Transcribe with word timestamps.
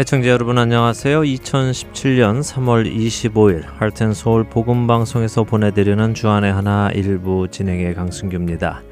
애청자 0.00 0.30
여러분 0.30 0.56
안녕하세요. 0.56 1.20
2017년 1.20 2.40
3월 2.40 2.90
25일 2.90 3.64
할텐 3.66 4.14
서울 4.14 4.44
복음 4.44 4.86
방송에서 4.86 5.44
보내드리는 5.44 6.14
주안의 6.14 6.50
하나 6.50 6.90
일부 6.94 7.48
진행의 7.50 7.94
강승규입니다. 7.96 8.82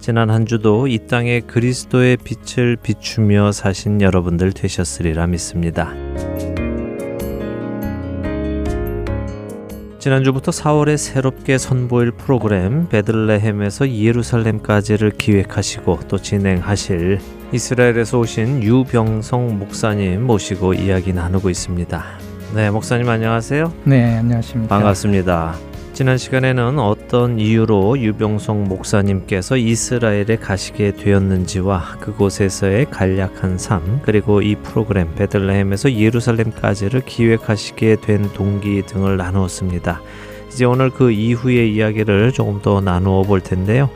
지난 0.00 0.30
한 0.30 0.46
주도 0.46 0.88
이 0.88 0.98
땅에 1.06 1.38
그리스도의 1.38 2.16
빛을 2.16 2.76
비추며 2.82 3.52
사신 3.52 4.00
여러분들 4.00 4.52
되셨으리라 4.52 5.28
믿습니다. 5.28 5.94
지난주부터 10.00 10.50
4월에 10.50 10.96
새롭게 10.96 11.56
선보일 11.56 12.10
프로그램 12.10 12.88
베들레헴에서 12.88 13.90
예루살렘까지를 13.92 15.12
기획하시고 15.12 16.00
또 16.08 16.18
진행하실 16.18 17.20
이스라엘에서 17.50 18.18
오신 18.18 18.62
유병성 18.62 19.58
목사님 19.58 20.26
모시고 20.26 20.74
이야기 20.74 21.14
나누고 21.14 21.48
있습니다. 21.48 22.04
네, 22.54 22.70
목사님 22.70 23.08
안녕하세요. 23.08 23.72
네, 23.84 24.16
안녕하십니까. 24.16 24.76
반갑습니다. 24.76 25.54
지난 25.94 26.18
시간에는 26.18 26.78
어떤 26.78 27.40
이유로 27.40 27.98
유병성 27.98 28.64
목사님께서 28.64 29.56
이스라엘에 29.56 30.36
가시게 30.36 30.92
되었는지와 30.96 31.96
그곳에서의 32.00 32.90
간략한 32.90 33.56
삶, 33.56 34.00
그리고 34.02 34.42
이 34.42 34.54
프로그램 34.54 35.14
베들레헴에서 35.14 35.94
예루살렘까지를 35.94 37.00
기획하시게 37.06 37.96
된 38.02 38.30
동기 38.34 38.82
등을 38.82 39.16
나누었습니다. 39.16 40.02
이제 40.48 40.66
오늘 40.66 40.90
그 40.90 41.10
이후의 41.10 41.74
이야기를 41.74 42.32
조금 42.32 42.60
더 42.60 42.82
나누어 42.82 43.22
볼 43.22 43.40
텐데요. 43.40 43.88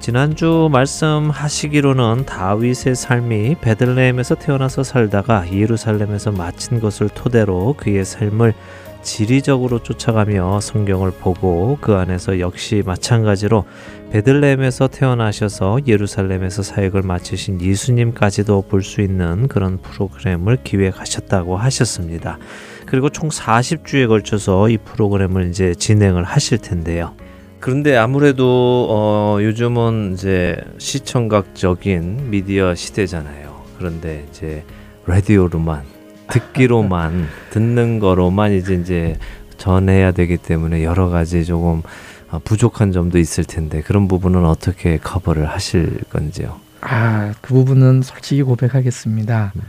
지난주 0.00 0.70
말씀하시기로는 0.72 2.24
다윗의 2.24 2.94
삶이 2.94 3.56
베들레헴에서 3.60 4.36
태어나서 4.36 4.82
살다가 4.82 5.44
예루살렘에서 5.52 6.32
마친 6.32 6.80
것을 6.80 7.10
토대로 7.10 7.74
그의 7.76 8.06
삶을 8.06 8.54
지리적으로 9.02 9.82
쫓아가며 9.82 10.60
성경을 10.60 11.10
보고 11.10 11.76
그 11.82 11.94
안에서 11.94 12.40
역시 12.40 12.82
마찬가지로 12.84 13.64
베들레헴에서 14.10 14.88
태어나셔서 14.88 15.80
예루살렘에서 15.86 16.62
사역을 16.62 17.02
마치신 17.02 17.60
예수님까지도 17.60 18.62
볼 18.62 18.82
수 18.82 19.02
있는 19.02 19.48
그런 19.48 19.76
프로그램을 19.78 20.58
기획하셨다고 20.64 21.58
하셨습니다. 21.58 22.38
그리고 22.86 23.10
총 23.10 23.28
40주에 23.28 24.08
걸쳐서 24.08 24.70
이 24.70 24.78
프로그램을 24.78 25.50
이제 25.50 25.74
진행을 25.74 26.24
하실 26.24 26.56
텐데요. 26.56 27.14
그런데 27.60 27.96
아무래도 27.96 28.86
어 28.90 29.38
요즘은 29.42 30.14
이제 30.14 30.56
시청각적인 30.78 32.30
미디어 32.30 32.74
시대잖아요. 32.74 33.60
그런데 33.78 34.26
이제 34.30 34.64
라디오로만 35.06 35.82
듣기로만 36.28 37.28
듣는 37.50 37.98
거로만 37.98 38.52
이제 38.52 38.74
이제 38.74 39.18
전해야 39.58 40.12
되기 40.12 40.38
때문에 40.38 40.82
여러 40.84 41.10
가지 41.10 41.44
조금 41.44 41.82
어, 42.30 42.40
부족한 42.42 42.92
점도 42.92 43.18
있을 43.18 43.44
텐데 43.44 43.82
그런 43.82 44.08
부분은 44.08 44.46
어떻게 44.46 44.96
커버를 44.98 45.48
하실 45.48 45.98
건지요? 46.10 46.60
아, 46.80 47.34
그 47.42 47.52
부분은 47.54 48.02
솔직히 48.02 48.42
고백하겠습니다. 48.42 49.52
음. 49.56 49.62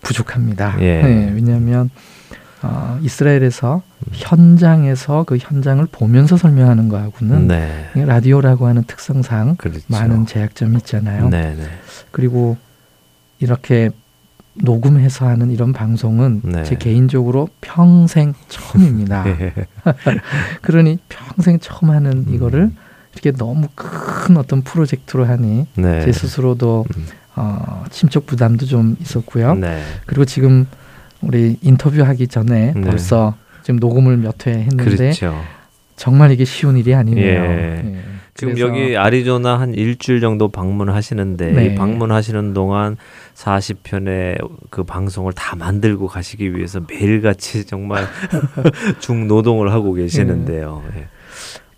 부족합니다. 0.00 0.76
예. 0.80 1.02
네, 1.02 1.32
왜냐하면 1.34 1.90
어, 2.62 2.98
이스라엘에서 3.02 3.76
음. 3.76 3.80
현장에서 4.12 5.24
그 5.24 5.36
현장을 5.38 5.84
보면서 5.90 6.36
설명하는 6.36 6.88
거하고는 6.88 7.48
네. 7.48 7.90
라디오라고 7.94 8.66
하는 8.66 8.84
특성상 8.84 9.56
그렇죠. 9.56 9.80
많은 9.88 10.26
제약점이 10.26 10.76
있잖아요. 10.78 11.28
네, 11.28 11.54
네. 11.54 11.64
그리고 12.10 12.56
이렇게 13.38 13.90
녹음해서 14.54 15.26
하는 15.26 15.50
이런 15.50 15.72
방송은 15.72 16.42
네. 16.44 16.62
제 16.64 16.76
개인적으로 16.76 17.48
평생 17.60 18.34
처음입니다. 18.48 19.24
예. 19.40 19.52
그러니 20.62 20.98
평생 21.08 21.58
처음 21.58 21.90
하는 21.90 22.24
음. 22.28 22.34
이거를 22.34 22.70
이렇게 23.12 23.32
너무 23.32 23.68
큰 23.74 24.36
어떤 24.36 24.62
프로젝트로 24.62 25.24
하니 25.24 25.66
네. 25.76 26.04
제 26.04 26.12
스스로도 26.12 26.86
음. 26.96 27.06
어, 27.36 27.84
심적 27.90 28.26
부담도 28.26 28.66
좀 28.66 28.96
있었고요. 29.00 29.54
네. 29.54 29.82
그리고 30.06 30.24
지금 30.24 30.66
우리 31.20 31.58
인터뷰하기 31.62 32.28
전에 32.28 32.72
네. 32.74 32.80
벌써 32.80 33.34
지금 33.64 33.80
녹음을 33.80 34.16
몇 34.18 34.46
회 34.46 34.52
했는데 34.52 34.84
그렇죠. 34.84 35.34
정말 35.96 36.30
이게 36.30 36.44
쉬운 36.44 36.76
일이 36.76 36.94
아니네요. 36.94 37.24
예. 37.26 37.82
예. 37.84 38.02
지금 38.36 38.58
여기 38.58 38.96
아리조나 38.96 39.58
한 39.60 39.74
일주일 39.74 40.20
정도 40.20 40.48
방문하시는데 40.48 41.52
네. 41.52 41.66
이 41.66 41.74
방문하시는 41.76 42.52
동안 42.52 42.96
40편의 43.34 44.38
그 44.70 44.82
방송을 44.84 45.32
다 45.32 45.54
만들고 45.56 46.08
가시기 46.08 46.54
위해서 46.56 46.80
매일같이 46.88 47.64
정말 47.64 48.06
중노동을 49.00 49.72
하고 49.72 49.92
계시는데요. 49.94 50.82
예. 50.96 51.06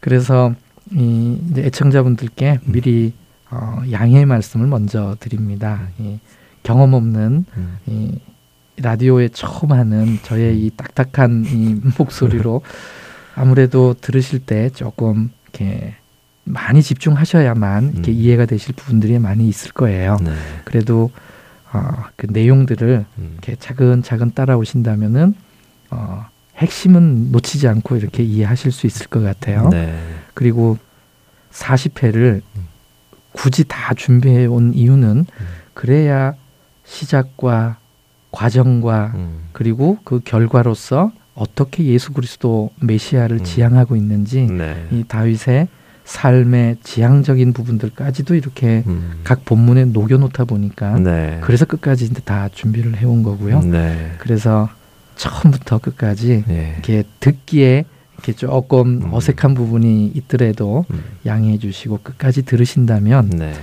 그래서 0.00 0.54
이 0.92 1.38
애청자분들께 1.58 2.60
음. 2.66 2.72
미리 2.72 3.12
어, 3.50 3.82
양해의 3.92 4.24
말씀을 4.26 4.66
먼저 4.66 5.14
드립니다. 5.20 5.88
이 5.98 6.18
경험 6.62 6.94
없는 6.94 7.44
음. 7.56 7.78
이 7.86 8.18
라디오에 8.78 9.28
처음 9.28 9.72
하는 9.72 10.18
저의 10.22 10.58
이 10.58 10.70
딱딱한 10.76 11.44
이 11.46 11.80
목소리로 11.98 12.62
아무래도 13.34 13.94
들으실 14.00 14.40
때 14.40 14.70
조금 14.70 15.30
이렇게 15.44 15.94
많이 16.44 16.82
집중하셔야만 16.82 17.92
이렇게 17.94 18.12
음. 18.12 18.16
이해가 18.16 18.46
되실 18.46 18.74
부분들이 18.74 19.18
많이 19.18 19.48
있을 19.48 19.72
거예요. 19.72 20.16
네. 20.22 20.32
그래도 20.64 21.10
어, 21.72 22.04
그 22.16 22.26
내용들을 22.30 23.04
음. 23.18 23.30
이렇게 23.32 23.56
차근차근 23.56 24.32
따라오신다면은 24.34 25.34
어, 25.90 26.26
핵심은 26.56 27.32
놓치지 27.32 27.68
않고 27.68 27.96
이렇게 27.96 28.22
이해하실 28.22 28.72
수 28.72 28.86
있을 28.86 29.08
것 29.08 29.22
같아요. 29.22 29.68
네. 29.70 29.98
그리고 30.34 30.78
40회를 31.52 32.42
음. 32.56 32.68
굳이 33.32 33.64
다 33.64 33.92
준비해 33.94 34.46
온 34.46 34.72
이유는 34.72 35.26
그래야 35.74 36.34
시작과 36.84 37.78
과정과 38.36 39.12
음. 39.14 39.38
그리고 39.52 39.96
그 40.04 40.20
결과로서 40.22 41.10
어떻게 41.34 41.84
예수 41.84 42.12
그리스도 42.12 42.70
메시아를 42.82 43.38
음. 43.38 43.44
지향하고 43.44 43.96
있는지 43.96 44.42
네. 44.42 44.86
이 44.90 45.04
다윗의 45.08 45.68
삶의 46.04 46.76
지향적인 46.82 47.54
부분들까지도 47.54 48.34
이렇게 48.34 48.84
음. 48.86 49.20
각 49.24 49.46
본문에 49.46 49.86
녹여놓다 49.86 50.44
보니까 50.44 50.98
네. 50.98 51.38
그래서 51.40 51.64
끝까지 51.64 52.04
이제 52.04 52.20
다 52.24 52.50
준비를 52.52 52.98
해온 52.98 53.22
거고요. 53.22 53.60
네. 53.60 54.12
그래서 54.18 54.68
처음부터 55.16 55.78
끝까지 55.78 56.44
예. 56.50 56.72
이렇게 56.74 57.04
듣기에 57.20 57.86
이렇게 58.14 58.32
조금 58.34 59.02
음. 59.02 59.14
어색한 59.14 59.54
부분이 59.54 60.12
있더라도 60.14 60.84
음. 60.90 61.02
양해해 61.24 61.58
주시고 61.58 62.00
끝까지 62.02 62.42
들으신다면 62.42 63.30
네. 63.30 63.54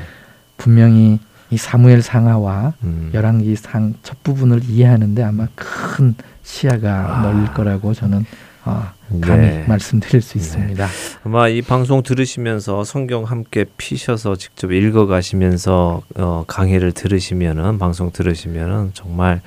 분명히 0.57 1.19
이 1.53 1.57
사무엘 1.57 2.01
상하와 2.01 2.73
음. 2.83 3.11
열왕기 3.13 3.55
상 3.55 3.93
첫 4.01 4.23
부분을 4.23 4.61
이해하는데 4.67 5.21
아마 5.23 5.47
큰 5.55 6.15
시야가 6.43 7.19
아. 7.19 7.21
넓을 7.21 7.53
거라고 7.53 7.93
저는 7.93 8.25
어, 8.65 8.85
감히 9.19 9.47
네. 9.47 9.65
말씀드릴 9.67 10.21
수 10.21 10.37
있습니다. 10.37 10.87
아마 11.25 11.49
이 11.49 11.61
방송 11.61 12.01
들으시면서 12.01 12.85
성경 12.85 13.23
함께 13.25 13.65
피셔서 13.77 14.35
직접 14.37 14.71
읽어가시면서 14.71 16.01
어, 16.15 16.43
강의를 16.47 16.93
들으시면은 16.93 17.77
방송 17.77 18.11
들으시면은 18.11 18.91
정말 18.93 19.41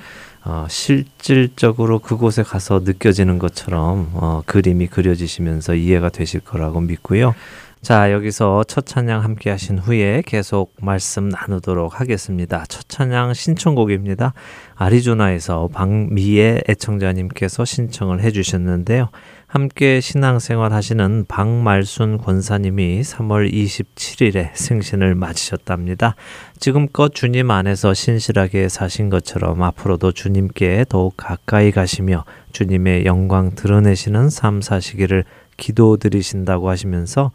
어, 0.45 0.65
실질적으로 0.69 1.99
그곳에 1.99 2.43
가서 2.43 2.81
느껴지는 2.83 3.39
것처럼 3.39 4.11
어, 4.13 4.43
그림이 4.45 4.87
그려지시면서 4.87 5.73
이해가 5.75 6.09
되실 6.09 6.39
거라고 6.39 6.79
믿고요. 6.79 7.33
자, 7.81 8.11
여기서 8.11 8.63
첫 8.63 8.85
찬양 8.85 9.23
함께 9.23 9.49
하신 9.51 9.77
후에 9.77 10.23
계속 10.25 10.73
말씀 10.81 11.29
나누도록 11.29 11.99
하겠습니다. 11.99 12.65
첫 12.67 12.89
찬양 12.89 13.33
신청곡입니다. 13.33 14.33
아리조나에서 14.75 15.69
박미애 15.71 16.61
애청자님께서 16.67 17.65
신청을 17.65 18.21
해 18.21 18.31
주셨는데요. 18.31 19.09
함께 19.45 20.01
신앙생활 20.01 20.73
하시는 20.73 21.23
박말순 21.27 22.17
권사님이 22.17 23.01
3월 23.01 23.53
27일에 23.53 24.49
생신을 24.53 25.15
맞으셨답니다. 25.15 26.15
지금껏 26.59 27.13
주님 27.13 27.51
안에서 27.51 27.93
신실하게 27.93 28.67
사신 28.67 29.09
것처럼 29.09 29.61
앞으로도 29.63 30.11
주님께 30.11 30.85
더욱 30.89 31.13
가까이 31.15 31.71
가시며 31.71 32.25
주님의 32.51 33.05
영광 33.05 33.55
드러내시는 33.55 34.29
삶 34.29 34.61
사시기를 34.61 35.23
기도드리신다고 35.55 36.69
하시면서 36.69 37.31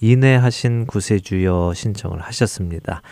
인내하신 0.00 0.86
구세주여 0.86 1.72
신청을 1.74 2.20
하셨습니다. 2.20 3.02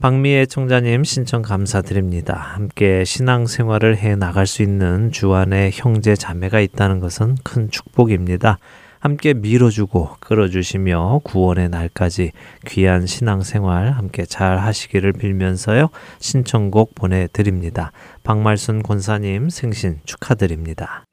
박미애 0.00 0.46
청자님 0.46 1.04
신청 1.04 1.42
감사드립니다. 1.42 2.34
함께 2.34 3.04
신앙생활을 3.04 3.96
해 3.96 4.16
나갈 4.16 4.46
수 4.46 4.62
있는 4.62 5.10
주안의 5.12 5.70
형제 5.72 6.14
자매가 6.14 6.60
있다는 6.60 7.00
것은 7.00 7.36
큰 7.42 7.70
축복입니다. 7.70 8.58
함께 9.04 9.34
밀어주고 9.34 10.16
끌어주시며 10.20 11.20
구원의 11.24 11.68
날까지 11.68 12.32
귀한 12.66 13.06
신앙생활 13.06 13.92
함께 13.92 14.24
잘 14.24 14.58
하시기를 14.58 15.12
빌면서요. 15.12 15.90
신청곡 16.20 16.94
보내드립니다. 16.94 17.92
박말순 18.22 18.82
권사님 18.82 19.50
생신 19.50 20.00
축하드립니다. 20.06 21.04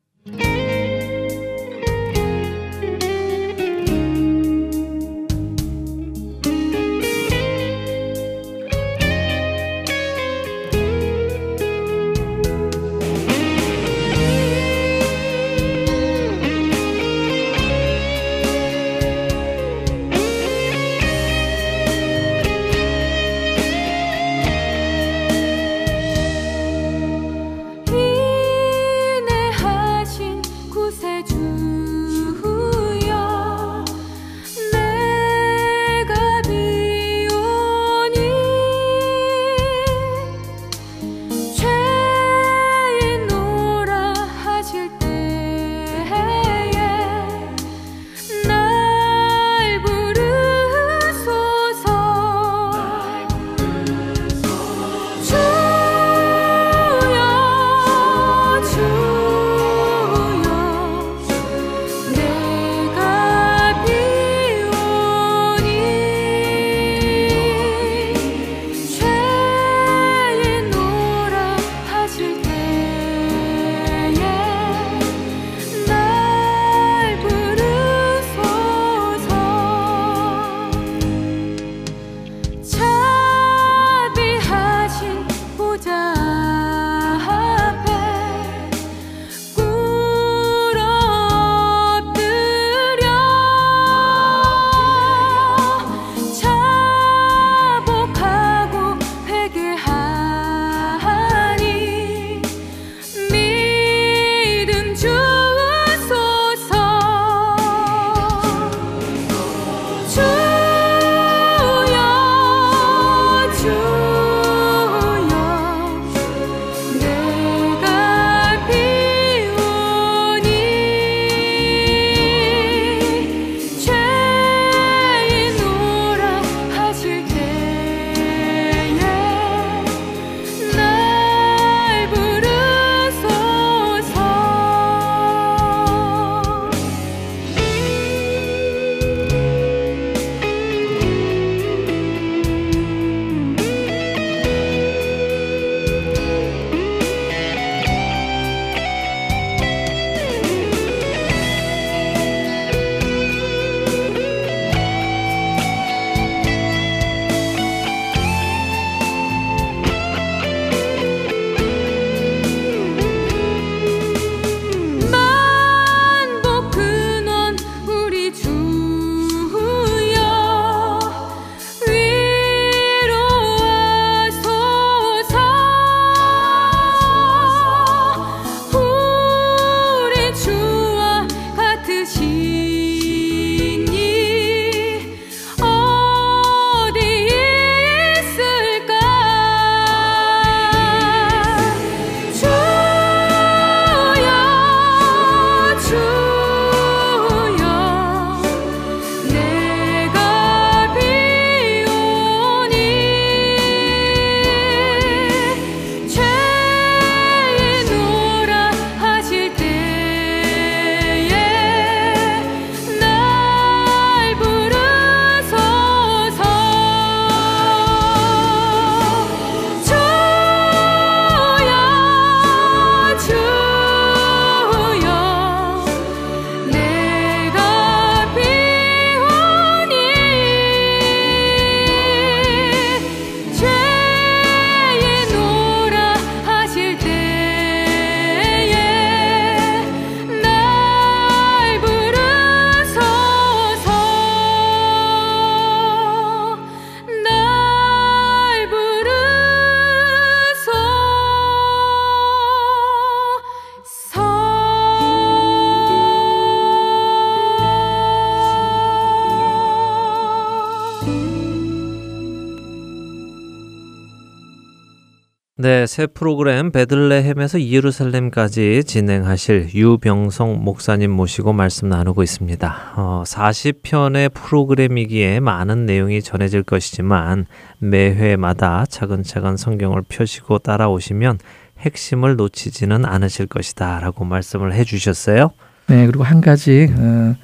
새 265.91 266.07
프로그램 266.07 266.71
베들레헴에서 266.71 267.63
예루살렘까지 267.63 268.85
진행하실 268.85 269.71
유병성 269.73 270.63
목사님 270.63 271.11
모시고 271.11 271.51
말씀 271.51 271.89
나누고 271.89 272.23
있습니다. 272.23 272.93
어, 272.95 273.23
40편의 273.25 274.33
프로그램이기에 274.33 275.41
많은 275.41 275.85
내용이 275.85 276.21
전해질 276.21 276.63
것이지만 276.63 277.45
매회마다 277.79 278.85
차근차근 278.85 279.57
성경을 279.57 280.03
펴시고 280.07 280.59
따라오시면 280.59 281.39
핵심을 281.79 282.37
놓치지는 282.37 283.03
않으실 283.03 283.47
것이다 283.47 283.99
라고 283.99 284.23
말씀을 284.23 284.71
해 284.71 284.85
주셨어요. 284.85 285.51
네, 285.87 286.05
그리고 286.05 286.23
한 286.23 286.39
가지 286.39 286.87
어, 286.97 287.35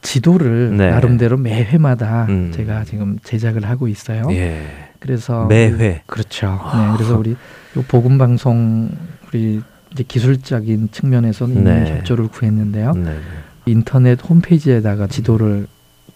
지도를 0.00 0.76
네. 0.76 0.90
나름대로 0.90 1.36
매 1.36 1.62
회마다 1.62 2.26
음. 2.28 2.50
제가 2.52 2.82
지금 2.82 3.20
제작을 3.22 3.68
하고 3.68 3.86
있어요. 3.86 4.26
예. 4.30 4.91
그래서 5.02 5.46
매회. 5.46 6.02
그렇죠. 6.06 6.46
아. 6.62 6.86
네, 6.86 6.96
그래서 6.96 7.18
우리 7.18 7.32
요 7.32 7.84
복음 7.88 8.18
방송 8.18 8.88
우리 9.28 9.60
이제 9.92 10.04
기술적인 10.06 10.90
측면에서는 10.92 11.64
네. 11.64 11.96
협조를 11.96 12.28
구했는데요. 12.28 12.92
네. 12.92 13.18
인터넷 13.66 14.18
홈페이지에다가 14.22 15.08
지도를 15.08 15.66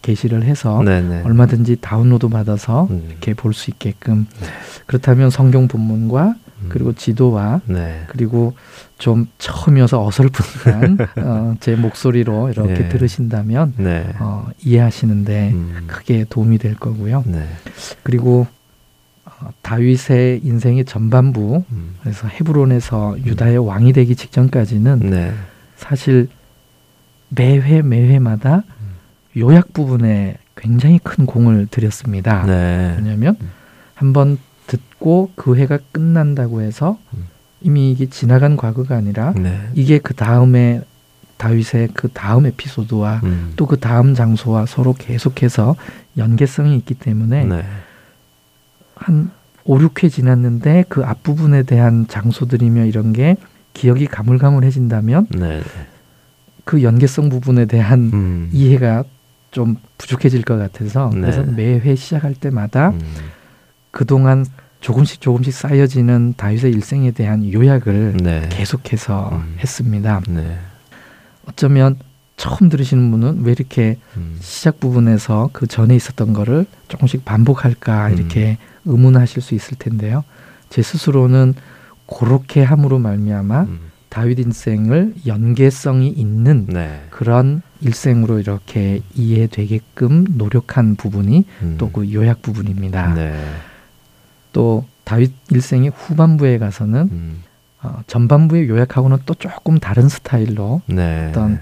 게시를 0.03 0.45
해서 0.45 0.83
네. 0.85 1.01
네. 1.01 1.23
얼마든지 1.25 1.79
다운로드 1.81 2.29
받아서 2.29 2.87
음. 2.91 3.07
이렇게 3.11 3.35
볼 3.35 3.53
수 3.53 3.71
있게끔 3.71 4.27
네. 4.41 4.47
그렇다면 4.87 5.31
성경 5.31 5.67
본문과 5.67 6.35
음. 6.63 6.67
그리고 6.69 6.93
지도와 6.93 7.61
네. 7.67 8.05
그리고 8.09 8.55
좀 8.99 9.27
처음이어서 9.39 10.05
어설픈한 10.07 10.99
어, 11.25 11.55
제 11.61 11.75
목소리로 11.75 12.51
이렇게 12.51 12.85
예. 12.85 12.89
들으신다면 12.89 13.75
네. 13.79 14.07
어, 14.21 14.47
이해하시는데 14.65 15.51
음. 15.53 15.85
크게 15.89 16.27
도움이 16.31 16.59
될 16.59 16.77
거고요. 16.77 17.25
네. 17.27 17.47
그리고 18.05 18.47
어, 18.47 18.56
다윗의 19.63 20.41
인생의 20.45 20.85
전반부 20.85 21.65
음. 21.71 21.95
그래서 22.01 22.29
헤브론에서 22.29 23.19
유다의 23.25 23.59
왕이 23.59 23.93
되기 23.93 24.17
직전까지는 24.17 25.11
네. 25.11 25.33
사실 25.77 26.29
매회 27.29 27.83
매회마다 27.83 28.63
요약 29.37 29.73
부분에 29.73 30.39
굉장히 30.57 30.99
큰 31.03 31.27
공을 31.27 31.67
들였습니다. 31.71 32.45
네. 32.47 32.95
왜냐하면 32.99 33.37
음. 33.41 33.51
한번 33.95 34.39
듣고 34.67 35.31
그 35.35 35.57
회가 35.57 35.79
끝난다고 35.93 36.63
해서 36.63 36.99
음. 37.15 37.27
이미 37.61 37.91
이게 37.91 38.07
지나간 38.07 38.57
과거가 38.57 38.97
아니라 38.97 39.33
네. 39.37 39.61
이게 39.75 39.99
그 39.99 40.15
다음에 40.15 40.83
다윗의 41.37 41.91
그 41.93 42.09
다음 42.09 42.47
에피소드와 42.47 43.21
음. 43.25 43.53
또그 43.57 43.79
다음 43.79 44.15
장소와 44.15 44.67
서로 44.67 44.95
계속해서 44.95 45.77
연계성이 46.17 46.77
있기 46.79 46.95
때문에 46.95 47.45
네. 47.45 47.63
한 48.97 49.31
5, 49.65 49.79
6회 49.79 50.11
지났는데 50.11 50.85
그 50.89 51.05
앞부분에 51.05 51.63
대한 51.65 52.07
장소들이며 52.09 52.87
이런 52.87 53.13
게 53.13 53.37
기억이 53.75 54.07
가물가물해진다면 54.07 55.29
네. 55.31 55.63
그 56.65 56.83
연계성 56.83 57.29
부분에 57.29 57.67
대한 57.67 58.11
음. 58.13 58.51
이해가 58.53 59.05
좀 59.51 59.77
부족해질 59.99 60.43
것 60.43 60.57
같아서 60.57 61.11
네. 61.15 61.21
그래서 61.21 61.43
매회 61.45 61.95
시작할 61.95 62.35
때마다 62.35 62.91
음. 62.91 63.01
그동안 63.91 64.45
조금씩 64.81 65.21
조금씩 65.21 65.53
쌓여지는 65.53 66.35
다윗의 66.37 66.73
일생에 66.73 67.11
대한 67.11 67.51
요약을 67.53 68.19
네. 68.23 68.49
계속해서 68.51 69.31
음. 69.33 69.57
했습니다. 69.59 70.23
네. 70.29 70.59
어쩌면 71.49 71.97
처음 72.37 72.69
들으시는 72.69 73.11
분은 73.11 73.45
왜 73.45 73.53
이렇게 73.53 73.99
음. 74.17 74.37
시작 74.41 74.79
부분에서 74.79 75.51
그 75.53 75.67
전에 75.67 75.97
있었던 75.97 76.33
거를 76.33 76.67
조금씩 76.89 77.25
반복할까 77.25 78.09
음. 78.09 78.13
이렇게 78.15 78.59
의문하실 78.87 79.43
수 79.43 79.55
있을 79.55 79.77
텐데요. 79.79 80.25
제 80.71 80.83
스스로는 80.83 81.55
그렇게 82.07 82.63
함으로 82.63 82.99
말미암아 82.99 83.63
음. 83.63 83.79
다윗 84.09 84.39
인생을 84.39 85.15
연계성이 85.27 86.09
있는 86.09 86.67
네. 86.67 87.05
그런 87.11 87.61
일생으로 87.83 88.39
이렇게 88.39 89.03
이해되게끔 89.15 90.25
노력한 90.31 90.97
부분이 90.97 91.45
음. 91.63 91.75
또그 91.79 92.13
요약 92.15 92.41
부분입니다. 92.41 93.15
네. 93.15 93.35
또 94.53 94.87
다윗 95.05 95.33
일생의 95.51 95.91
후반부에 95.95 96.59
가서는 96.59 97.09
음. 97.13 97.43
어, 97.83 98.01
전반부의 98.07 98.69
요약하고는 98.69 99.19
또 99.27 99.35
조금 99.35 99.79
다른 99.79 100.09
스타일로 100.09 100.81
네. 100.87 101.29
어떤 101.29 101.61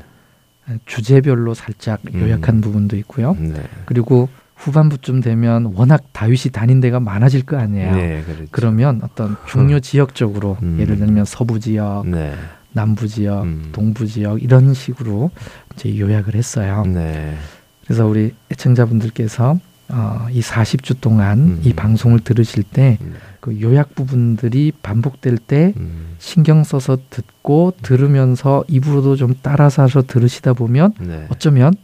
주제별로 0.86 1.54
살짝 1.54 2.00
음. 2.14 2.20
요약한 2.20 2.60
부분도 2.60 2.96
있고요. 2.98 3.36
네. 3.38 3.62
그리고 3.84 4.28
후반부쯤 4.56 5.20
되면 5.20 5.72
워낙 5.74 6.04
다윗이 6.12 6.52
다닌 6.52 6.80
데가 6.80 7.00
많아질 7.00 7.44
거 7.44 7.56
아니에요. 7.56 7.94
네, 7.94 8.22
그렇죠. 8.24 8.44
그러면 8.50 9.00
어떤 9.02 9.36
중요 9.46 9.80
지역적으로 9.80 10.56
음. 10.62 10.78
예를 10.80 10.96
들면 10.98 11.24
서부 11.24 11.60
지역, 11.60 12.06
네. 12.06 12.34
남부 12.72 13.08
지역, 13.08 13.42
음. 13.42 13.70
동부 13.72 14.06
지역 14.06 14.42
이런 14.42 14.74
식으로 14.74 15.30
이제 15.74 15.98
요약을 15.98 16.34
했어요. 16.34 16.84
네. 16.86 17.36
그래서 17.84 18.06
우리 18.06 18.34
애청자분들께서 18.50 19.58
어, 19.90 20.26
이 20.30 20.40
40주 20.40 21.00
동안 21.00 21.38
음. 21.38 21.60
이 21.62 21.74
방송을 21.74 22.20
들으실 22.20 22.62
때 22.62 22.98
네. 23.00 23.10
그 23.40 23.60
요약 23.60 23.94
부분들이 23.94 24.72
반복될 24.82 25.36
때 25.36 25.74
음. 25.76 26.14
신경 26.18 26.64
써서 26.64 26.96
듣고 27.10 27.74
들으면서 27.82 28.64
입으로도 28.68 29.16
좀 29.16 29.34
따라서 29.42 29.86
들으시다 29.86 30.54
보면 30.54 30.94
네. 31.00 31.26
어쩌면 31.28 31.74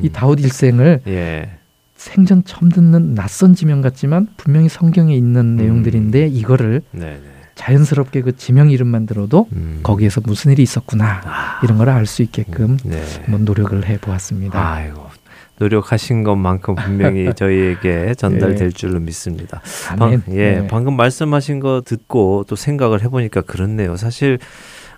이 0.00 0.08
다윗 0.08 0.40
일생을 0.42 1.02
예. 1.06 1.59
생전 2.00 2.44
처음 2.44 2.70
듣는 2.70 3.14
낯선 3.14 3.54
지명 3.54 3.82
같지만 3.82 4.26
분명히 4.38 4.70
성경에 4.70 5.14
있는 5.14 5.40
음. 5.40 5.56
내용들인데 5.56 6.28
이거를 6.28 6.80
네, 6.92 7.00
네. 7.00 7.20
자연스럽게 7.56 8.22
그 8.22 8.34
지명 8.36 8.70
이름만 8.70 9.04
들어도 9.04 9.46
음. 9.52 9.80
거기에서 9.82 10.22
무슨 10.24 10.50
일이 10.52 10.62
있었구나 10.62 11.20
아. 11.24 11.60
이런 11.62 11.76
걸 11.76 11.90
알 11.90 12.06
수 12.06 12.22
있게끔 12.22 12.78
네. 12.84 13.02
한번 13.24 13.44
노력을 13.44 13.84
해 13.86 13.98
보았습니다. 13.98 14.58
아이고. 14.72 15.10
노력하신 15.58 16.22
것만큼 16.24 16.74
분명히 16.74 17.30
저희에게 17.36 18.14
전달될 18.14 18.72
줄로 18.72 18.98
믿습니다. 19.00 19.60
방, 19.98 20.22
예, 20.30 20.60
네. 20.60 20.66
방금 20.68 20.96
말씀하신 20.96 21.60
거 21.60 21.82
듣고 21.84 22.46
또 22.48 22.56
생각을 22.56 23.02
해보니까 23.02 23.42
그렇네요. 23.42 23.98
사실 23.98 24.38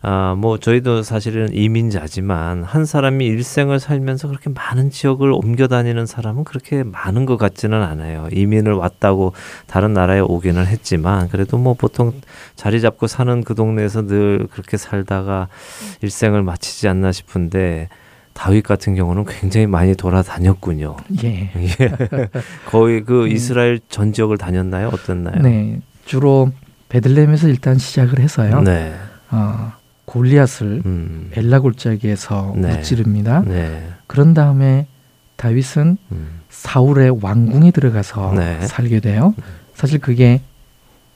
아, 0.05 0.35
뭐 0.37 0.59
저희도 0.59 1.05
사실은 1.05 1.55
이민자지만 1.55 2.65
한 2.65 2.85
사람이 2.85 3.25
일생을 3.25 3.79
살면서 3.79 4.27
그렇게 4.27 4.51
많은 4.51 4.91
지역을 4.91 5.31
옮겨 5.31 5.69
다니는 5.69 6.07
사람은 6.07 6.43
그렇게 6.43 6.83
많은 6.83 7.25
것 7.25 7.37
같지는 7.37 7.81
않아요. 7.83 8.27
이민을 8.33 8.73
왔다고 8.73 9.33
다른 9.69 9.93
나라에 9.93 10.19
오기는 10.19 10.67
했지만 10.67 11.29
그래도 11.29 11.57
뭐 11.57 11.75
보통 11.75 12.13
자리 12.57 12.81
잡고 12.81 13.07
사는 13.07 13.45
그 13.45 13.55
동네에서 13.55 14.07
늘 14.07 14.49
그렇게 14.51 14.77
살다가 14.77 15.47
일생을 16.01 16.43
마치지 16.43 16.89
않나 16.89 17.13
싶은데 17.13 17.89
다윗 18.33 18.63
같은 18.63 18.97
경우는 18.97 19.25
굉장히 19.27 19.69
많이 19.69 19.95
돌아다녔군요. 19.95 20.97
예. 21.23 21.51
예. 21.81 22.29
거의 22.67 23.05
그 23.05 23.25
음. 23.25 23.29
이스라엘 23.29 23.79
전 23.89 24.13
지역을 24.13 24.37
다녔나요? 24.37 24.89
어땠나요? 24.89 25.41
네. 25.43 25.81
주로 26.07 26.51
베들레헴에서 26.89 27.47
일단 27.47 27.79
시작을 27.79 28.19
해서요. 28.19 28.63
네. 28.63 28.95
어, 29.31 29.73
골리앗을 30.13 30.83
음. 30.85 31.31
엘라 31.35 31.61
골짜기에서 31.61 32.53
네. 32.57 32.77
무찌릅니다. 32.77 33.43
네. 33.47 33.89
그런 34.07 34.35
다음에 34.35 34.87
다윗은 35.37 35.97
음. 36.13 36.41
사울의 36.51 37.19
왕궁에 37.23 37.71
들어가서 37.71 38.35
네. 38.35 38.61
살게 38.61 39.01
돼요. 39.01 39.35
사실 39.75 39.99
그게 39.99 40.43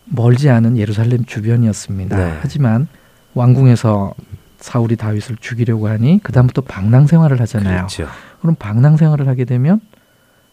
멀지 0.06 0.48
않은 0.48 0.78
예루살렘 0.78 1.26
주변이었습니다. 1.26 2.16
네. 2.16 2.38
하지만 2.40 2.88
왕궁에서 3.34 4.14
사울이 4.60 4.96
다윗을 4.96 5.36
죽이려고 5.40 5.88
하니 5.88 6.20
그다음부터 6.22 6.62
방랑 6.62 7.06
생활을 7.06 7.38
하잖아요. 7.42 7.76
그렇죠. 7.76 8.08
그럼 8.40 8.54
방랑 8.54 8.96
생활을 8.96 9.28
하게 9.28 9.44
되면 9.44 9.80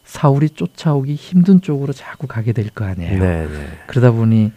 사울이 0.04 0.50
쫓아오기 0.50 1.16
힘든 1.16 1.62
쪽으로 1.62 1.94
자꾸 1.94 2.28
가게 2.28 2.52
될 2.52 2.70
거 2.76 2.84
아니에요. 2.84 3.20
네, 3.20 3.48
네. 3.48 3.68
그러다 3.88 4.12
보니 4.12 4.52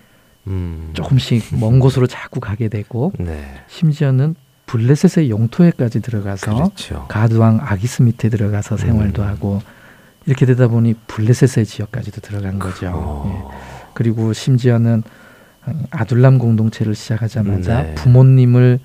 음. 0.47 0.91
조금씩 0.93 1.57
먼 1.61 1.79
곳으로 1.81 2.07
자꾸 2.07 2.41
가게 2.41 2.69
되고 2.69 3.13
네. 3.19 3.63
심지어는 3.69 4.35
블레셋의 4.67 5.31
영토에까지 5.31 6.01
들어가서 6.01 6.55
그렇죠. 6.55 7.07
가드왕 7.09 7.61
아기스 7.63 8.03
밑에 8.03 8.29
들어가서 8.29 8.77
생활도 8.77 9.23
음. 9.23 9.29
하고 9.29 9.63
이렇게 10.27 10.45
되다 10.45 10.67
보니 10.67 10.95
블레셋의 11.07 11.67
지역까지도 11.67 12.21
들어간 12.21 12.59
거죠. 12.59 12.87
예. 12.87 12.91
어. 12.93 13.51
그리고 13.95 14.33
심지어는 14.33 15.05
아둘람 15.91 16.39
공동체를 16.39 16.95
시작하자마자 16.95 17.83
네. 17.83 17.95
부모님을 17.95 18.81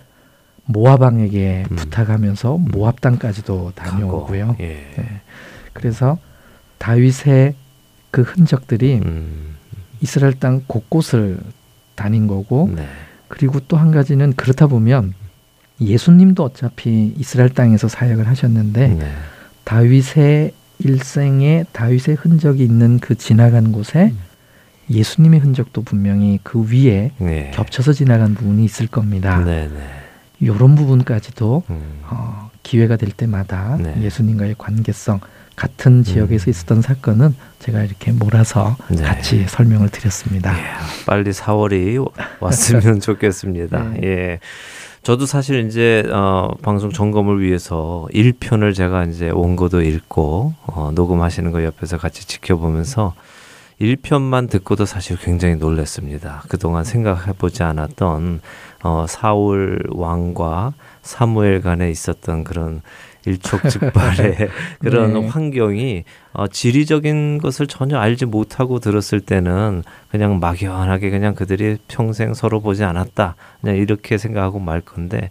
모압왕에게 0.66 1.66
음. 1.70 1.76
부탁하면서 1.76 2.58
모압 2.58 3.02
땅까지도 3.02 3.74
다녀오고요. 3.76 4.58
예. 4.60 4.94
예. 4.98 5.22
그래서 5.74 6.18
다윗의 6.78 7.56
그 8.12 8.22
흔적들이 8.22 9.02
음. 9.04 9.51
이스라엘 10.02 10.34
땅 10.34 10.62
곳곳을 10.68 11.40
다닌 11.96 12.28
거고 12.28 12.70
네. 12.76 12.86
그리고 13.28 13.60
또 13.62 13.78
한 13.78 13.92
가지는 13.92 14.34
그렇다 14.34 14.68
보면 14.68 15.14
예수님도 15.80 16.44
어차피 16.44 17.14
이스라엘 17.18 17.50
땅에서 17.50 17.88
사역을 17.88 18.28
하셨는데 18.28 18.88
네. 18.88 19.12
다윗의 19.64 20.54
일생에 20.80 21.66
다윗의 21.72 22.16
흔적이 22.20 22.64
있는 22.64 23.00
그 23.00 23.16
지나간 23.16 23.72
곳에 23.72 24.12
음. 24.12 24.20
예수님의 24.90 25.40
흔적도 25.40 25.84
분명히 25.84 26.40
그 26.44 26.66
위에 26.70 27.12
네. 27.20 27.52
겹쳐서 27.54 27.94
지나간 27.94 28.34
부분이 28.36 28.66
있을 28.66 28.88
겁니다. 28.88 29.40
네, 29.44 29.68
네. 29.68 29.90
이런 30.40 30.76
부분까지도 30.76 31.64
음. 31.70 31.82
어, 32.04 32.50
기회가 32.64 32.98
될 32.98 33.12
때마다 33.12 33.78
네. 33.80 34.02
예수님과의 34.02 34.56
관계성 34.58 35.20
같은 35.56 36.04
지역에서 36.04 36.46
음. 36.46 36.50
있었던 36.50 36.82
사건은 36.82 37.36
제가 37.60 37.84
이렇게 37.84 38.12
몰아서 38.12 38.76
네. 38.90 39.04
같이 39.04 39.46
설명을 39.48 39.90
드렸습니다. 39.90 40.58
예, 40.58 40.64
빨리 41.06 41.32
4월이 41.32 42.12
왔으면 42.40 43.00
좋겠습니다. 43.02 43.84
네. 43.92 44.00
예. 44.04 44.40
저도 45.04 45.26
사실 45.26 45.66
이제 45.66 46.04
어, 46.12 46.50
방송 46.62 46.92
점검을 46.92 47.42
위해서 47.42 48.08
1편을 48.14 48.76
제가 48.76 49.06
이제 49.06 49.30
원고도 49.32 49.82
읽고 49.82 50.54
어, 50.68 50.92
녹음하시는 50.94 51.52
거 51.52 51.64
옆에서 51.64 51.98
같이 51.98 52.28
지켜보면서 52.28 53.16
1편만 53.82 54.48
듣고도 54.50 54.86
사실 54.86 55.18
굉장히 55.18 55.56
놀랐습니다. 55.56 56.44
그동안 56.50 56.84
생각해보지 56.84 57.64
않았던 57.64 58.42
어, 58.84 59.06
사울 59.08 59.82
왕과 59.90 60.74
사무엘 61.02 61.62
간에 61.62 61.90
있었던 61.90 62.44
그런 62.44 62.84
일촉즉발의 63.26 64.50
그런 64.80 65.14
네. 65.14 65.28
환경이 65.28 66.04
어, 66.34 66.48
지리적인 66.48 67.40
것을 67.40 67.68
전혀 67.68 67.98
알지 67.98 68.26
못하고 68.26 68.80
들었을 68.80 69.20
때는 69.20 69.84
그냥 70.10 70.40
막연하게 70.40 71.10
그냥 71.10 71.36
그들이 71.36 71.78
평생 71.88 72.34
서로 72.34 72.62
보지 72.62 72.84
않았다 72.84 73.36
그냥 73.60 73.76
이렇게 73.78 74.18
생각하고 74.18 74.60
말 74.60 74.82
건데 74.82 75.30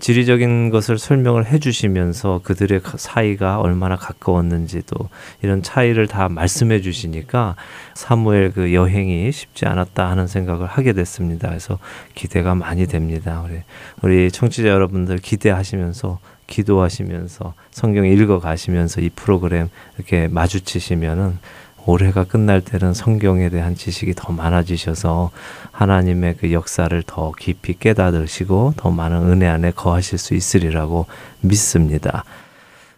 지리적인 0.00 0.70
것을 0.70 0.98
설명을 0.98 1.46
해주시면서 1.46 2.40
그들의 2.42 2.80
사이가 2.96 3.60
얼마나 3.60 3.96
가까웠는지도 3.96 4.96
이런 5.42 5.62
차이를 5.62 6.06
다 6.06 6.28
말씀해 6.28 6.80
주시니까 6.80 7.54
사무엘 7.94 8.52
그 8.52 8.72
여행이 8.72 9.30
쉽지 9.30 9.66
않았다 9.66 10.10
하는 10.10 10.26
생각을 10.26 10.66
하게 10.66 10.94
됐습니다. 10.94 11.48
그래서 11.48 11.78
기대가 12.14 12.54
많이 12.54 12.86
됩니다. 12.86 13.44
우리 13.44 13.60
우리 14.02 14.30
청취자 14.30 14.68
여러분들 14.68 15.18
기대하시면서 15.18 16.18
기도하시면서 16.50 17.54
성경 17.70 18.04
읽어 18.04 18.40
가시면서 18.40 19.00
이 19.00 19.08
프로그램 19.08 19.70
이렇게 19.96 20.28
마주치시면은 20.28 21.38
올해가 21.86 22.24
끝날 22.24 22.60
때는 22.60 22.92
성경에 22.92 23.48
대한 23.48 23.74
지식이 23.74 24.12
더 24.14 24.32
많아지셔서 24.32 25.30
하나님의 25.72 26.36
그 26.36 26.52
역사를 26.52 27.02
더 27.06 27.32
깊이 27.32 27.78
깨닫으시고 27.78 28.74
더 28.76 28.90
많은 28.90 29.30
은혜 29.30 29.46
안에 29.46 29.70
거하실 29.70 30.18
수 30.18 30.34
있으리라고 30.34 31.06
믿습니다. 31.40 32.24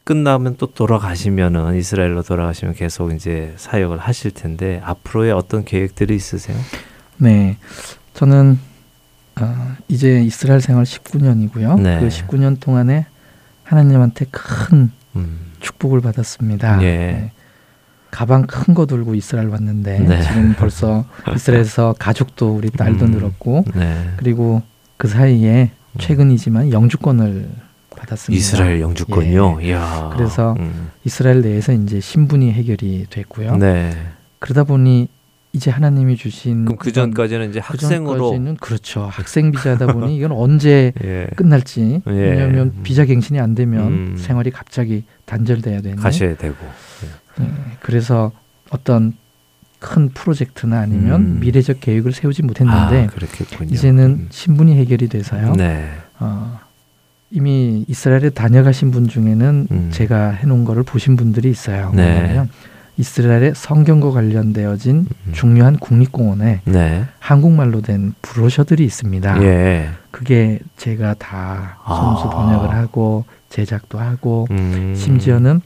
끝나면 0.04 0.56
또 0.58 0.66
돌아가시면은 0.66 1.76
이스라엘로 1.76 2.22
돌아가시면 2.22 2.74
계속 2.74 3.12
이제 3.12 3.54
사역을 3.56 3.98
하실 3.98 4.32
텐데 4.32 4.80
앞으로의 4.84 5.30
어떤 5.30 5.64
계획들이 5.64 6.16
있으세요? 6.16 6.56
네. 7.18 7.56
저는 8.14 8.58
어, 9.40 9.76
이제 9.88 10.20
이스라엘 10.22 10.60
생활 10.60 10.84
19년이고요. 10.84 11.80
네. 11.80 12.00
그 12.00 12.08
19년 12.08 12.58
동안에 12.58 13.06
하나님한테 13.64 14.26
큰 14.30 14.90
음. 15.16 15.52
축복을 15.60 16.00
받았습니다. 16.00 16.82
예. 16.82 16.86
네. 16.86 17.32
가방 18.10 18.46
큰 18.46 18.74
거 18.74 18.84
들고 18.86 19.14
이스라엘 19.14 19.48
왔는데 19.48 20.00
네. 20.00 20.22
지금 20.22 20.54
벌써 20.58 21.04
이스라엘에서 21.34 21.94
가족도 21.98 22.54
우리 22.54 22.70
딸도 22.70 23.06
음. 23.06 23.10
늘었고 23.12 23.64
네. 23.74 24.10
그리고 24.16 24.62
그 24.98 25.08
사이에 25.08 25.70
음. 25.92 25.98
최근이지만 25.98 26.72
영주권을 26.72 27.48
받았습니다. 27.96 28.38
이스라엘 28.38 28.80
영주권요. 28.80 29.60
예. 29.62 29.78
그래서 30.12 30.54
음. 30.58 30.90
이스라엘 31.04 31.40
내에서 31.40 31.72
이제 31.72 32.00
신분이 32.00 32.52
해결이 32.52 33.06
됐고요. 33.08 33.56
네. 33.56 33.96
그러다 34.40 34.64
보니 34.64 35.08
이제 35.54 35.70
하나님이 35.70 36.16
주신 36.16 36.64
그럼 36.64 36.78
그 36.78 36.92
전까지는 36.92 37.50
이제 37.50 37.60
학생으로 37.60 38.30
그 38.30 38.54
그렇죠 38.58 39.02
학생 39.02 39.52
비자다 39.52 39.92
보니 39.92 40.16
이건 40.16 40.32
언제 40.32 40.92
예. 41.04 41.26
끝날지 41.36 42.02
예. 42.06 42.10
왜냐하면 42.10 42.72
비자 42.82 43.04
갱신이 43.04 43.38
안 43.38 43.54
되면 43.54 43.86
음. 43.86 44.16
생활이 44.16 44.50
갑자기 44.50 45.04
단절돼야 45.26 45.82
되는 45.82 45.98
가셔야 45.98 46.36
되고 46.36 46.56
예. 47.40 47.46
그래서 47.80 48.32
어떤 48.70 49.14
큰 49.82 50.08
프로젝트나 50.08 50.80
아니면 50.80 51.20
음. 51.20 51.40
미래적 51.40 51.80
계획을 51.80 52.12
세우지 52.12 52.42
못했는데 52.42 53.08
아, 53.10 53.64
이제는 53.64 54.04
음. 54.04 54.26
신분이 54.30 54.76
해결이 54.76 55.08
돼서요. 55.08 55.54
네. 55.56 55.90
어, 56.20 56.60
이미 57.30 57.84
이스라엘에 57.88 58.30
다녀가신 58.30 58.92
분 58.92 59.08
중에는 59.08 59.66
음. 59.70 59.88
제가 59.92 60.30
해놓은 60.30 60.64
거를 60.64 60.84
보신 60.84 61.16
분들이 61.16 61.50
있어요. 61.50 61.92
네. 61.94 62.20
뭐냐면 62.20 62.48
이스라엘의 62.98 63.54
성경과 63.54 64.10
관련되어진 64.10 65.06
음. 65.26 65.32
중요한 65.32 65.78
국립공원에 65.78 66.60
네. 66.64 67.04
한국말로 67.18 67.80
된 67.80 68.12
브로셔들이 68.22 68.84
있습니다. 68.84 69.42
예. 69.42 69.88
그게 70.10 70.60
제가 70.76 71.14
다 71.14 71.78
손수 71.86 72.28
아. 72.28 72.30
번역을 72.30 72.70
하고 72.74 73.24
제작도 73.48 73.98
하고 73.98 74.46
음. 74.50 74.94
심지어는 74.96 75.62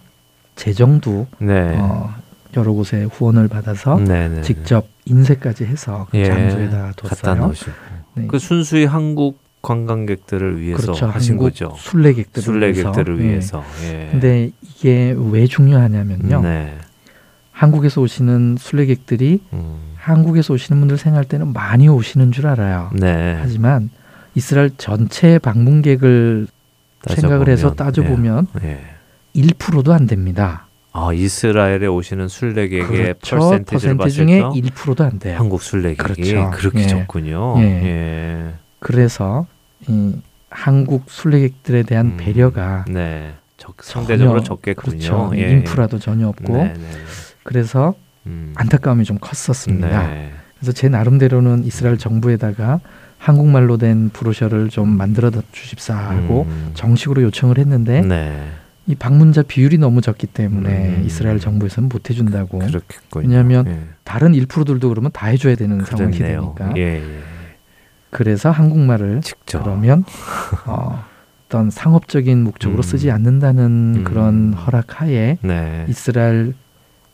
재정도 0.54 1.26
네. 1.38 1.76
어, 1.78 2.14
여러 2.56 2.72
곳에 2.72 3.04
후원을 3.04 3.48
받아서 3.48 3.96
네네. 3.98 4.28
네. 4.36 4.42
직접 4.42 4.86
인쇄까지 5.04 5.64
해서 5.64 6.06
그 6.10 6.18
예. 6.18 6.24
장소에다 6.26 6.92
뒀어요. 6.96 7.52
네. 8.14 8.26
그 8.28 8.38
순수히 8.38 8.84
한국 8.84 9.44
관광객들을 9.62 10.60
위해서 10.60 10.82
그렇죠. 10.82 11.06
하신 11.06 11.36
거죠. 11.38 11.74
순례객들을, 11.76 12.42
순례객들을 12.42 13.20
위해서. 13.20 13.64
위해서. 13.80 13.92
예. 13.92 14.08
근데 14.12 14.50
이게 14.62 15.14
왜 15.18 15.46
중요하냐면요. 15.46 16.40
네. 16.40 16.78
한국에서 17.56 18.02
오시는 18.02 18.56
순례객들이 18.58 19.40
음. 19.54 19.76
한국에서 19.96 20.52
오시는 20.52 20.78
분들 20.78 20.98
생각할 20.98 21.24
때는 21.24 21.54
많이 21.54 21.88
오시는 21.88 22.30
줄 22.30 22.46
알아요. 22.46 22.90
네. 22.92 23.34
하지만 23.40 23.88
이스라엘 24.34 24.70
전체 24.76 25.38
방문객을 25.38 26.48
생각을 27.06 27.48
해서 27.48 27.72
따져보면 27.72 28.48
예. 28.62 28.68
예. 29.34 29.40
1%도 29.42 29.94
안 29.94 30.06
됩니다. 30.06 30.66
아 30.92 31.14
이스라엘에 31.14 31.86
오시는 31.86 32.28
순례객의 32.28 32.86
그렇죠. 32.86 33.36
퍼센티지를 33.38 33.96
퍼센트 33.96 34.14
중에 34.14 34.42
1%도 34.42 35.04
안 35.04 35.18
돼요. 35.18 35.38
한국 35.38 35.62
순례객이 35.62 36.32
그렇죠. 36.32 36.50
그렇게 36.50 36.80
예. 36.80 36.86
적군요. 36.86 37.54
예. 37.58 37.62
예. 37.62 38.54
그래서 38.80 39.46
이 39.88 40.14
한국 40.50 41.04
순례객들에 41.08 41.84
대한 41.84 42.06
음. 42.06 42.16
배려가 42.18 42.84
네. 42.86 43.32
적, 43.56 43.82
상대적으로 43.82 44.42
적겠군요. 44.42 44.98
그렇죠. 44.98 45.30
예. 45.36 45.52
인프라도 45.52 45.98
전혀 45.98 46.28
없고 46.28 46.52
네, 46.52 46.74
네. 46.74 46.88
네. 47.46 47.52
그래서 47.52 47.94
음. 48.26 48.52
안타까움이 48.56 49.04
좀 49.04 49.18
컸었습니다. 49.20 50.08
네. 50.08 50.32
그래서 50.58 50.72
제 50.72 50.88
나름대로는 50.88 51.64
이스라엘 51.64 51.96
정부에다가 51.96 52.80
한국말로 53.18 53.76
된 53.78 54.10
브로셔를 54.10 54.68
좀 54.68 54.88
만들어 54.88 55.30
주십사 55.52 55.94
하고 55.96 56.46
음. 56.48 56.70
정식으로 56.74 57.22
요청을 57.22 57.58
했는데 57.58 58.02
네. 58.02 58.48
이 58.86 58.94
방문자 58.94 59.42
비율이 59.42 59.78
너무 59.78 60.00
적기 60.00 60.26
때문에 60.26 60.96
음. 60.98 61.02
이스라엘 61.06 61.40
정부에서는 61.40 61.88
못 61.88 62.08
해준다고. 62.10 62.58
그렇겠군요. 62.58 63.28
왜냐하면 63.28 63.66
예. 63.66 63.80
다른 64.04 64.32
1%들도 64.32 64.88
그러면 64.88 65.10
다 65.12 65.26
해줘야 65.26 65.56
되는 65.56 65.78
그렇네요. 65.78 66.12
상황이 66.12 66.18
되니까. 66.18 66.72
예, 66.76 66.96
예. 67.00 67.18
그래서 68.10 68.50
한국말을 68.50 69.22
직접. 69.22 69.62
그러면 69.64 70.04
어, 70.66 71.04
어떤 71.46 71.70
상업적인 71.70 72.44
목적으로 72.44 72.80
음. 72.80 72.82
쓰지 72.82 73.10
않는다는 73.10 73.94
음. 73.96 74.04
그런 74.04 74.52
허락하에 74.52 75.38
네. 75.42 75.86
이스라엘 75.88 76.54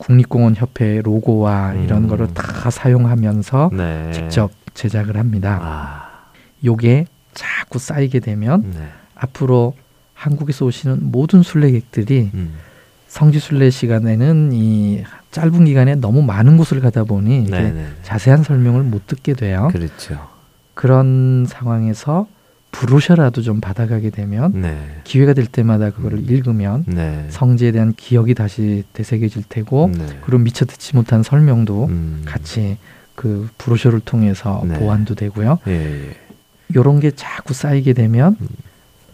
국립공원 0.03 0.57
협회 0.57 1.01
로고와 1.01 1.75
이런 1.75 2.05
음. 2.05 2.09
거를 2.09 2.35
다 2.35 2.71
사용하면서 2.71 3.71
네. 3.73 4.11
직접 4.13 4.51
제작을 4.75 5.17
합니다. 5.17 5.61
아. 5.63 6.31
요게 6.65 7.07
자꾸 7.35 7.79
쌓이게 7.79 8.19
되면 8.19 8.73
네. 8.75 8.89
앞으로 9.15 9.75
한국에서 10.15 10.67
오시는 10.67 11.11
모든 11.13 11.43
순례객들이 11.43 12.31
음. 12.35 12.55
성지 13.07 13.39
순례 13.39 13.71
시간에는 13.71 14.51
이 14.53 15.05
짧은 15.31 15.67
기간에 15.67 15.95
너무 15.95 16.23
많은 16.23 16.57
곳을 16.57 16.81
가다 16.81 17.05
보니 17.05 17.49
자세한 18.03 18.43
설명을 18.43 18.83
못 18.83 19.07
듣게 19.07 19.35
돼요. 19.35 19.69
그렇죠. 19.73 20.29
그런 20.75 21.47
상황에서 21.49 22.27
부르셔라도 22.73 23.43
좀 23.43 23.61
받아가게 23.61 24.11
되면 24.11 24.61
네. 24.61 24.77
기회가 25.05 25.35
될 25.35 25.47
때마다 25.47 25.91
그거를 25.91 26.19
음. 26.19 26.27
읽으면 26.29 26.85
네. 26.89 27.27
성지에 27.29 27.71
대한 27.71 27.93
기억이 27.97 28.35
다시 28.35 28.83
되새겨질 28.95 29.45
테고 29.49 29.93
네. 29.97 30.07
그리고 30.25 30.39
미처 30.43 30.65
듣지 30.65 30.97
못한 30.97 31.23
설명도 31.23 31.85
음. 31.85 32.23
같이 32.25 32.79
그 33.15 33.49
브로셔를 33.59 34.01
통해서 34.01 34.65
네. 34.67 34.75
보완도 34.79 35.15
되고요. 35.15 35.59
예, 35.69 36.09
예. 36.09 36.17
요런 36.75 36.99
게 36.99 37.11
자꾸 37.11 37.53
쌓이게 37.55 37.93
되면 37.93 38.37
음. 38.41 38.49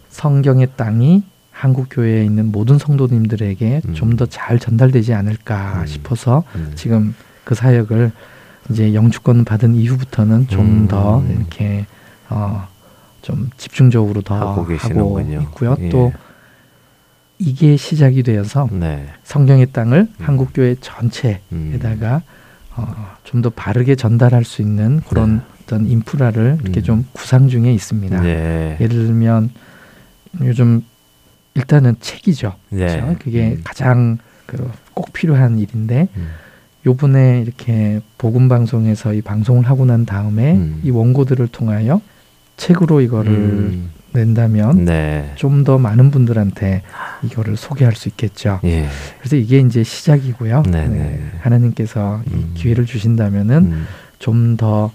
성경의 0.08 0.68
땅이 0.76 1.24
한국 1.50 1.88
교회에 1.90 2.24
있는 2.24 2.52
모든 2.52 2.78
성도님들에게 2.78 3.82
음. 3.84 3.94
좀더 3.94 4.26
잘 4.26 4.60
전달되지 4.60 5.12
않을까 5.12 5.80
음. 5.80 5.86
싶어서 5.86 6.44
음. 6.54 6.72
지금 6.76 7.14
그 7.42 7.56
사역을 7.56 8.12
이제 8.70 8.94
영주권 8.94 9.44
받은 9.44 9.74
이후부터는 9.74 10.46
좀더 10.46 11.18
음. 11.18 11.36
이렇게 11.36 11.86
어, 12.28 12.68
좀 13.22 13.50
집중적으로 13.56 14.22
더 14.22 14.34
하고, 14.34 14.66
하고 14.76 15.20
있고요. 15.20 15.76
예. 15.80 15.88
또 15.88 16.12
이게 17.38 17.76
시작이 17.76 18.22
되어서 18.22 18.68
네. 18.72 19.06
성경의 19.24 19.72
땅을 19.72 19.98
음. 20.00 20.14
한국 20.18 20.50
교회 20.54 20.74
전체에다가 20.80 22.16
음. 22.16 22.20
어, 22.76 23.16
좀 23.24 23.42
더 23.42 23.50
바르게 23.50 23.94
전달할 23.94 24.44
수 24.44 24.62
있는 24.62 25.00
그런 25.08 25.36
네. 25.36 25.42
어떤 25.62 25.86
인프라를 25.86 26.58
이렇게 26.62 26.80
음. 26.80 26.82
좀 26.82 27.06
구상 27.12 27.48
중에 27.48 27.72
있습니다. 27.72 28.20
네. 28.20 28.76
예를 28.80 29.06
들면 29.06 29.50
요즘 30.42 30.82
일단은 31.54 31.96
책이죠. 32.00 32.54
네. 32.70 32.86
그렇죠? 32.86 33.16
그게 33.20 33.50
음. 33.50 33.60
가장 33.64 34.18
그 34.46 34.70
꼭 34.98 35.12
필요한 35.12 35.60
일인데 35.60 36.08
음. 36.16 36.28
요번에 36.84 37.40
이렇게 37.40 38.00
복음 38.18 38.48
방송에서 38.48 39.14
이 39.14 39.22
방송을 39.22 39.64
하고 39.68 39.84
난 39.84 40.04
다음에 40.04 40.54
음. 40.56 40.80
이 40.82 40.90
원고들을 40.90 41.46
통하여 41.48 42.00
책으로 42.58 43.00
이거를 43.00 43.32
음. 43.32 43.90
된다면 44.12 44.84
네. 44.84 45.32
좀더 45.36 45.78
많은 45.78 46.10
분들한테 46.10 46.82
이거를 47.22 47.56
소개할 47.56 47.94
수 47.94 48.08
있겠죠. 48.08 48.60
예. 48.64 48.86
그래서 49.18 49.36
이게 49.36 49.60
이제 49.60 49.82
시작이고요. 49.82 50.64
네, 50.68 50.88
네. 50.88 50.98
네. 50.98 51.30
하나님께서 51.40 52.20
음. 52.30 52.52
기회를 52.54 52.84
주신다면은 52.84 53.56
음. 53.72 53.86
좀더 54.18 54.90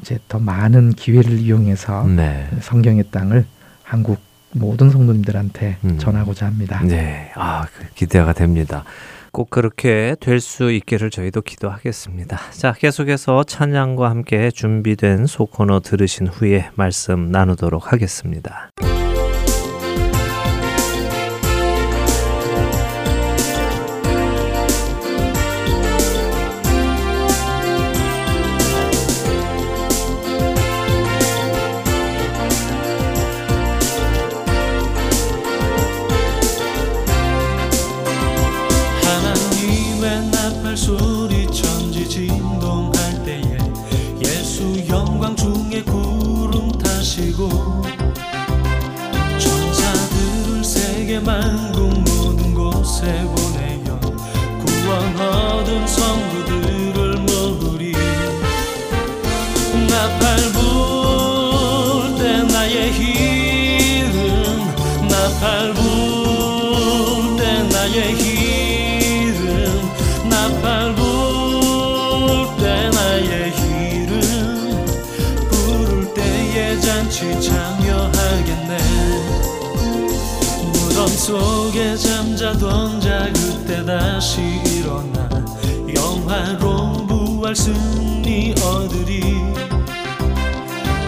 이제 0.00 0.18
더 0.28 0.38
많은 0.38 0.92
기회를 0.92 1.38
이용해서 1.38 2.06
네. 2.06 2.48
성경의 2.60 3.04
땅을 3.10 3.44
한국 3.82 4.18
모든 4.52 4.90
성도님들한테 4.90 5.76
음. 5.84 5.98
전하고자 5.98 6.46
합니다. 6.46 6.80
네, 6.82 7.30
아그 7.34 7.86
기대가 7.94 8.32
됩니다. 8.32 8.84
꼭 9.32 9.50
그렇게 9.50 10.16
될 10.20 10.40
수 10.40 10.70
있기를 10.70 11.10
저희도 11.10 11.42
기도하겠습니다. 11.42 12.38
자, 12.52 12.72
계속해서 12.72 13.44
찬양과 13.44 14.08
함께 14.10 14.50
준비된 14.50 15.26
소코너 15.26 15.80
들으신 15.80 16.26
후에 16.26 16.70
말씀 16.74 17.30
나누도록 17.30 17.92
하겠습니다. 17.92 18.70
속에 81.26 81.96
잠자던 81.96 83.00
자 83.00 83.28
그때 83.34 83.84
다시 83.84 84.42
일어나 84.64 85.28
영화로운 85.92 87.04
부활 87.08 87.56
승리 87.56 88.54
얻으리. 88.62 89.20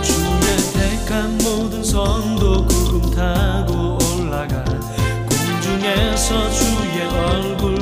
주의 0.03 0.57
택한 0.75 1.39
모든 1.39 1.85
성도 1.85 2.67
구름 2.67 3.09
타고 3.13 3.97
올라가. 4.17 4.65
공중에서 4.65 6.51
주의 6.51 7.07
얼굴 7.07 7.78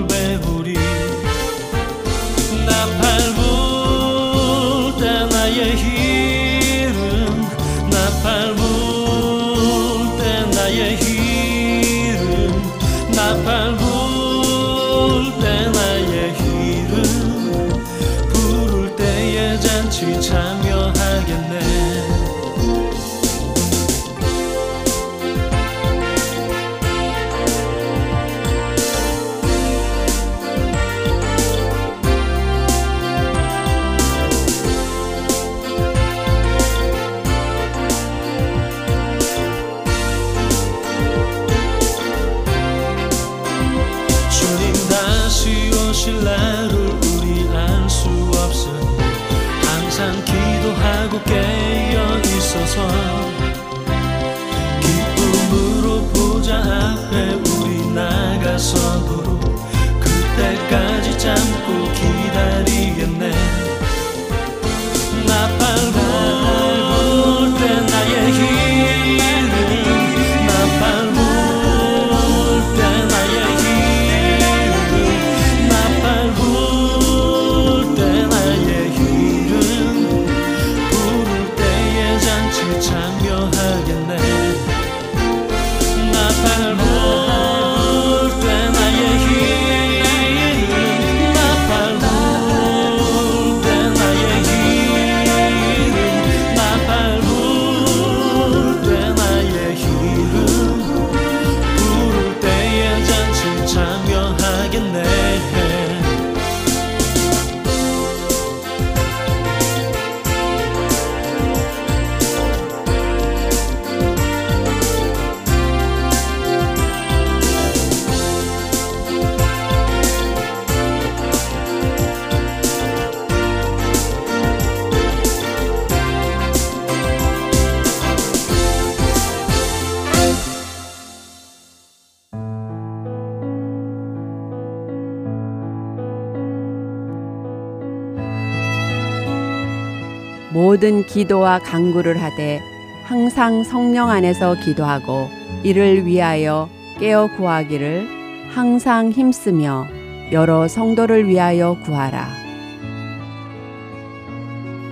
모든 140.87 141.05
기도와 141.05 141.59
간구를 141.59 142.23
하되 142.23 142.63
항상 143.03 143.65
성령 143.65 144.09
안에서 144.09 144.55
기도하고 144.55 145.29
이를 145.65 146.07
위하여 146.07 146.69
깨어 147.01 147.29
구하기를 147.37 148.07
항상 148.55 149.11
힘쓰며 149.11 149.89
여러 150.31 150.69
성도를 150.69 151.27
위하여 151.27 151.77
구하라. 151.85 152.29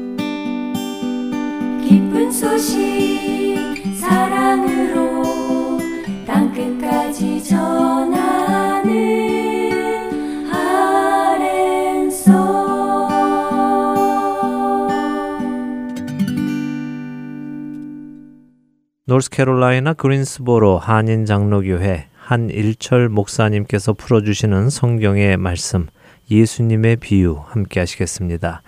노스캐롤라이나 19.11 19.93
그린스보로 19.95 20.77
한인 20.77 21.25
장로교회 21.25 22.07
한일철 22.15 23.09
목사님께서 23.09 23.91
풀어주시는 23.91 24.69
성경의 24.69 25.35
말씀 25.35 25.87
예수님의 26.29 26.95
비유 26.95 27.37
함께 27.45 27.81
하시겠습니다. 27.81 28.61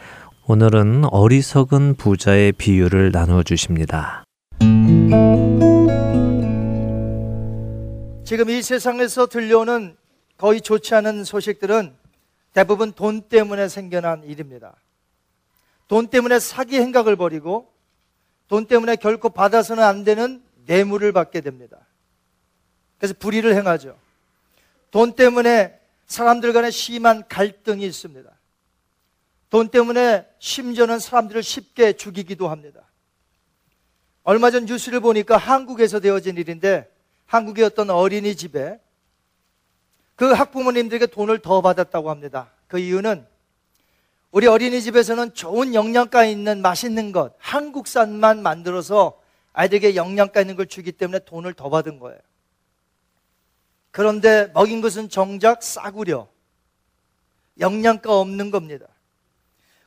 오늘은 0.46 1.06
어리석은 1.06 1.96
부자의 1.96 2.52
비유를 2.52 3.12
나누어 3.14 3.44
주십니다. 3.44 4.26
지금 8.26 8.50
이 8.50 8.62
세상에서 8.62 9.28
들려오는 9.28 9.96
거의 10.36 10.60
좋지 10.60 10.94
않은 10.96 11.24
소식들은 11.24 11.94
대부분 12.54 12.92
돈 12.92 13.22
때문에 13.22 13.70
생겨난 13.70 14.26
일입니다. 14.26 14.76
돈 15.88 16.08
때문에 16.08 16.40
사기 16.40 16.82
행각을 16.82 17.16
벌이고 17.16 17.73
돈 18.48 18.66
때문에 18.66 18.96
결코 18.96 19.30
받아서는 19.30 19.84
안 19.84 20.04
되는 20.04 20.44
뇌물을 20.66 21.12
받게 21.12 21.42
됩니다. 21.42 21.78
그래서 22.98 23.14
불의를 23.18 23.56
행하죠. 23.56 23.98
돈 24.92 25.14
때문에 25.14 25.80
사람들 26.06 26.54
간에 26.54 26.72
심한 26.72 27.28
갈등이 27.28 27.86
있습니다. 27.86 28.30
돈 29.50 29.70
때문에 29.70 30.26
심지어는 30.40 31.00
사람들을 31.00 31.44
쉽게 31.44 31.94
죽이기도 31.94 32.50
합니다. 32.50 32.82
얼마 34.24 34.52
전 34.52 34.66
뉴스를 34.66 35.00
보니까 35.00 35.38
한국에서 35.38 36.00
되어진 36.00 36.38
일인데 36.38 36.90
한국의 37.26 37.66
어떤 37.66 37.90
어린이집에 37.90 38.80
그 40.16 40.32
학부모님들에게 40.32 41.08
돈을 41.08 41.40
더 41.40 41.62
받았다고 41.62 42.10
합니다. 42.10 42.52
그 42.68 42.80
이유는 42.80 43.26
우리 44.34 44.48
어린이집에서는 44.48 45.36
좋은 45.36 45.76
영양가 45.76 46.26
있는 46.26 46.64
맛있는 46.64 47.12
것, 47.12 47.36
한국산만 47.38 48.42
만들어서 48.42 49.22
아이들에게 49.54 49.96
영양가 49.96 50.42
있는 50.42 50.56
걸 50.56 50.66
주기 50.66 50.92
때문에 50.92 51.20
돈을 51.20 51.54
더 51.54 51.70
받은 51.70 52.00
거예요. 52.00 52.20
그런데 53.92 54.50
먹인 54.56 54.82
것은 54.82 55.10
정작 55.10 55.62
싸구려. 55.62 56.28
영양가 57.60 58.20
없는 58.20 58.50
겁니다. 58.50 58.88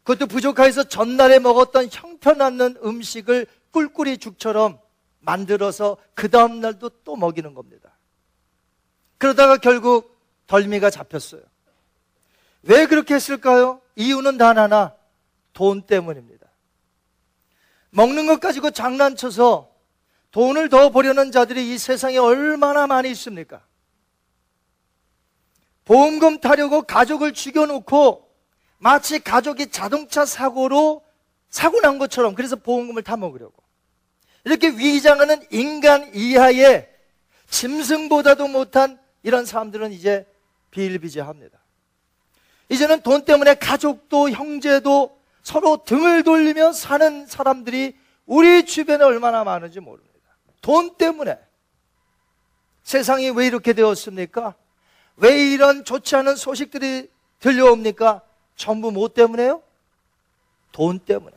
그것도 0.05 0.29
부족해서 0.29 0.85
전날에 0.85 1.41
먹었던 1.41 1.89
형편없는 1.91 2.77
음식을 2.85 3.49
꿀꿀이 3.73 4.19
죽처럼 4.19 4.79
만들어서 5.19 5.97
그 6.15 6.31
다음날도 6.31 6.91
또 7.03 7.17
먹이는 7.17 7.53
겁니다. 7.53 7.99
그러다가 9.19 9.57
결국 9.57 10.17
덜미가 10.47 10.91
잡혔어요. 10.91 11.43
왜 12.67 12.87
그렇게 12.87 13.15
했을까요? 13.15 13.81
이유는 13.95 14.39
단 14.39 14.59
하나, 14.59 14.95
돈 15.53 15.83
때문입니다. 15.83 16.47
먹는 17.91 18.27
것 18.27 18.41
가지고 18.41 18.71
장난쳐서 18.71 19.71
돈을 20.33 20.69
더 20.69 20.91
버려는 20.91 21.33
자들이 21.33 21.73
이 21.73 21.79
세상에 21.79 22.19
얼마나 22.19 22.87
많이 22.87 23.11
있습니까? 23.13 23.65
보험금 25.85 26.41
타려고 26.41 26.83
가족을 26.83 27.33
죽여놓고 27.33 28.29
마치 28.79 29.21
가족이 29.21 29.71
자동차 29.71 30.27
사고로 30.27 31.03
사고 31.49 31.81
난 31.81 31.99
것처럼 31.99 32.35
그래서 32.35 32.57
보험금을 32.57 33.03
타먹으려고 33.03 33.63
이렇게 34.45 34.69
위장하는 34.69 35.43
인간 35.51 36.13
이하의 36.15 36.93
짐승보다도 37.49 38.49
못한 38.49 38.99
이런 39.23 39.47
사람들은 39.47 39.93
이제 39.93 40.27
비일비재합니다. 40.71 41.59
이제는 42.69 43.03
돈 43.03 43.25
때문에 43.25 43.55
가족도 43.55 44.31
형제도 44.31 45.19
서로 45.43 45.85
등을 45.85 46.25
돌리며 46.25 46.73
사는 46.73 47.27
사람들이 47.27 47.97
우리 48.27 48.65
주변에 48.65 49.05
얼마나 49.05 49.45
많은지 49.45 49.81
모릅니다. 49.81 50.15
돈 50.61 50.97
때문에 50.97 51.39
세상이 52.83 53.31
왜 53.31 53.47
이렇게 53.47 53.73
되었습니까? 53.73 54.55
왜 55.17 55.53
이런 55.53 55.85
좋지 55.85 56.17
않은 56.17 56.37
소식들이 56.37 57.09
들려옵니까? 57.41 58.23
전부 58.57 58.91
뭐 58.91 59.09
때문에요? 59.09 59.63
돈 60.73 60.99
때문에. 60.99 61.37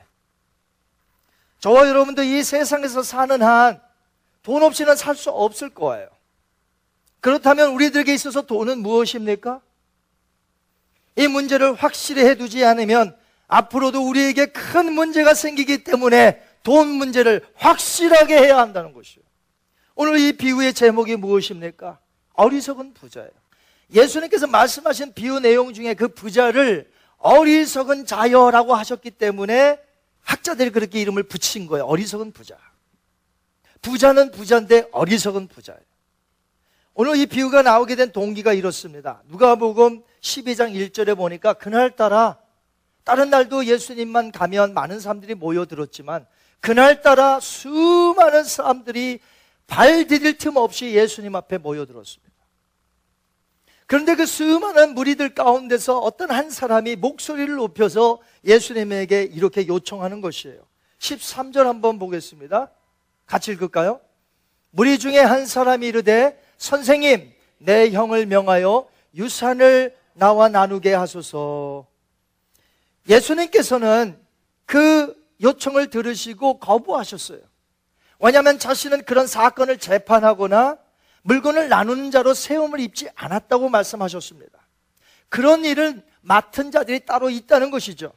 저와 1.59 1.87
여러분도 1.87 2.23
이 2.23 2.43
세상에서 2.43 3.03
사는 3.03 3.41
한 3.41 3.89
돈 4.43 4.63
없이는 4.63 4.95
살 4.95 5.15
수 5.15 5.29
없을 5.29 5.69
거예요. 5.69 6.07
그렇다면 7.19 7.71
우리들에게 7.73 8.13
있어서 8.13 8.41
돈은 8.43 8.79
무엇입니까? 8.79 9.61
이 11.19 11.27
문제를 11.27 11.73
확실히 11.73 12.23
해두지 12.25 12.63
않으면 12.63 13.13
앞으로도 13.47 14.07
우리에게 14.07 14.45
큰 14.47 14.93
문제가 14.93 15.33
생기기 15.33 15.83
때문에 15.83 16.41
돈 16.63 16.87
문제를 16.87 17.45
확실하게 17.55 18.37
해야 18.37 18.57
한다는 18.57 18.93
것이요. 18.93 19.21
오늘 19.95 20.17
이 20.17 20.31
비유의 20.31 20.73
제목이 20.73 21.17
무엇입니까? 21.17 21.99
어리석은 22.35 22.93
부자예요. 22.93 23.31
예수님께서 23.93 24.47
말씀하신 24.47 25.13
비유 25.13 25.41
내용 25.41 25.73
중에 25.73 25.93
그 25.93 26.07
부자를 26.07 26.89
어리석은 27.17 28.05
자여라고 28.05 28.75
하셨기 28.75 29.11
때문에 29.11 29.77
학자들이 30.21 30.69
그렇게 30.69 31.01
이름을 31.01 31.23
붙인 31.23 31.67
거예요. 31.67 31.83
어리석은 31.85 32.31
부자. 32.31 32.55
부자는 33.81 34.31
부자인데 34.31 34.87
어리석은 34.93 35.49
부자예요. 35.49 35.81
오늘 36.93 37.17
이 37.17 37.25
비유가 37.25 37.61
나오게 37.61 37.97
된 37.97 38.13
동기가 38.13 38.53
이렇습니다. 38.53 39.21
누가복음 39.27 40.03
12장 40.21 40.73
1절에 40.73 41.15
보니까 41.15 41.53
그날따라 41.53 42.39
다른 43.03 43.29
날도 43.29 43.65
예수님만 43.65 44.31
가면 44.31 44.73
많은 44.73 44.99
사람들이 44.99 45.35
모여들었지만 45.35 46.27
그날따라 46.59 47.39
수많은 47.39 48.43
사람들이 48.43 49.19
발 49.67 50.07
디딜 50.07 50.37
틈 50.37 50.57
없이 50.57 50.93
예수님 50.93 51.35
앞에 51.35 51.57
모여들었습니다. 51.57 52.29
그런데 53.85 54.15
그 54.15 54.25
수많은 54.25 54.93
무리들 54.93 55.33
가운데서 55.33 55.97
어떤 55.97 56.29
한 56.29 56.51
사람이 56.51 56.97
목소리를 56.97 57.55
높여서 57.55 58.19
예수님에게 58.45 59.23
이렇게 59.23 59.67
요청하는 59.67 60.21
것이에요. 60.21 60.61
13절 60.99 61.63
한번 61.63 61.97
보겠습니다. 61.97 62.69
같이 63.25 63.51
읽을까요? 63.51 63.99
무리 64.71 64.99
중에 64.99 65.17
한 65.17 65.47
사람이 65.47 65.87
이르되 65.87 66.39
선생님 66.57 67.31
내 67.57 67.89
형을 67.89 68.27
명하여 68.27 68.87
유산을 69.15 69.95
나와 70.19 70.49
나누게 70.49 70.93
하소서. 70.93 71.87
예수님께서는 73.07 74.19
그 74.65 75.15
요청을 75.41 75.89
들으시고 75.89 76.59
거부하셨어요. 76.59 77.39
왜냐하면 78.19 78.59
자신은 78.59 79.05
그런 79.05 79.25
사건을 79.25 79.77
재판하거나 79.77 80.77
물건을 81.23 81.69
나누는 81.69 82.11
자로 82.11 82.33
세움을 82.33 82.81
입지 82.81 83.09
않았다고 83.15 83.69
말씀하셨습니다. 83.69 84.59
그런 85.29 85.63
일을 85.63 86.03
맡은 86.21 86.71
자들이 86.71 87.05
따로 87.05 87.29
있다는 87.29 87.71
것이죠. 87.71 88.11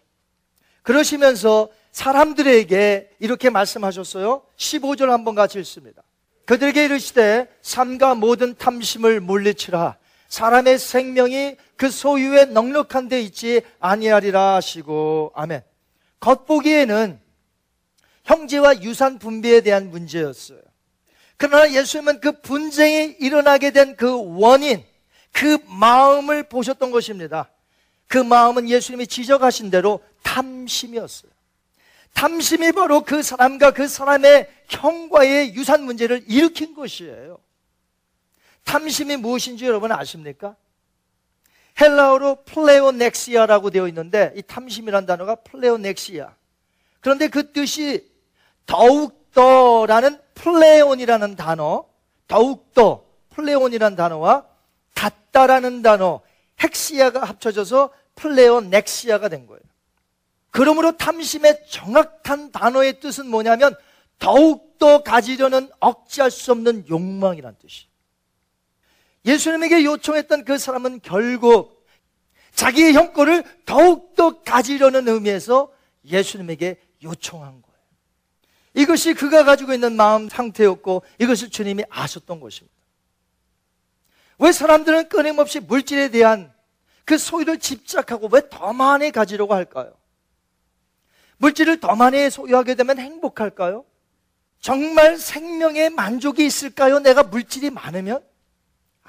그러시면서 0.82 1.68
사람들에게 1.92 3.16
이렇게 3.20 3.50
말씀하셨어요. 3.50 4.42
15절 4.56 5.06
한번 5.06 5.36
같이 5.36 5.58
읽습니다. 5.60 6.02
그들에게 6.46 6.84
이르시되 6.84 7.48
삶과 7.62 8.16
모든 8.16 8.56
탐심을 8.56 9.20
물리치라. 9.20 9.96
사람의 10.32 10.78
생명이 10.78 11.56
그 11.76 11.90
소유에 11.90 12.46
넉넉한 12.46 13.10
데 13.10 13.20
있지 13.20 13.60
아니하리라 13.80 14.54
하시고 14.54 15.30
아멘. 15.34 15.60
겉보기에는 16.20 17.20
형제와 18.24 18.80
유산 18.80 19.18
분배에 19.18 19.60
대한 19.60 19.90
문제였어요. 19.90 20.58
그러나 21.36 21.70
예수님은 21.70 22.20
그 22.20 22.40
분쟁이 22.40 23.14
일어나게 23.20 23.72
된 23.72 23.94
그 23.94 24.38
원인, 24.38 24.82
그 25.32 25.58
마음을 25.66 26.44
보셨던 26.44 26.92
것입니다. 26.92 27.50
그 28.08 28.16
마음은 28.16 28.70
예수님이 28.70 29.08
지적하신 29.08 29.70
대로 29.70 30.02
탐심이었어요. 30.22 31.30
탐심이 32.14 32.72
바로 32.72 33.02
그 33.02 33.22
사람과 33.22 33.72
그 33.72 33.86
사람의 33.86 34.48
형과의 34.68 35.54
유산 35.54 35.82
문제를 35.82 36.24
일으킨 36.26 36.74
것이에요. 36.74 37.38
탐심이 38.64 39.16
무엇인지 39.16 39.66
여러분 39.66 39.92
아십니까? 39.92 40.56
헬라어로 41.80 42.44
플레오넥시아라고 42.44 43.70
되어 43.70 43.88
있는데 43.88 44.32
이 44.36 44.42
탐심이란 44.42 45.06
단어가 45.06 45.36
플레오넥시아. 45.36 46.34
그런데 47.00 47.28
그 47.28 47.52
뜻이 47.52 48.10
더욱더라는 48.66 50.20
플레온이라는 50.34 51.36
단어, 51.36 51.86
더욱더 52.28 53.04
플레온이라는 53.30 53.96
단어와 53.96 54.46
같다라는 54.94 55.82
단어, 55.82 56.20
헥시아가 56.62 57.24
합쳐져서 57.24 57.90
플레오넥시아가 58.14 59.28
된 59.28 59.46
거예요. 59.46 59.60
그러므로 60.50 60.96
탐심의 60.96 61.64
정확한 61.68 62.52
단어의 62.52 63.00
뜻은 63.00 63.26
뭐냐면 63.26 63.74
더욱더 64.18 65.02
가지려는 65.02 65.70
억제할 65.80 66.30
수 66.30 66.52
없는 66.52 66.88
욕망이란 66.88 67.56
뜻이에요. 67.58 67.91
예수님에게 69.24 69.84
요청했던 69.84 70.44
그 70.44 70.58
사람은 70.58 71.00
결국 71.02 71.86
자기의 72.54 72.92
형거를 72.94 73.44
더욱더 73.64 74.42
가지려는 74.42 75.08
의미에서 75.08 75.72
예수님에게 76.04 76.80
요청한 77.02 77.62
거예요. 77.62 77.78
이것이 78.74 79.14
그가 79.14 79.44
가지고 79.44 79.72
있는 79.74 79.94
마음 79.96 80.28
상태였고 80.28 81.02
이것을 81.18 81.50
주님이 81.50 81.84
아셨던 81.88 82.40
것입니다. 82.40 82.74
왜 84.38 84.50
사람들은 84.50 85.08
끊임없이 85.08 85.60
물질에 85.60 86.08
대한 86.10 86.52
그 87.04 87.18
소유를 87.18 87.58
집착하고 87.58 88.28
왜 88.32 88.42
더 88.48 88.72
많이 88.72 89.10
가지려고 89.10 89.54
할까요? 89.54 89.92
물질을 91.38 91.80
더 91.80 91.94
많이 91.96 92.30
소유하게 92.30 92.74
되면 92.74 92.98
행복할까요? 92.98 93.84
정말 94.60 95.18
생명에 95.18 95.88
만족이 95.88 96.44
있을까요? 96.44 97.00
내가 97.00 97.22
물질이 97.24 97.70
많으면? 97.70 98.24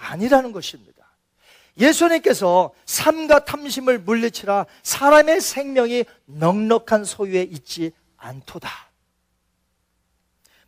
아니라는 0.03 0.51
것입니다. 0.51 0.93
예수님께서 1.79 2.71
삶과 2.85 3.45
탐심을 3.45 3.99
물리치라 3.99 4.65
사람의 4.83 5.41
생명이 5.41 6.05
넉넉한 6.25 7.05
소유에 7.05 7.43
있지 7.43 7.91
않도다. 8.17 8.69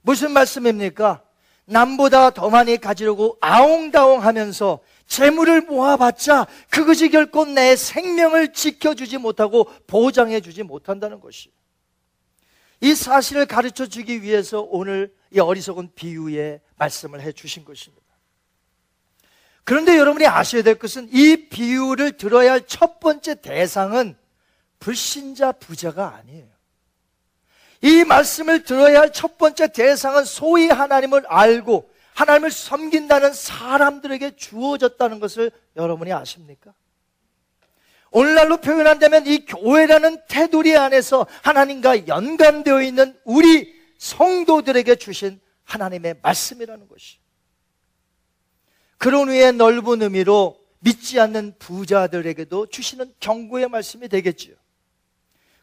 무슨 0.01 0.31
말씀입니까? 0.31 1.21
남보다 1.65 2.29
더 2.31 2.49
많이 2.49 2.77
가지려고 2.77 3.37
아웅다웅 3.41 4.23
하면서 4.23 4.79
재물을 5.07 5.61
모아봤자 5.61 6.47
그것이 6.69 7.09
결코 7.09 7.45
내 7.45 7.75
생명을 7.75 8.53
지켜주지 8.53 9.17
못하고 9.17 9.65
보장해주지 9.87 10.63
못한다는 10.63 11.19
것이. 11.19 11.51
이 12.81 12.93
사실을 12.93 13.45
가르쳐 13.45 13.87
주기 13.87 14.21
위해서 14.21 14.61
오늘 14.61 15.13
이 15.31 15.39
어리석은 15.39 15.93
비유의 15.95 16.61
말씀을 16.77 17.21
해 17.21 17.31
주신 17.31 17.65
것입니다. 17.65 18.04
그런데 19.65 19.97
여러분이 19.97 20.25
아셔야 20.27 20.61
될 20.61 20.75
것은 20.75 21.09
이 21.11 21.49
비유를 21.49 22.17
들어야 22.17 22.51
할 22.53 22.61
첫 22.67 22.99
번째 22.99 23.41
대상은 23.41 24.15
불신자 24.79 25.53
부자가 25.53 26.15
아니에요. 26.15 26.45
이 27.81 28.03
말씀을 28.03 28.63
들어야 28.63 29.01
할 29.01 29.11
첫 29.11 29.37
번째 29.37 29.71
대상은 29.71 30.23
소위 30.23 30.67
하나님을 30.69 31.25
알고 31.27 31.89
하나님을 32.13 32.51
섬긴다는 32.51 33.33
사람들에게 33.33 34.35
주어졌다는 34.35 35.19
것을 35.19 35.51
여러분이 35.75 36.13
아십니까? 36.13 36.73
오늘날로 38.11 38.57
표현한다면 38.57 39.25
이 39.25 39.45
교회라는 39.45 40.21
테두리 40.29 40.77
안에서 40.77 41.25
하나님과 41.41 42.07
연관되어 42.07 42.81
있는 42.83 43.19
우리 43.25 43.73
성도들에게 43.97 44.95
주신 44.95 45.41
하나님의 45.65 46.19
말씀이라는 46.21 46.87
것이. 46.87 47.17
그런 48.97 49.29
후에 49.29 49.51
넓은 49.51 50.01
의미로 50.01 50.59
믿지 50.79 51.19
않는 51.19 51.55
부자들에게도 51.59 52.67
주시는 52.67 53.13
경고의 53.19 53.69
말씀이 53.69 54.07
되겠지요. 54.07 54.55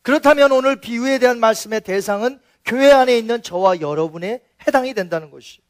그렇다면 0.03 0.51
오늘 0.53 0.81
비유에 0.81 1.19
대한 1.19 1.39
말씀의 1.39 1.81
대상은 1.83 2.41
교회 2.65 2.91
안에 2.91 3.17
있는 3.17 3.43
저와 3.43 3.81
여러분에 3.81 4.43
해당이 4.67 4.95
된다는 4.95 5.31
것이. 5.31 5.61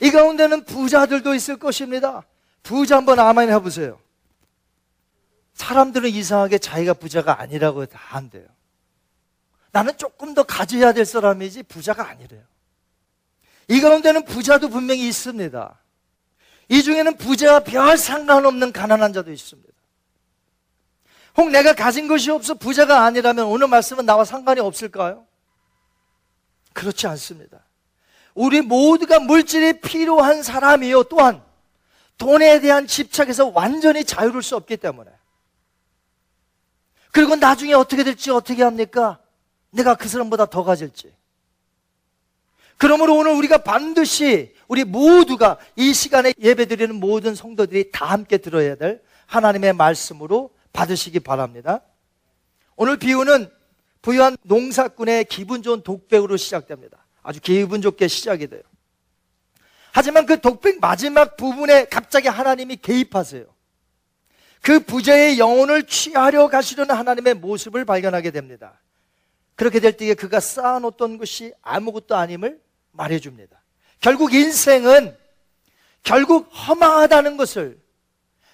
이 0.00 0.10
가운데는 0.10 0.64
부자들도 0.64 1.34
있을 1.34 1.56
것입니다. 1.56 2.26
부자 2.62 2.96
한번 2.96 3.18
아멘 3.18 3.50
해보세요. 3.50 3.98
사람들은 5.54 6.10
이상하게 6.10 6.58
자기가 6.58 6.94
부자가 6.94 7.40
아니라고 7.40 7.86
다 7.86 7.98
한대요. 8.00 8.46
나는 9.70 9.96
조금 9.96 10.34
더 10.34 10.42
가져야 10.42 10.92
될 10.92 11.04
사람이지 11.04 11.64
부자가 11.64 12.08
아니래요. 12.08 12.42
이 13.68 13.80
가운데는 13.80 14.24
부자도 14.24 14.68
분명히 14.68 15.08
있습니다. 15.08 15.78
이 16.68 16.82
중에는 16.82 17.16
부자와 17.16 17.60
별 17.60 17.96
상관없는 17.96 18.72
가난한 18.72 19.12
자도 19.12 19.32
있습니다. 19.32 19.72
혹 21.36 21.50
내가 21.50 21.74
가진 21.74 22.06
것이 22.08 22.30
없어 22.30 22.54
부자가 22.54 23.04
아니라면 23.04 23.46
오늘 23.46 23.68
말씀은 23.68 24.06
나와 24.06 24.24
상관이 24.24 24.60
없을까요? 24.60 25.26
그렇지 26.72 27.06
않습니다. 27.06 27.64
우리 28.34 28.60
모두가 28.60 29.20
물질이 29.20 29.80
필요한 29.80 30.42
사람이요. 30.42 31.04
또한 31.04 31.42
돈에 32.18 32.60
대한 32.60 32.86
집착에서 32.86 33.48
완전히 33.48 34.04
자유로울 34.04 34.42
수 34.42 34.56
없기 34.56 34.76
때문에 34.76 35.10
그리고 37.10 37.36
나중에 37.36 37.74
어떻게 37.74 38.02
될지 38.02 38.30
어떻게 38.30 38.62
합니까? 38.62 39.20
내가 39.70 39.94
그 39.94 40.08
사람보다 40.08 40.46
더 40.46 40.64
가질지. 40.64 41.14
그러므로 42.76 43.16
오늘 43.16 43.32
우리가 43.32 43.58
반드시 43.58 44.54
우리 44.68 44.84
모두가 44.84 45.58
이 45.76 45.92
시간에 45.94 46.32
예배드리는 46.38 46.94
모든 46.94 47.34
성도들이 47.34 47.90
다 47.92 48.06
함께 48.06 48.38
들어야 48.38 48.74
될 48.74 49.02
하나님의 49.26 49.72
말씀으로 49.74 50.50
받으시기 50.72 51.20
바랍니다. 51.20 51.80
오늘 52.76 52.98
비유는 52.98 53.50
부유한 54.02 54.36
농사꾼의 54.42 55.26
기분 55.26 55.62
좋은 55.62 55.82
독백으로 55.82 56.36
시작됩니다. 56.36 56.98
아주 57.22 57.40
기분 57.40 57.80
좋게 57.80 58.08
시작이 58.08 58.48
돼요. 58.48 58.62
하지만 59.92 60.26
그 60.26 60.40
독백 60.40 60.80
마지막 60.80 61.36
부분에 61.36 61.86
갑자기 61.86 62.28
하나님이 62.28 62.76
개입하세요. 62.76 63.44
그 64.60 64.80
부자의 64.80 65.38
영혼을 65.38 65.86
취하려 65.86 66.48
가시려는 66.48 66.94
하나님의 66.96 67.34
모습을 67.34 67.84
발견하게 67.84 68.30
됩니다. 68.30 68.80
그렇게 69.54 69.78
될 69.78 69.96
때에 69.96 70.14
그가 70.14 70.40
쌓아놓던 70.40 71.18
것이 71.18 71.52
아무것도 71.62 72.16
아님을 72.16 72.60
말해줍니다. 72.94 73.60
결국 74.00 74.34
인생은 74.34 75.16
결국 76.02 76.48
허망하다는 76.52 77.36
것을 77.36 77.80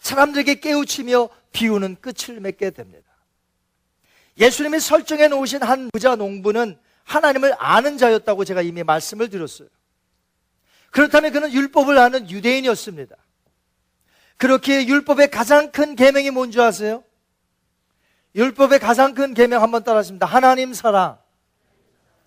사람들에게 0.01 0.61
깨우치며 0.61 1.29
비우는 1.53 1.97
끝을 2.01 2.41
맺게 2.41 2.71
됩니다. 2.71 3.11
예수님이 4.39 4.81
설정해 4.81 5.29
놓으신 5.29 5.63
한 5.63 5.91
부자 5.91 6.17
농부는 6.17 6.79
하나님을 7.05 7.55
아는 7.59 7.99
자였다고 7.99 8.45
제가 8.45 8.63
이미 8.63 8.83
말씀을 8.83 9.29
드렸어요. 9.29 9.69
그렇다면 10.91 11.33
그는 11.33 11.53
율법을 11.53 11.99
아는 11.99 12.31
유대인이었습니다. 12.31 13.17
그렇게 14.37 14.87
율법의 14.87 15.31
가장 15.31 15.71
큰 15.71 15.97
계명이 15.97 16.31
뭔지 16.31 16.61
아세요? 16.61 17.05
율법의 18.35 18.79
가장 18.79 19.15
큰 19.15 19.35
계명 19.35 19.63
한번 19.63 19.83
따라하십니다. 19.83 20.27
하나님 20.27 20.73
사랑, 20.73 21.19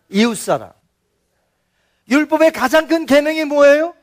이웃 0.09 0.35
사랑. 0.35 0.73
율법의 2.09 2.51
가장 2.51 2.87
큰 2.87 3.05
계명이 3.05 3.45
뭐예요? 3.45 3.95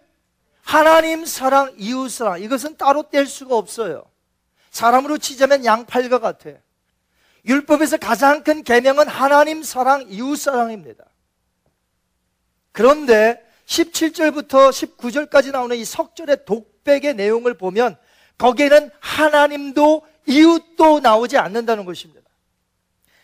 하나님 0.62 1.24
사랑, 1.24 1.74
이웃 1.76 2.08
사랑. 2.10 2.40
이것은 2.40 2.76
따로 2.76 3.04
뗄 3.10 3.26
수가 3.26 3.56
없어요. 3.56 4.04
사람으로 4.70 5.18
치자면 5.18 5.64
양팔과 5.64 6.18
같아. 6.20 6.50
율법에서 7.44 7.96
가장 7.96 8.42
큰 8.42 8.62
계명은 8.62 9.08
하나님 9.08 9.62
사랑, 9.62 10.06
이웃 10.08 10.36
사랑입니다. 10.36 11.04
그런데 12.72 13.44
17절부터 13.66 14.70
19절까지 14.70 15.52
나오는 15.52 15.76
이 15.76 15.84
석절의 15.84 16.44
독백의 16.44 17.14
내용을 17.14 17.54
보면 17.54 17.96
거기에는 18.38 18.90
하나님도 19.00 20.06
이웃도 20.26 21.00
나오지 21.00 21.38
않는다는 21.38 21.84
것입니다. 21.84 22.28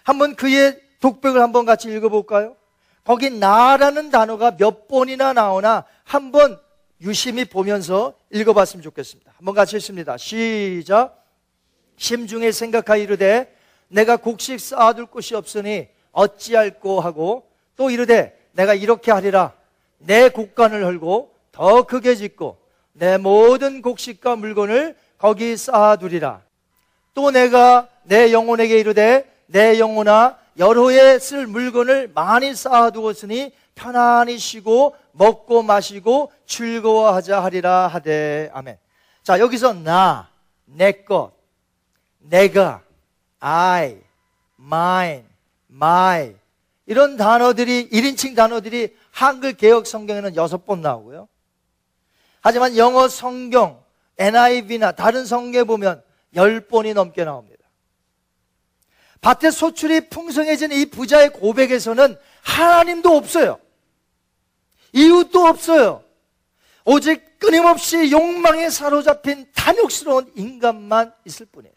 한번 0.03 0.37
그의 0.37 0.81
독백을 1.01 1.41
한번 1.41 1.64
같이 1.64 1.89
읽어볼까요? 1.89 2.57
거기 3.07 3.30
나라는 3.30 4.11
단어가 4.11 4.57
몇 4.57 4.88
번이나 4.88 5.32
나오나 5.32 5.84
한번 6.02 6.59
유심히 7.00 7.44
보면서 7.44 8.14
읽어봤으면 8.32 8.82
좋겠습니다. 8.82 9.32
한번 9.36 9.54
같이 9.54 9.76
읽습니다. 9.76 10.16
시작. 10.16 11.24
심중에 11.96 12.50
생각하여 12.50 13.00
이르되 13.00 13.57
내가 13.86 14.16
곡식 14.16 14.59
쌓아둘 14.59 15.07
곳이 15.07 15.36
없으니 15.36 15.86
어찌할꼬 16.11 16.98
하고 16.98 17.48
또 17.76 17.90
이르되 17.90 18.36
내가 18.52 18.74
이렇게 18.74 19.12
하리라 19.12 19.52
내 19.98 20.28
곡간을 20.28 20.84
헐고 20.84 21.32
더 21.52 21.84
크게 21.84 22.16
짓고 22.16 22.59
내 22.92 23.18
모든 23.18 23.82
곡식과 23.82 24.34
물건을 24.34 24.96
거기 25.16 25.57
쌓아두리라 25.57 26.42
또 27.14 27.30
내가 27.30 27.88
내 28.02 28.32
영혼에게 28.32 28.80
이르되 28.80 29.32
내 29.46 29.78
영혼아 29.78 30.38
여러 30.59 30.88
해 30.90 31.18
쓸 31.18 31.46
물건을 31.46 32.12
많이 32.14 32.54
쌓아두었으니 32.54 33.52
편안히 33.74 34.38
쉬고 34.38 34.96
먹고 35.12 35.62
마시고 35.62 36.32
즐거워하자 36.46 37.42
하리라 37.42 37.88
하되 37.88 38.50
아멘. 38.52 38.78
자 39.22 39.38
여기서 39.38 39.74
나, 39.74 40.30
내 40.64 41.04
것, 41.04 41.32
내가, 42.18 42.82
I, 43.40 43.98
mine, 44.59 45.24
my 45.70 46.34
이런 46.86 47.16
단어들이 47.16 47.90
1인칭 47.90 48.34
단어들이 48.34 48.96
한글 49.11 49.54
개혁 49.54 49.86
성경에는 49.86 50.36
여섯 50.36 50.64
번 50.64 50.80
나오고요. 50.80 51.28
하지만 52.40 52.76
영어 52.76 53.09
성경 53.09 53.82
NIV나 54.18 54.92
다른 54.92 55.26
성경에 55.26 55.64
보면 55.64 56.02
열 56.34 56.61
번이 56.61 56.94
넘게 56.94 57.24
나옵니다. 57.24 57.55
밭의 59.20 59.52
소출이 59.52 60.08
풍성해진 60.08 60.72
이 60.72 60.86
부자의 60.86 61.32
고백에서는 61.32 62.16
하나님도 62.42 63.16
없어요. 63.16 63.58
이웃도 64.92 65.46
없어요. 65.46 66.04
오직 66.84 67.38
끊임없이 67.38 68.10
욕망에 68.12 68.70
사로잡힌 68.70 69.50
탐욕스러운 69.54 70.32
인간만 70.36 71.12
있을 71.24 71.46
뿐이에요. 71.46 71.74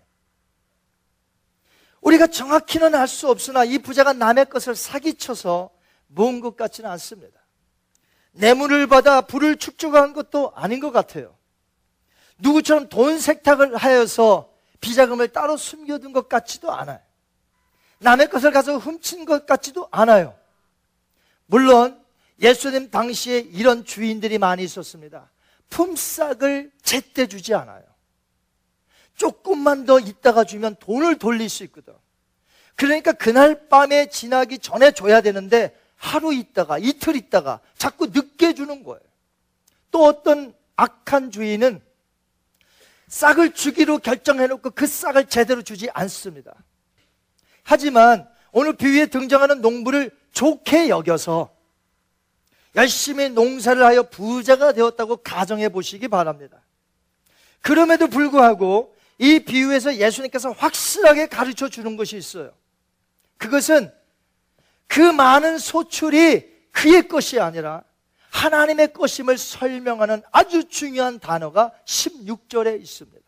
우리가 2.01 2.27
정확히는 2.27 2.95
알 2.95 3.07
수 3.07 3.29
없으나 3.29 3.63
이 3.65 3.79
부자가 3.79 4.13
남의 4.13 4.45
것을 4.45 4.75
사기쳐서 4.75 5.69
모은 6.07 6.39
것 6.39 6.55
같지는 6.55 6.89
않습니다. 6.91 7.39
뇌물을 8.31 8.87
받아 8.87 9.21
부를 9.21 9.57
축적한 9.57 10.13
것도 10.13 10.53
아닌 10.55 10.79
것 10.79 10.91
같아요. 10.91 11.35
누구처럼 12.37 12.87
돈 12.87 13.19
세탁을 13.19 13.75
하여서 13.75 14.53
비자금을 14.79 15.29
따로 15.29 15.57
숨겨둔 15.57 16.13
것 16.13 16.29
같지도 16.29 16.71
않아요. 16.71 16.99
남의 17.99 18.29
것을 18.29 18.51
가서 18.51 18.77
훔친 18.77 19.25
것 19.25 19.45
같지도 19.45 19.87
않아요. 19.91 20.37
물론 21.45 22.03
예수님 22.41 22.89
당시에 22.89 23.39
이런 23.39 23.85
주인들이 23.85 24.37
많이 24.37 24.63
있었습니다. 24.63 25.29
품삯을 25.69 26.71
제때 26.81 27.27
주지 27.27 27.53
않아요. 27.53 27.83
조금만 29.15 29.85
더 29.85 29.99
있다가 29.99 30.45
주면 30.45 30.77
돈을 30.79 31.19
돌릴 31.19 31.49
수 31.49 31.63
있거든. 31.65 31.93
그러니까 32.75 33.11
그날 33.11 33.67
밤에 33.67 34.09
지나기 34.09 34.57
전에 34.57 34.91
줘야 34.91 35.19
되는데 35.19 35.77
하루 35.97 36.33
있다가 36.33 36.77
이틀 36.77 37.17
있다가 37.17 37.59
자꾸 37.77 38.07
늦게 38.07 38.53
주는 38.53 38.83
거예요. 38.83 39.01
또 39.91 40.05
어떤 40.05 40.53
악한 40.77 41.31
주인은 41.31 41.81
싹을 43.09 43.53
주기로 43.53 43.97
결정해놓고 43.97 44.69
그 44.69 44.87
싹을 44.87 45.27
제대로 45.27 45.61
주지 45.61 45.89
않습니다. 45.91 46.53
하지만 47.69 48.27
오늘 48.51 48.73
비유에 48.73 49.05
등장하는 49.05 49.61
농부를 49.61 50.09
좋게 50.31 50.89
여겨서 50.89 51.55
열심히 52.75 53.29
농사를 53.29 53.83
하여 53.85 54.01
부자가 54.09 54.71
되었다고 54.71 55.17
가정해 55.17 55.69
보시기 55.69 56.07
바랍니다. 56.07 56.63
그럼에도 57.61 58.07
불구하고 58.07 58.95
이 59.19 59.37
비유에서 59.37 59.97
예수님께서 59.97 60.49
확실하게 60.49 61.27
가르쳐 61.27 61.69
주는 61.69 61.95
것이 61.95 62.17
있어요. 62.17 62.51
그것은 63.37 63.91
그 64.87 65.01
많은 65.01 65.59
소출이 65.59 66.49
그의 66.71 67.07
것이 67.07 67.39
아니라 67.39 67.83
하나님의 68.31 68.93
것임을 68.93 69.37
설명하는 69.37 70.23
아주 70.31 70.67
중요한 70.69 71.19
단어가 71.19 71.71
16절에 71.85 72.81
있습니다. 72.81 73.19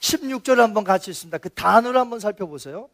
16절을 0.00 0.56
한번 0.56 0.82
같이 0.82 1.12
있습니다. 1.12 1.38
그 1.38 1.50
단어를 1.50 2.00
한번 2.00 2.18
살펴보세요. 2.18 2.88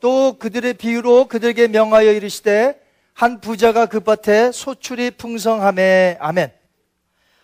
또 0.00 0.38
그들의 0.38 0.74
비유로 0.74 1.26
그들에게 1.28 1.68
명하여 1.68 2.12
이르시되 2.12 2.80
한 3.12 3.40
부자가 3.40 3.86
그 3.86 4.00
밭에 4.00 4.52
소출이 4.52 5.12
풍성함에 5.12 6.18
아멘. 6.20 6.52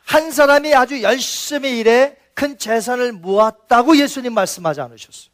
한 0.05 0.30
사람이 0.30 0.74
아주 0.74 1.03
열심히 1.03 1.78
일해 1.78 2.16
큰 2.34 2.59
재산을 2.59 3.12
모았다고 3.12 3.96
예수님 3.96 4.34
말씀하지 4.34 4.80
않으셨어요. 4.80 5.32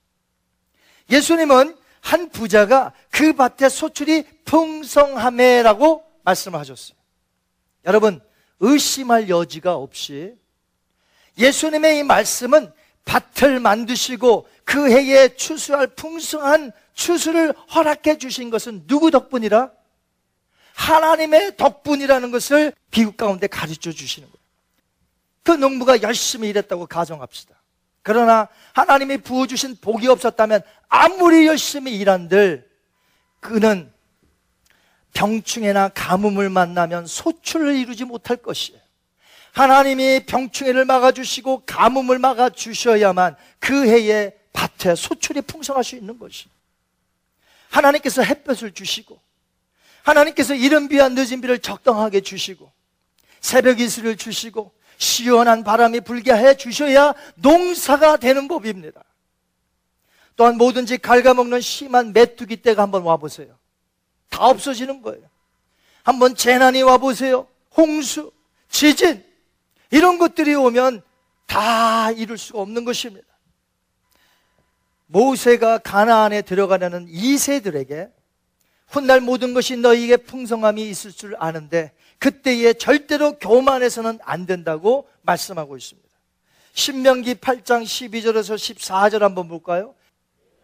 예수님은 1.10 1.76
한 2.00 2.28
부자가 2.30 2.92
그 3.10 3.32
밭에 3.32 3.68
소출이 3.68 4.24
풍성함에라고 4.44 6.04
말씀하셨어요. 6.22 6.96
여러분, 7.86 8.20
의심할 8.60 9.28
여지가 9.28 9.74
없이 9.74 10.34
예수님의 11.38 11.98
이 11.98 12.02
말씀은 12.02 12.72
밭을 13.04 13.60
만드시고 13.60 14.46
그 14.64 14.90
해에 14.90 15.34
추수할 15.36 15.86
풍성한 15.86 16.72
추수를 16.98 17.54
허락해 17.74 18.18
주신 18.18 18.50
것은 18.50 18.88
누구 18.88 19.12
덕분이라? 19.12 19.70
하나님의 20.74 21.56
덕분이라는 21.56 22.30
것을 22.32 22.72
비극 22.90 23.16
가운데 23.16 23.46
가르쳐 23.46 23.92
주시는 23.92 24.28
거예요. 24.28 24.38
그 25.44 25.52
농부가 25.52 26.02
열심히 26.02 26.48
일했다고 26.48 26.86
가정합시다. 26.86 27.54
그러나 28.02 28.48
하나님이 28.72 29.18
부어주신 29.18 29.76
복이 29.80 30.08
없었다면 30.08 30.62
아무리 30.88 31.46
열심히 31.46 31.96
일한들 31.96 32.68
그는 33.38 33.92
병충해나 35.14 35.90
가뭄을 35.90 36.50
만나면 36.50 37.06
소출을 37.06 37.76
이루지 37.76 38.04
못할 38.04 38.36
것이에요. 38.36 38.80
하나님이 39.52 40.26
병충해를 40.26 40.84
막아주시고 40.84 41.62
가뭄을 41.64 42.18
막아주셔야만 42.18 43.36
그 43.60 43.86
해에 43.86 44.32
밭에 44.52 44.96
소출이 44.96 45.42
풍성할 45.42 45.84
수 45.84 45.94
있는 45.94 46.18
것이. 46.18 46.48
하나님께서 47.70 48.22
햇볕을 48.22 48.72
주시고, 48.72 49.20
하나님께서 50.02 50.54
이른 50.54 50.88
비와 50.88 51.08
늦은 51.08 51.40
비를 51.40 51.58
적당하게 51.58 52.20
주시고, 52.20 52.70
새벽 53.40 53.80
이슬을 53.80 54.16
주시고, 54.16 54.72
시원한 54.98 55.62
바람이 55.62 56.00
불게 56.00 56.32
해 56.32 56.56
주셔야 56.56 57.14
농사가 57.36 58.16
되는 58.16 58.48
법입니다. 58.48 59.04
또한 60.36 60.56
뭐든지 60.56 60.98
갉아먹는 60.98 61.60
심한 61.60 62.12
메뚜기 62.12 62.58
때가 62.58 62.82
한번 62.82 63.02
와보세요. 63.02 63.56
다 64.28 64.46
없어지는 64.46 65.02
거예요. 65.02 65.28
한번 66.02 66.34
재난이 66.34 66.82
와보세요. 66.82 67.46
홍수, 67.76 68.32
지진, 68.68 69.24
이런 69.90 70.18
것들이 70.18 70.54
오면 70.54 71.02
다 71.46 72.10
이룰 72.10 72.36
수가 72.38 72.60
없는 72.60 72.84
것입니다. 72.84 73.26
모세가 75.08 75.78
가나안에 75.78 76.42
들어가려는 76.42 77.06
이세들에게 77.08 78.08
훗날 78.88 79.20
모든 79.20 79.52
것이 79.52 79.76
너희에게 79.76 80.18
풍성함이 80.18 80.88
있을 80.88 81.12
줄 81.12 81.34
아는데 81.38 81.92
그때에 82.18 82.72
절대로 82.72 83.38
교만해서는 83.38 84.18
안 84.22 84.46
된다고 84.46 85.08
말씀하고 85.22 85.76
있습니다. 85.76 86.08
신명기 86.72 87.34
8장 87.36 87.82
12절에서 87.82 88.54
14절 88.54 89.20
한번 89.20 89.48
볼까요? 89.48 89.94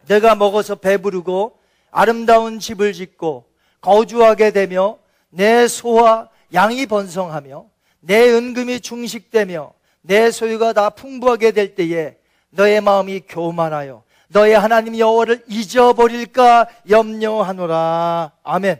내가 0.07 0.35
먹어서 0.35 0.75
배부르고 0.75 1.59
아름다운 1.91 2.59
집을 2.59 2.93
짓고 2.93 3.45
거주하게 3.81 4.51
되며 4.51 4.97
내 5.29 5.67
소와 5.67 6.29
양이 6.53 6.85
번성하며 6.85 7.65
내 7.99 8.29
은금이 8.31 8.81
중식되며 8.81 9.73
내 10.01 10.31
소유가 10.31 10.73
다 10.73 10.89
풍부하게 10.89 11.51
될 11.51 11.75
때에 11.75 12.17
너의 12.51 12.81
마음이 12.81 13.21
교만하여 13.27 14.04
너의 14.29 14.53
하나님 14.53 14.97
여호와를 14.97 15.43
잊어버릴까 15.47 16.67
염려하노라. 16.89 18.31
아멘. 18.43 18.79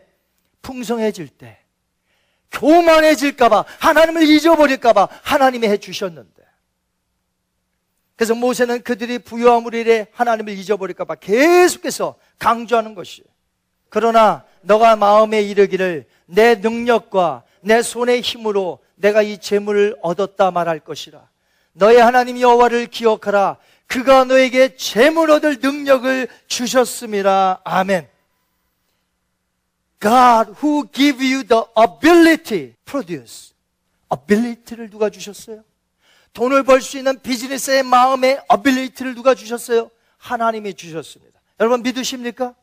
풍성해질 0.61 1.27
때 1.29 1.59
교만해질까 2.51 3.49
봐 3.49 3.65
하나님을 3.79 4.23
잊어버릴까 4.23 4.93
봐 4.93 5.07
하나님이 5.23 5.67
해 5.67 5.77
주셨는데 5.77 6.35
그래서 8.15 8.33
모세는 8.33 8.81
그들이 8.81 9.19
부유함으로 9.19 9.77
인해 9.77 10.07
하나님을 10.13 10.53
잊어버릴까 10.57 11.05
봐 11.05 11.15
계속해서 11.15 12.15
강조하는 12.39 12.95
것이에요. 12.95 13.27
그러나 13.89 14.45
너가 14.61 14.95
마음에 14.95 15.41
이르기를 15.41 16.05
내 16.25 16.55
능력과 16.55 17.43
내 17.61 17.81
손의 17.81 18.21
힘으로 18.21 18.79
내가 18.95 19.21
이 19.21 19.37
재물을 19.37 19.95
얻었다 20.01 20.51
말할 20.51 20.79
것이라. 20.79 21.27
너의 21.73 21.97
하나님 21.97 22.39
여호와를 22.39 22.87
기억하라. 22.87 23.57
그가 23.87 24.23
너에게 24.25 24.75
재물 24.75 25.31
얻을 25.31 25.59
능력을 25.61 26.27
주셨습니다. 26.47 27.61
아멘. 27.63 28.07
God 30.01 30.53
who 30.61 30.85
give 30.91 31.25
you 31.25 31.43
the 31.43 31.63
ability 31.79 32.73
produce. 32.85 33.53
ability를 34.09 34.89
누가 34.89 35.09
주셨어요? 35.09 35.63
돈을 36.33 36.63
벌 36.63 36.81
수 36.81 36.97
있는 36.97 37.19
비즈니스의 37.21 37.83
마음의 37.83 38.41
ability를 38.49 39.15
누가 39.15 39.33
주셨어요? 39.35 39.89
하나님이 40.17 40.73
주셨습니다. 40.73 41.39
여러분 41.59 41.81
믿으십니까? 41.81 42.53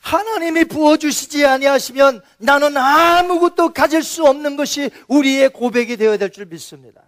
하나님이 0.00 0.64
부어주시지 0.64 1.46
아니하시면 1.46 2.20
나는 2.38 2.76
아무것도 2.76 3.72
가질 3.72 4.02
수 4.02 4.24
없는 4.26 4.56
것이 4.56 4.90
우리의 5.08 5.50
고백이 5.50 5.96
되어야 5.96 6.18
될 6.18 6.30
줄 6.30 6.44
믿습니다. 6.46 7.03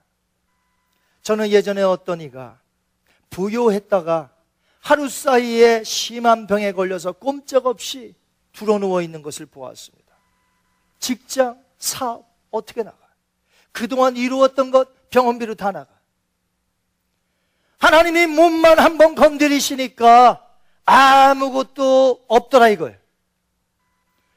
저는 1.26 1.50
예전에 1.50 1.82
어떤 1.82 2.20
이가 2.20 2.60
부요했다가 3.30 4.30
하루 4.78 5.08
사이에 5.08 5.82
심한 5.82 6.46
병에 6.46 6.70
걸려서 6.70 7.10
꼼짝없이 7.10 8.14
들어누워 8.52 9.02
있는 9.02 9.22
것을 9.22 9.44
보았습니다. 9.46 10.14
직장, 11.00 11.60
사업, 11.78 12.32
어떻게 12.52 12.84
나가? 12.84 12.96
그동안 13.72 14.16
이루었던 14.16 14.70
것, 14.70 15.10
병원비로 15.10 15.56
다 15.56 15.72
나가. 15.72 15.90
하나님이 17.78 18.26
몸만 18.28 18.78
한 18.78 18.96
번 18.96 19.16
건드리시니까 19.16 20.48
아무것도 20.84 22.24
없더라 22.28 22.68
이걸. 22.68 23.00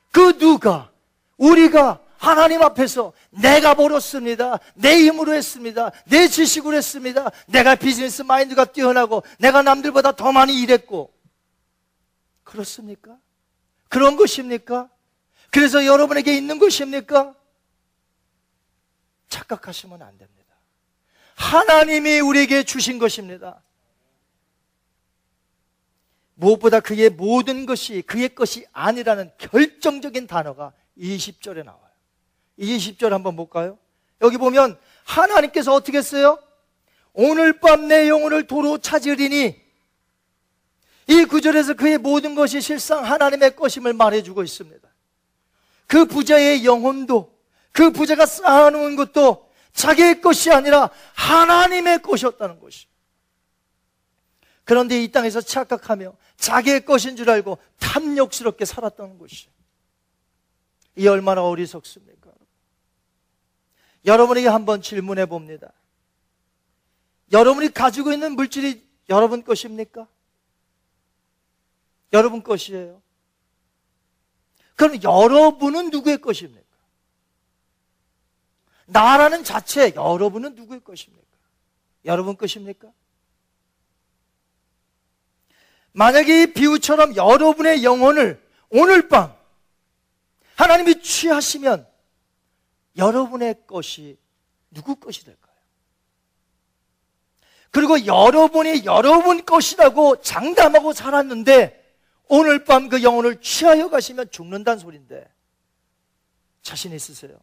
그 0.09 0.39
누가 0.39 0.89
우리가 1.37 2.01
하나님 2.19 2.61
앞에서 2.61 3.13
내가 3.29 3.73
벌었습니다. 3.75 4.59
내 4.75 4.97
힘으로 4.97 5.33
했습니다. 5.33 5.91
내 6.05 6.27
지식으로 6.27 6.75
했습니다. 6.75 7.31
내가 7.47 7.75
비즈니스 7.75 8.23
마인드가 8.23 8.65
뛰어나고 8.65 9.23
내가 9.39 9.61
남들보다 9.61 10.11
더 10.11 10.33
많이 10.33 10.61
일했고 10.61 11.13
그렇습니까? 12.43 13.17
그런 13.87 14.17
것입니까? 14.17 14.89
그래서 15.49 15.85
여러분에게 15.85 16.35
있는 16.35 16.59
것입니까? 16.59 17.33
착각하시면 19.29 20.01
안 20.01 20.17
됩니다. 20.17 20.55
하나님이 21.35 22.19
우리에게 22.19 22.63
주신 22.63 22.99
것입니다. 22.99 23.63
무엇보다 26.35 26.81
그의 26.81 27.09
모든 27.11 27.65
것이 27.65 28.01
그의 28.01 28.35
것이 28.35 28.65
아니라는 28.73 29.31
결정적인 29.37 30.27
단어가 30.27 30.73
20절에 30.97 31.63
나와요. 31.63 31.88
20절 32.59 33.09
한번 33.09 33.35
볼까요? 33.35 33.77
여기 34.21 34.37
보면 34.37 34.77
하나님께서 35.03 35.73
어떻게 35.73 35.97
했어요? 35.97 36.37
오늘 37.13 37.59
밤 37.59 37.87
내 37.87 38.07
영혼을 38.07 38.45
도로 38.45 38.77
찾으리니 38.77 39.59
이 41.07 41.25
구절에서 41.25 41.73
그의 41.73 41.97
모든 41.97 42.35
것이 42.35 42.61
실상 42.61 43.03
하나님의 43.03 43.55
것임을 43.55 43.93
말해주고 43.93 44.43
있습니다. 44.43 44.87
그 45.87 46.05
부자의 46.05 46.65
영혼도 46.65 47.35
그 47.71 47.89
부자가 47.89 48.25
쌓아놓은 48.25 48.95
것도 48.95 49.49
자기의 49.73 50.21
것이 50.21 50.51
아니라 50.51 50.89
하나님의 51.15 52.01
것이었다는 52.03 52.59
것이. 52.59 52.87
그런데 54.65 55.01
이 55.01 55.11
땅에서 55.11 55.41
착각하며 55.41 56.15
자기의 56.37 56.85
것인 56.85 57.15
줄 57.15 57.29
알고 57.29 57.57
탐욕스럽게 57.79 58.65
살았던 58.65 59.17
것이. 59.17 59.47
이 60.95 61.07
얼마나 61.07 61.43
어리석습니까? 61.43 62.18
여러분에게 64.09 64.47
한번 64.47 64.81
질문해 64.81 65.27
봅니다. 65.27 65.71
여러분이 67.31 67.73
가지고 67.73 68.11
있는 68.11 68.35
물질이 68.35 68.83
여러분 69.07 69.43
것입니까? 69.43 70.07
여러분 72.11 72.41
것이에요. 72.41 73.01
그럼 74.75 75.01
여러분은 75.03 75.91
누구의 75.91 76.21
것입니까? 76.21 76.63
나라는 78.87 79.43
자체 79.43 79.93
여러분은 79.95 80.55
누구의 80.55 80.83
것입니까? 80.83 81.23
여러분 82.05 82.35
것입니까? 82.35 82.91
만약에 85.91 86.43
이 86.43 86.53
비유처럼 86.53 87.15
여러분의 87.15 87.83
영혼을 87.83 88.41
오늘 88.69 89.07
밤 89.07 89.35
하나님이 90.55 91.01
취하시면 91.01 91.87
여러분의 92.97 93.55
것이 93.67 94.17
누구 94.71 94.95
것이 94.95 95.25
될까요? 95.25 95.49
그리고 97.71 98.05
여러분이 98.05 98.85
여러분 98.85 99.45
것이라고 99.45 100.21
장담하고 100.21 100.93
살았는데 100.93 101.79
오늘 102.29 102.63
밤 102.63 102.89
그 102.89 103.03
영혼을 103.03 103.41
취하여 103.41 103.89
가시면 103.89 104.31
죽는다는 104.31 104.79
소리인데 104.79 105.27
자신 106.61 106.93
있으세요? 106.93 107.39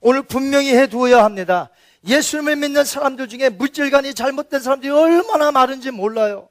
오늘 0.00 0.22
분명히 0.22 0.74
해두어야 0.74 1.24
합니다. 1.24 1.70
예수님을 2.06 2.56
믿는 2.56 2.84
사람들 2.84 3.28
중에 3.28 3.48
물질관이 3.48 4.14
잘못된 4.14 4.60
사람들이 4.60 4.90
얼마나 4.90 5.52
많은지 5.52 5.90
몰라요. 5.90 6.48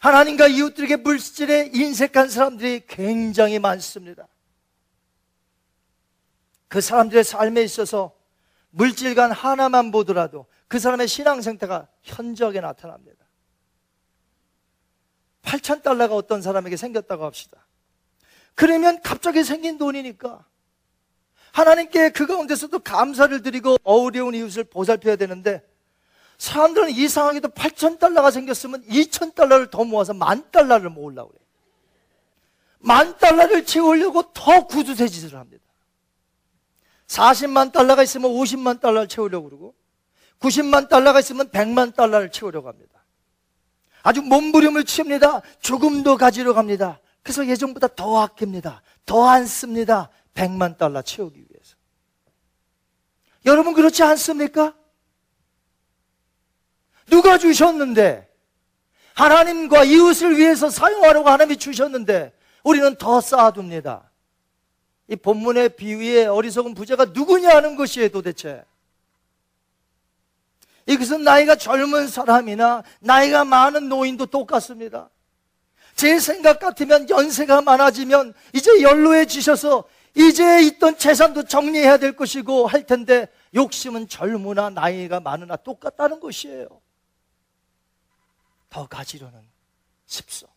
하나님과 0.00 0.48
이웃들에게 0.48 0.96
물질에 0.96 1.70
인색한 1.74 2.28
사람들이 2.28 2.82
굉장히 2.86 3.58
많습니다. 3.58 4.28
그 6.68 6.80
사람들의 6.80 7.24
삶에 7.24 7.62
있어서 7.62 8.14
물질관 8.70 9.32
하나만 9.32 9.90
보더라도 9.90 10.46
그 10.68 10.78
사람의 10.78 11.08
신앙 11.08 11.40
상태가 11.40 11.88
현저하게 12.02 12.60
나타납니다. 12.60 13.24
8천 15.42 15.82
달러가 15.82 16.14
어떤 16.14 16.42
사람에게 16.42 16.76
생겼다고 16.76 17.24
합시다. 17.24 17.66
그러면 18.54 19.00
갑자기 19.02 19.44
생긴 19.44 19.78
돈이니까 19.78 20.44
하나님께 21.52 22.10
그 22.10 22.26
가운데서도 22.26 22.80
감사를 22.80 23.42
드리고 23.42 23.76
어려운 23.82 24.34
이웃을 24.34 24.64
보살펴야 24.64 25.16
되는데 25.16 25.66
사람들은 26.36 26.90
이상하게도 26.90 27.48
8천 27.48 27.98
달러가 27.98 28.30
생겼으면 28.30 28.84
2천 28.84 29.34
달러를 29.34 29.70
더 29.70 29.84
모아서 29.84 30.12
만 30.12 30.50
달러를 30.50 30.90
모으려고 30.90 31.30
그래요. 31.30 31.44
만 32.80 33.16
달러를 33.18 33.64
채우려고 33.64 34.32
더 34.32 34.66
구두쇠 34.66 35.08
짓을 35.08 35.36
합니다. 35.36 35.64
40만 37.08 37.72
달러가 37.72 38.02
있으면 38.02 38.30
50만 38.30 38.80
달러를 38.80 39.08
채우려고 39.08 39.48
그러고 39.48 39.74
90만 40.40 40.88
달러가 40.88 41.18
있으면 41.18 41.48
100만 41.50 41.94
달러를 41.94 42.30
채우려고 42.30 42.68
합니다. 42.68 43.04
아주 44.02 44.22
몸부림을 44.22 44.84
칩니다. 44.84 45.42
조금 45.60 46.02
더 46.02 46.16
가지러 46.16 46.54
갑니다. 46.54 47.00
그래서 47.22 47.46
예전보다 47.46 47.88
더 47.88 48.22
아낍니다. 48.22 48.82
더 49.04 49.28
안 49.28 49.46
씁니다. 49.46 50.10
100만 50.34 50.78
달러 50.78 51.02
채우기 51.02 51.38
위해서. 51.38 51.76
여러분 53.44 53.74
그렇지 53.74 54.02
않습니까? 54.02 54.74
누가 57.06 57.38
주셨는데 57.38 58.28
하나님과 59.14 59.84
이웃을 59.84 60.36
위해서 60.38 60.70
사용하려고 60.70 61.28
하나님이 61.28 61.56
주셨는데 61.56 62.32
우리는 62.62 62.94
더 62.96 63.20
쌓아둡니다. 63.20 64.07
이 65.08 65.16
본문의 65.16 65.70
비유의 65.70 66.26
어리석은 66.26 66.74
부자가 66.74 67.06
누구냐 67.06 67.56
하는 67.56 67.76
것이에요 67.76 68.10
도대체. 68.10 68.62
이것은 70.86 71.22
나이가 71.22 71.56
젊은 71.56 72.08
사람이나 72.08 72.82
나이가 73.00 73.44
많은 73.44 73.88
노인도 73.88 74.26
똑같습니다. 74.26 75.10
제 75.94 76.18
생각 76.20 76.60
같으면 76.60 77.10
연세가 77.10 77.60
많아지면 77.62 78.32
이제 78.54 78.82
연로해지셔서 78.82 79.84
이제 80.14 80.62
있던 80.62 80.96
재산도 80.96 81.44
정리해야 81.44 81.98
될 81.98 82.16
것이고 82.16 82.66
할 82.66 82.86
텐데 82.86 83.28
욕심은 83.54 84.08
젊으나 84.08 84.70
나이가 84.70 85.20
많으나 85.20 85.56
똑같다는 85.56 86.20
것이에요. 86.20 86.68
더 88.70 88.86
가지려는 88.86 89.40
습성. 90.06 90.48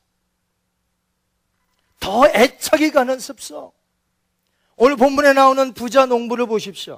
더 1.99 2.27
애착이 2.27 2.91
가는 2.91 3.19
습성. 3.19 3.71
오늘 4.83 4.95
본문에 4.95 5.33
나오는 5.33 5.73
부자 5.73 6.07
농부를 6.07 6.47
보십시오. 6.47 6.97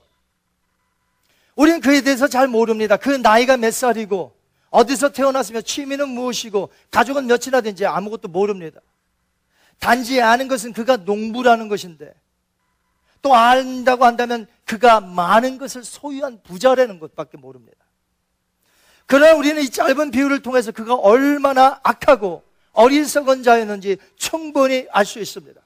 우리는 1.54 1.82
그에 1.82 2.00
대해서 2.00 2.30
잘 2.30 2.48
모릅니다. 2.48 2.96
그 2.96 3.10
나이가 3.10 3.58
몇 3.58 3.74
살이고, 3.74 4.34
어디서 4.70 5.10
태어났으며 5.12 5.60
취미는 5.60 6.08
무엇이고, 6.08 6.72
가족은 6.92 7.28
몇이나 7.28 7.60
된지 7.60 7.86
아무것도 7.86 8.30
모릅니다. 8.30 8.80
단지 9.80 10.22
아는 10.22 10.48
것은 10.48 10.72
그가 10.72 10.96
농부라는 10.96 11.68
것인데, 11.68 12.14
또 13.22 13.36
안다고 13.36 14.06
한다면 14.06 14.48
그가 14.64 15.02
많은 15.02 15.58
것을 15.58 15.84
소유한 15.84 16.40
부자라는 16.42 17.02
것밖에 17.02 17.36
모릅니다. 17.36 17.84
그러나 19.08 19.34
우리는 19.34 19.62
이 19.62 19.70
짧은 19.70 20.12
비유를 20.12 20.42
통해서 20.42 20.72
그가 20.72 20.96
얼마나 20.96 21.82
악하고 21.84 22.44
어리석은 22.72 23.44
자였는지 23.44 23.98
충분히 24.16 24.88
알 24.90 25.06
수 25.06 25.20
있습니다. 25.20 25.63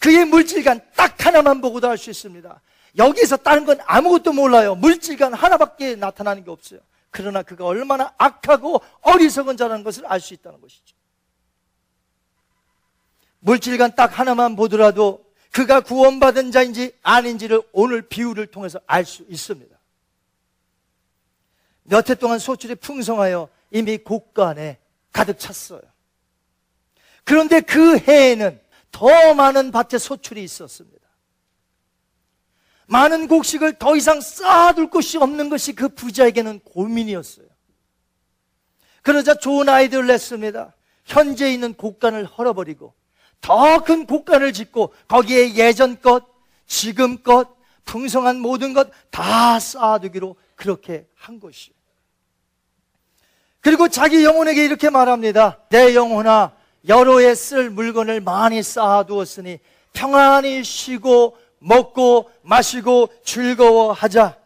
그의 0.00 0.24
물질관 0.24 0.80
딱 0.96 1.24
하나만 1.24 1.60
보고도 1.60 1.88
알 1.88 1.96
수 1.96 2.10
있습니다. 2.10 2.60
여기서 2.98 3.36
다른 3.36 3.64
건 3.64 3.78
아무것도 3.84 4.32
몰라요. 4.32 4.74
물질관 4.74 5.34
하나밖에 5.34 5.94
나타나는 5.94 6.44
게 6.44 6.50
없어요. 6.50 6.80
그러나 7.10 7.42
그가 7.42 7.64
얼마나 7.66 8.12
악하고 8.18 8.80
어리석은 9.02 9.56
자라는 9.56 9.84
것을 9.84 10.06
알 10.06 10.20
수 10.20 10.34
있다는 10.34 10.60
것이죠. 10.60 10.96
물질관 13.40 13.94
딱 13.94 14.18
하나만 14.18 14.56
보더라도 14.56 15.24
그가 15.52 15.80
구원받은 15.80 16.50
자인지 16.50 16.92
아닌지를 17.02 17.62
오늘 17.72 18.02
비유를 18.02 18.46
통해서 18.48 18.80
알 18.86 19.04
수 19.04 19.24
있습니다. 19.28 19.76
몇 21.84 22.08
해 22.08 22.14
동안 22.14 22.38
소출이 22.38 22.76
풍성하여 22.76 23.48
이미 23.70 23.98
곳간에 23.98 24.78
가득 25.12 25.38
찼어요. 25.38 25.82
그런데 27.24 27.60
그 27.60 27.98
해에는 27.98 28.60
더 28.90 29.34
많은 29.34 29.70
밭에 29.70 29.98
소출이 29.98 30.42
있었습니다. 30.44 30.98
많은 32.86 33.28
곡식을 33.28 33.78
더 33.78 33.96
이상 33.96 34.20
쌓아둘 34.20 34.90
곳이 34.90 35.18
없는 35.18 35.48
것이 35.48 35.74
그 35.74 35.88
부자에게는 35.88 36.60
고민이었어요. 36.60 37.46
그러자 39.02 39.34
좋은 39.34 39.68
아이디어를 39.68 40.08
냈습니다. 40.08 40.74
현재 41.04 41.52
있는 41.52 41.72
곡간을 41.74 42.24
헐어버리고 42.24 42.94
더 43.40 43.80
큰 43.84 44.06
곡간을 44.06 44.52
짓고 44.52 44.92
거기에 45.08 45.54
예전 45.54 46.00
것, 46.00 46.24
지금 46.66 47.22
것, 47.22 47.48
풍성한 47.84 48.40
모든 48.40 48.72
것 48.74 48.90
다 49.10 49.58
쌓아두기로 49.58 50.36
그렇게 50.54 51.06
한 51.14 51.40
것이에요. 51.40 51.74
그리고 53.60 53.88
자기 53.88 54.24
영혼에게 54.24 54.64
이렇게 54.64 54.90
말합니다. 54.90 55.58
내 55.68 55.94
영혼아, 55.94 56.52
해쓸 56.88 57.70
물건을 57.70 58.20
많이 58.20 58.62
쌓아두었으니 58.62 59.58
평안히 59.92 60.64
쉬고 60.64 61.36
먹고 61.58 62.30
마시고 62.42 63.08
즐거워하자. 63.24 64.38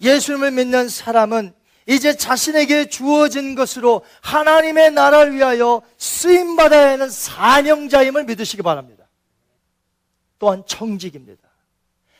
예수님을 0.00 0.50
믿는 0.50 0.88
사람은 0.88 1.54
이제 1.86 2.16
자신에게 2.16 2.88
주어진 2.88 3.54
것으로 3.54 4.04
하나님의 4.20 4.92
나라를 4.92 5.34
위하여 5.34 5.82
쓰임받아야 5.98 6.92
하는 6.92 7.10
사명자임을 7.10 8.24
믿으시기 8.24 8.62
바랍니다. 8.62 9.08
또한 10.38 10.62
청직입니다. 10.66 11.48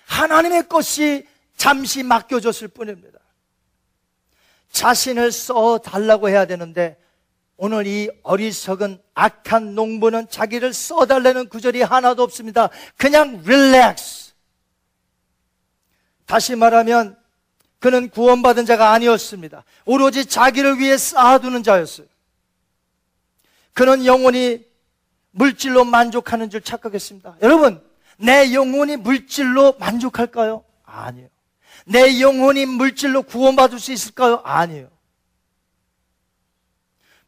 하나님의 0.06 0.68
것이 0.68 1.26
잠시 1.56 2.02
맡겨졌을 2.02 2.68
뿐입니다. 2.68 3.18
자신을 4.70 5.32
써 5.32 5.78
달라고 5.78 6.28
해야 6.28 6.46
되는데 6.46 6.98
오늘 7.64 7.86
이 7.86 8.10
어리석은 8.24 9.00
악한 9.14 9.76
농부는 9.76 10.28
자기를 10.28 10.72
써달라는 10.72 11.48
구절이 11.48 11.82
하나도 11.82 12.24
없습니다. 12.24 12.70
그냥 12.96 13.40
릴렉스. 13.44 14.32
다시 16.26 16.56
말하면 16.56 17.16
그는 17.78 18.08
구원받은 18.08 18.66
자가 18.66 18.90
아니었습니다. 18.90 19.62
오로지 19.84 20.26
자기를 20.26 20.80
위해 20.80 20.98
쌓아두는 20.98 21.62
자였어요. 21.62 22.08
그는 23.74 24.06
영혼이 24.06 24.64
물질로 25.30 25.84
만족하는 25.84 26.50
줄 26.50 26.62
착각했습니다. 26.62 27.36
여러분, 27.42 27.80
내 28.16 28.52
영혼이 28.52 28.96
물질로 28.96 29.74
만족할까요? 29.78 30.64
아니요. 30.82 31.28
내 31.86 32.20
영혼이 32.20 32.66
물질로 32.66 33.22
구원받을 33.22 33.78
수 33.78 33.92
있을까요? 33.92 34.40
아니요. 34.42 34.90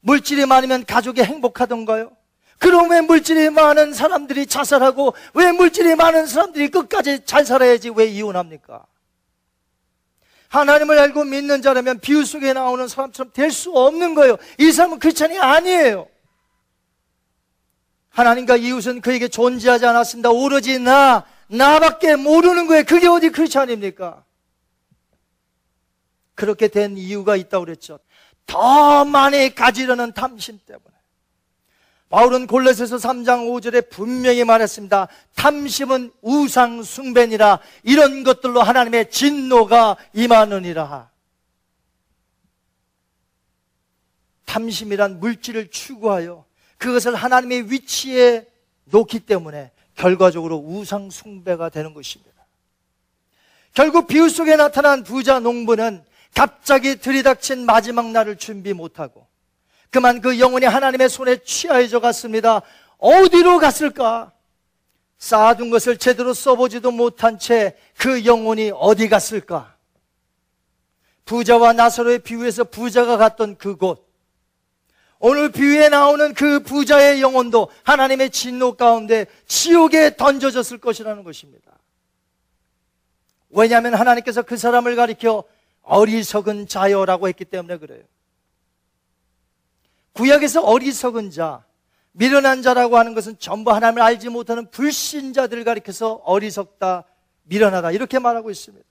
물질이 0.04 0.44
많으면 0.44 0.84
가족이 0.84 1.22
행복하던가요? 1.22 2.12
그럼 2.58 2.90
왜 2.90 3.00
물질이 3.00 3.50
많은 3.50 3.94
사람들이 3.94 4.46
자살하고 4.46 5.14
왜 5.32 5.50
물질이 5.50 5.94
많은 5.96 6.26
사람들이 6.26 6.68
끝까지 6.68 7.24
잘 7.24 7.44
살아야지 7.44 7.90
왜 7.90 8.06
이혼합니까? 8.06 8.84
하나님을 10.48 10.98
알고 10.98 11.24
믿는 11.24 11.62
자라면 11.62 12.00
비유 12.00 12.24
속에 12.24 12.52
나오는 12.52 12.86
사람처럼 12.86 13.32
될 13.32 13.50
수 13.50 13.72
없는 13.72 14.14
거예요. 14.14 14.36
이 14.58 14.70
사람은 14.70 14.98
크리스찬이 14.98 15.38
아니에요. 15.38 16.06
하나님과 18.10 18.56
이웃은 18.56 19.00
그에게 19.00 19.26
존재하지 19.28 19.86
않았습니다. 19.86 20.30
오로지 20.30 20.78
나, 20.78 21.24
나밖에 21.48 22.14
모르는 22.16 22.66
거예요. 22.66 22.84
그게 22.84 23.08
어디 23.08 23.30
크리스찬입니까? 23.30 24.22
그렇게 26.34 26.68
된 26.68 26.96
이유가 26.98 27.36
있다고 27.36 27.64
그랬죠. 27.64 27.98
더 28.46 29.04
많이 29.04 29.54
가지려는 29.54 30.12
탐심 30.12 30.60
때문에. 30.66 30.94
바울은 32.10 32.46
골로새서 32.46 32.96
3장 32.96 33.48
5절에 33.48 33.90
분명히 33.90 34.44
말했습니다. 34.44 35.08
탐심은 35.34 36.12
우상 36.22 36.82
숭배니라 36.82 37.58
이런 37.82 38.22
것들로 38.22 38.62
하나님의 38.62 39.10
진노가 39.10 39.96
임하느니라. 40.12 41.10
탐심이란 44.44 45.18
물질을 45.18 45.70
추구하여 45.70 46.44
그것을 46.78 47.16
하나님의 47.16 47.72
위치에 47.72 48.46
놓기 48.84 49.20
때문에 49.20 49.72
결과적으로 49.96 50.56
우상 50.58 51.10
숭배가 51.10 51.68
되는 51.70 51.94
것입니다. 51.94 52.32
결국 53.72 54.06
비유 54.06 54.28
속에 54.28 54.54
나타난 54.54 55.02
부자 55.02 55.40
농부는 55.40 56.04
갑자기 56.34 56.96
들이닥친 56.96 57.64
마지막 57.64 58.10
날을 58.10 58.36
준비 58.36 58.72
못하고 58.72 59.26
그만 59.90 60.20
그 60.20 60.40
영혼이 60.40 60.66
하나님의 60.66 61.08
손에 61.08 61.36
취하여져 61.44 62.00
갔습니다. 62.00 62.62
어디로 62.98 63.58
갔을까? 63.58 64.32
쌓아둔 65.18 65.70
것을 65.70 65.96
제대로 65.96 66.34
써보지도 66.34 66.90
못한 66.90 67.38
채 67.38 67.76
그 67.96 68.24
영혼이 68.24 68.72
어디 68.74 69.08
갔을까? 69.08 69.74
부자와 71.24 71.72
나사로의 71.72 72.18
비유에서 72.18 72.64
부자가 72.64 73.16
갔던 73.16 73.56
그곳. 73.56 74.06
오늘 75.18 75.50
비유에 75.50 75.88
나오는 75.88 76.34
그 76.34 76.60
부자의 76.60 77.22
영혼도 77.22 77.70
하나님의 77.82 78.28
진노 78.30 78.76
가운데 78.76 79.26
지옥에 79.46 80.16
던져졌을 80.16 80.78
것이라는 80.78 81.24
것입니다. 81.24 81.72
왜냐하면 83.48 83.94
하나님께서 83.94 84.42
그 84.42 84.58
사람을 84.58 84.96
가리켜 84.96 85.44
어리석은 85.84 86.66
자여라고 86.66 87.28
했기 87.28 87.44
때문에 87.44 87.78
그래요. 87.78 88.02
구약에서 90.12 90.62
어리석은 90.62 91.30
자, 91.30 91.64
미련한 92.12 92.62
자라고 92.62 92.98
하는 92.98 93.14
것은 93.14 93.38
전부 93.38 93.72
하나님을 93.72 94.02
알지 94.02 94.28
못하는 94.28 94.70
불신자들을 94.70 95.64
가리켜서 95.64 96.14
어리석다, 96.24 97.04
미련하다 97.44 97.90
이렇게 97.90 98.18
말하고 98.18 98.50
있습니다. 98.50 98.86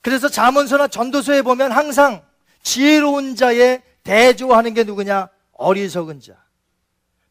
그래서 0.00 0.28
자문서나 0.28 0.88
전도서에 0.88 1.42
보면 1.42 1.70
항상 1.72 2.24
지혜로운 2.62 3.36
자에 3.36 3.82
대조하는 4.02 4.74
게 4.74 4.84
누구냐? 4.84 5.28
어리석은 5.52 6.20
자, 6.20 6.34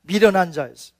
미련한 0.01 0.51
자였어요. 0.51 0.95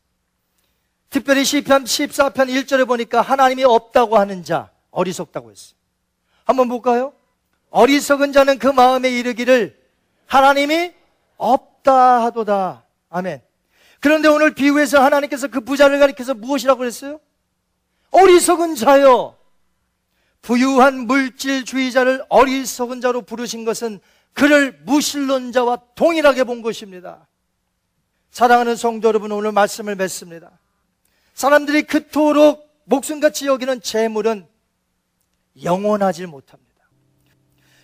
특별히 1.09 1.45
시편 1.45 1.85
14편 1.85 2.33
1절에 2.33 2.85
보니까 2.85 3.21
하나님이 3.21 3.63
없다고 3.63 4.17
하는 4.17 4.43
자, 4.43 4.71
어리석다고 4.91 5.51
했어요. 5.51 5.76
한번 6.47 6.69
볼까요? 6.69 7.13
어리석은 7.69 8.31
자는 8.31 8.57
그 8.57 8.67
마음에 8.67 9.09
이르기를 9.09 9.77
하나님이 10.25 10.93
없다 11.35 12.23
하도다. 12.23 12.85
아멘. 13.09 13.41
그런데 13.99 14.29
오늘 14.29 14.55
비유에서 14.55 15.03
하나님께서 15.03 15.49
그 15.49 15.59
부자를 15.59 15.99
가리켜서 15.99 16.33
무엇이라고 16.33 16.79
그랬어요? 16.79 17.19
어리석은 18.11 18.75
자요. 18.75 19.35
부유한 20.41 21.05
물질주의자를 21.07 22.23
어리석은 22.29 23.01
자로 23.01 23.23
부르신 23.23 23.65
것은 23.65 23.99
그를 24.31 24.79
무신론자와 24.85 25.79
동일하게 25.95 26.45
본 26.45 26.61
것입니다. 26.61 27.27
사랑하는 28.31 28.77
성도 28.77 29.09
여러분, 29.09 29.31
오늘 29.33 29.51
말씀을 29.51 29.95
맺습니다. 29.95 30.51
사람들이 31.33 31.83
그토록 31.83 32.65
목숨같이 32.85 33.47
여기는 33.47 33.81
재물은 33.81 34.47
영원하지 35.63 36.25
못합니다. 36.25 36.67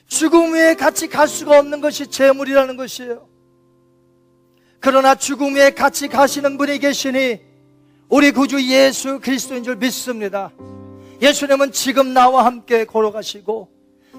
죽음 0.08 0.52
후에 0.52 0.76
같이 0.76 1.08
갈 1.08 1.28
수가 1.28 1.60
없는 1.60 1.82
것이 1.82 2.08
재물이라는 2.08 2.78
것이에요. 2.78 3.28
그러나 4.80 5.16
죽음 5.16 5.56
후에 5.56 5.72
같이 5.72 6.08
가시는 6.08 6.58
분이 6.58 6.80
계시니 6.80 7.42
우리 8.10 8.32
구주 8.32 8.62
예수 8.70 9.20
그리스도인 9.20 9.64
줄 9.64 9.78
믿습니다. 9.78 10.52
예수님은 11.22 11.72
지금 11.72 12.14
나와 12.14 12.46
함께 12.46 12.86
걸어가시고 12.86 13.70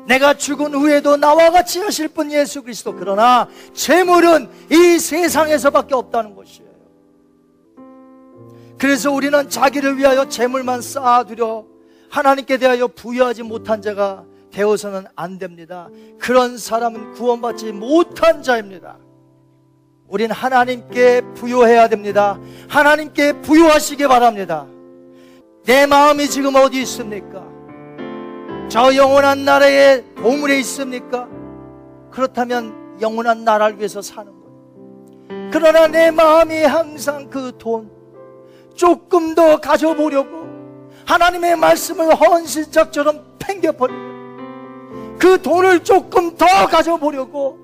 내가 0.06 0.34
죽은 0.34 0.74
후에도 0.74 1.16
나와 1.16 1.50
같이 1.50 1.80
하실 1.80 2.08
분 2.08 2.32
예수 2.32 2.62
그리스도 2.62 2.94
그러나 2.94 3.48
재물은 3.72 4.48
이 4.70 4.98
세상에서밖에 4.98 5.94
없다는 5.94 6.34
것이에요. 6.34 6.64
그래서 8.78 9.12
우리는 9.12 9.48
자기를 9.48 9.98
위하여 9.98 10.28
재물만 10.28 10.82
쌓아두려 10.82 11.73
하나님께 12.18 12.58
대하여 12.58 12.86
부여하지 12.86 13.42
못한 13.42 13.82
자가 13.82 14.24
되어서는 14.52 15.06
안 15.16 15.36
됩니다. 15.36 15.88
그런 16.20 16.56
사람은 16.56 17.14
구원받지 17.14 17.72
못한 17.72 18.40
자입니다. 18.40 18.98
우린 20.06 20.30
하나님께 20.30 21.22
부여해야 21.34 21.88
됩니다. 21.88 22.38
하나님께 22.68 23.42
부여하시기 23.42 24.06
바랍니다. 24.06 24.64
내 25.64 25.86
마음이 25.86 26.28
지금 26.28 26.54
어디 26.54 26.82
있습니까? 26.82 27.44
저 28.68 28.94
영원한 28.94 29.44
나라에 29.44 30.04
보물에 30.14 30.60
있습니까? 30.60 31.26
그렇다면 32.12 33.00
영원한 33.00 33.42
나라를 33.42 33.78
위해서 33.78 34.00
사는 34.00 34.30
거예요. 34.30 35.50
그러나 35.50 35.88
내 35.88 36.12
마음이 36.12 36.62
항상 36.62 37.28
그 37.28 37.50
돈 37.58 37.90
조금 38.76 39.34
더 39.34 39.60
가져보려고 39.60 40.43
하나님의 41.06 41.56
말씀을 41.56 42.14
헌신짝처럼 42.14 43.36
팽겨버리고 43.38 44.14
그 45.18 45.40
돈을 45.40 45.84
조금 45.84 46.36
더 46.36 46.46
가져보려고 46.66 47.58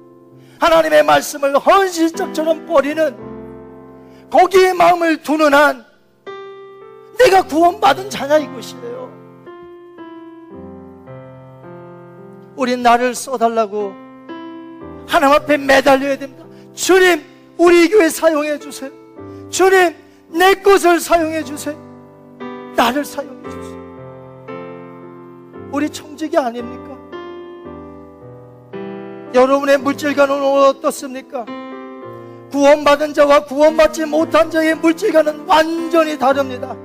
하나님의 0.58 1.02
말씀을 1.02 1.58
헌신짝처럼 1.58 2.66
버리는 2.66 4.28
거기에 4.30 4.72
마음을 4.72 5.22
두는 5.22 5.52
한 5.54 5.84
내가 7.18 7.42
구원받은 7.42 8.08
자냐 8.08 8.38
이것이에요. 8.38 9.10
우린 12.56 12.82
나를 12.82 13.14
써달라고 13.14 13.92
하나님 15.06 15.34
앞에 15.34 15.56
매달려야 15.56 16.18
됩니다. 16.18 16.44
주님, 16.74 17.22
우리 17.56 17.88
교회 17.88 18.08
사용해 18.08 18.58
주세요. 18.58 18.90
주님, 19.50 19.94
내 20.28 20.54
것을 20.54 21.00
사용해 21.00 21.42
주세요. 21.44 21.89
나를 22.76 23.04
사용해 23.04 23.42
주세요. 23.42 23.80
우리 25.72 25.88
청직이 25.88 26.36
아닙니까? 26.36 26.98
여러분의 29.34 29.78
물질관은 29.78 30.34
어떻습니까? 30.42 31.46
구원받은 32.50 33.14
자와 33.14 33.44
구원받지 33.44 34.06
못한 34.06 34.50
자의 34.50 34.74
물질관은 34.74 35.46
완전히 35.46 36.18
다릅니다. 36.18 36.76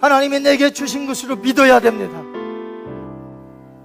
하나님이 0.00 0.40
내게 0.40 0.72
주신 0.72 1.06
것으로 1.06 1.36
믿어야 1.36 1.78
됩니다. 1.78 2.20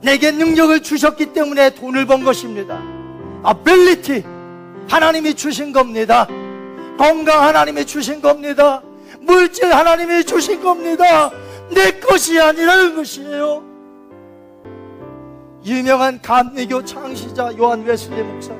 내게 0.01 0.31
능력을 0.31 0.81
주셨기 0.81 1.33
때문에 1.33 1.71
돈을 1.71 2.07
번 2.07 2.23
것입니다. 2.23 2.81
ability 3.47 4.23
하나님이 4.89 5.35
주신 5.35 5.71
겁니다. 5.71 6.27
건강 6.97 7.43
하나님이 7.43 7.85
주신 7.85 8.21
겁니다. 8.21 8.81
물질 9.27 9.71
하나님이 9.71 10.23
주신 10.23 10.63
겁니다. 10.63 11.29
내 11.69 11.91
것이 11.99 12.39
아니라는 12.39 12.95
것이에요. 12.95 13.63
유명한 15.65 16.19
감리교 16.21 16.85
창시자 16.85 17.55
요한 17.57 17.83
웨슬리 17.83 18.23
목사 18.23 18.53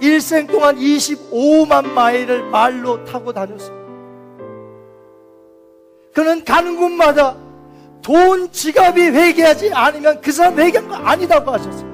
일생 0.00 0.46
동안 0.46 0.76
25만 0.76 1.88
마일을 1.88 2.44
말로 2.50 3.04
타고 3.04 3.32
다녔습니다. 3.32 3.80
그는 6.14 6.44
가는 6.44 6.76
곳마다 6.76 7.36
돈 8.00 8.50
지갑이 8.50 9.02
회개하지 9.02 9.72
않으면 9.72 10.20
그 10.20 10.32
사람 10.32 10.58
회개한 10.58 10.88
거 10.88 10.94
아니다고 10.94 11.50
하셨어요. 11.50 11.90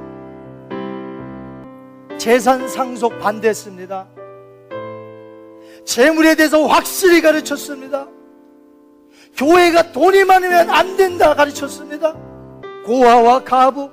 재산 2.19 2.69
상속 2.69 3.19
반대했습니다. 3.19 4.07
재물에 5.87 6.35
대해서 6.35 6.67
확실히 6.67 7.23
가르쳤습니다. 7.23 8.09
교회가 9.37 9.93
돈이 9.93 10.25
많으면 10.25 10.69
안 10.69 10.97
된다 10.97 11.35
가르쳤습니다. 11.35 12.15
고아와 12.85 13.45
가부, 13.45 13.91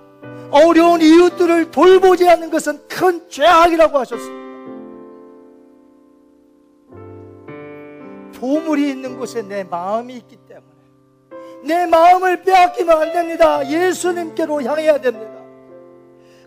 어려운 0.52 1.02
이웃들을 1.02 1.72
돌보지 1.72 2.28
않는 2.28 2.50
것은 2.50 2.88
큰 2.88 3.30
죄악이라고 3.30 4.00
하셨습니다. 4.00 4.44
보물이 8.39 8.89
있는 8.89 9.18
곳에 9.18 9.41
내 9.41 9.64
마음이 9.64 10.16
있기 10.16 10.36
때문에 10.48 10.64
내 11.64 11.86
마음을 11.86 12.41
빼앗기면 12.44 13.02
안 13.02 13.14
됩니다. 13.14 13.68
예수님께로 13.70 14.64
향해야 14.64 15.00
됩니다. 15.00 15.32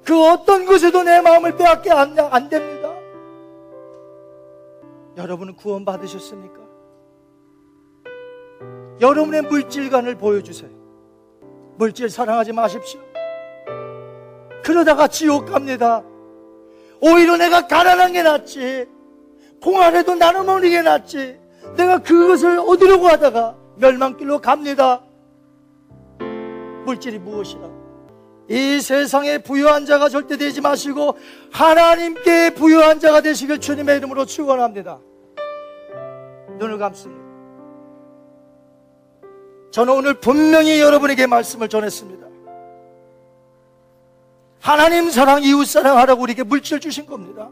그 0.05 0.29
어떤 0.29 0.67
곳에도 0.67 1.03
내 1.03 1.21
마음을 1.21 1.57
빼앗기 1.57 1.91
안, 1.91 2.19
안 2.19 2.49
됩니다. 2.49 2.76
여러분은 5.17 5.57
구원 5.57 5.85
받으셨습니까? 5.85 6.61
여러분의 9.01 9.43
물질관을 9.43 10.17
보여주세요. 10.17 10.71
물질 11.77 12.09
사랑하지 12.09 12.53
마십시오. 12.53 13.01
그러다가 14.65 15.07
지옥 15.07 15.47
갑니다. 15.47 16.03
오히려 17.01 17.37
내가 17.37 17.67
가난한 17.67 18.13
게 18.13 18.23
낫지. 18.23 18.87
공안에도 19.63 20.15
나눠 20.15 20.43
먹는 20.43 20.69
게 20.69 20.83
낫지. 20.83 21.39
내가 21.77 21.99
그것을 21.99 22.59
얻으려고 22.59 23.09
하다가 23.09 23.57
멸망길로 23.77 24.41
갑니다. 24.41 25.03
물질이 26.85 27.19
무엇이라고? 27.19 27.76
이 28.49 28.81
세상에 28.81 29.39
부유한 29.39 29.87
자가 29.87 30.09
절대 30.09 30.37
되지 30.37 30.61
마시고 30.61 31.19
하나님께 31.51 32.51
부유한 32.51 33.01
자가 33.01 33.21
되시길 33.21 33.61
주님의 33.61 33.97
이름으로 33.99 34.25
축원합니다. 34.25 34.99
눈을 36.59 36.79
감습니다. 36.79 37.27
저는 39.73 39.93
오늘 39.93 40.15
분명히 40.15 40.81
여러분에게 40.81 41.27
말씀을 41.27 41.69
전했습니다. 41.69 42.27
하나님 44.61 45.11
사랑, 45.11 45.43
이웃 45.43 45.65
사랑하라고 45.67 46.23
우리에게 46.23 46.43
물질 46.43 46.81
주신 46.81 47.05
겁니다. 47.07 47.51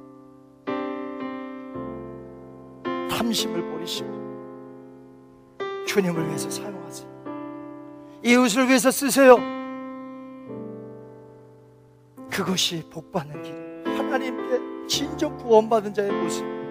탐심을 3.10 3.70
버리시고 3.70 4.24
주님을 5.86 6.26
위해서 6.28 6.48
사용하세요. 6.50 7.08
이웃을 8.24 8.68
위해서 8.68 8.90
쓰세요. 8.90 9.53
그것이 12.34 12.82
복받는 12.90 13.42
길. 13.44 13.54
하나님께 13.96 14.86
진정 14.88 15.36
구원받은 15.36 15.94
자의 15.94 16.10
모습입니다. 16.10 16.64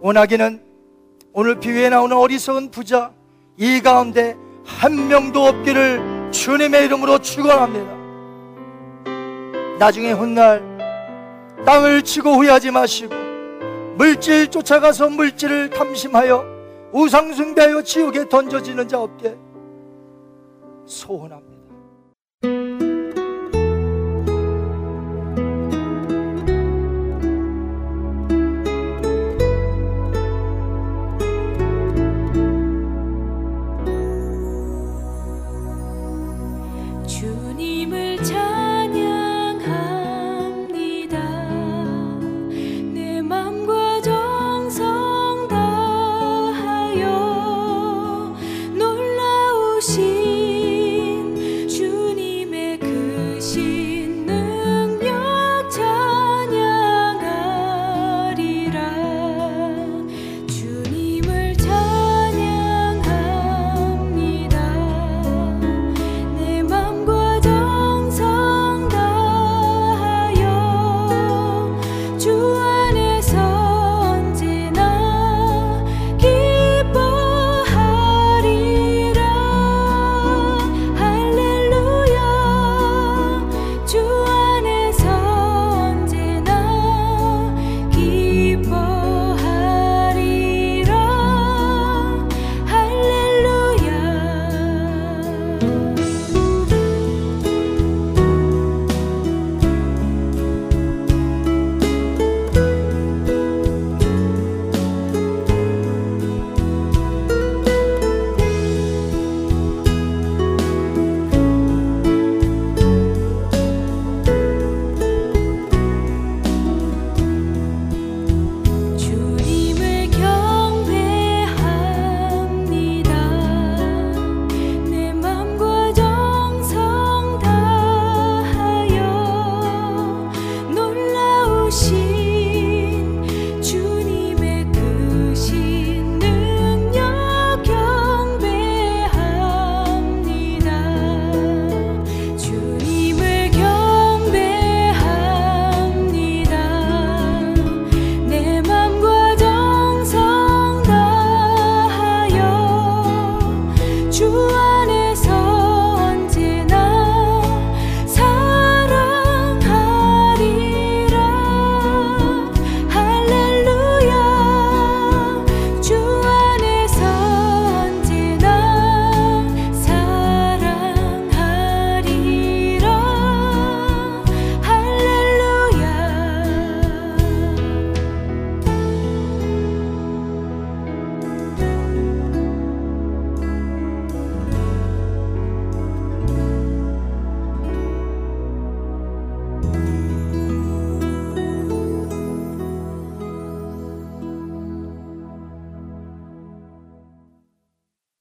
원하기는 0.00 0.62
오늘 1.34 1.60
비유에 1.60 1.90
나오는 1.90 2.16
어리석은 2.16 2.70
부자 2.70 3.12
이 3.58 3.82
가운데 3.82 4.36
한 4.64 5.08
명도 5.08 5.44
없기를 5.44 6.30
주님의 6.32 6.86
이름으로 6.86 7.18
축원합니다. 7.18 7.98
나중에 9.78 10.12
훗날 10.12 10.62
땅을 11.66 12.00
치고 12.02 12.30
후회하지 12.36 12.70
마시고 12.70 13.14
물질 13.96 14.46
쫓아가서 14.48 15.10
물질을 15.10 15.68
탐심하여 15.68 16.42
우상 16.92 17.34
숭배하여 17.34 17.82
지옥에 17.82 18.26
던져지는 18.26 18.88
자 18.88 18.98
없게 18.98 19.36
소원합니다. 20.86 21.57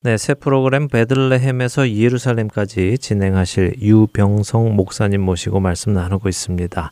네, 0.08 0.16
새 0.16 0.36
프로그램 0.36 0.88
베들레헴에서 0.88 1.92
예루살렘까지 1.92 2.98
진행하실 2.98 3.82
유병성 3.82 4.74
목사님 4.74 5.20
모시고 5.20 5.60
말씀 5.60 5.92
나누고 5.92 6.30
있습니다. 6.30 6.92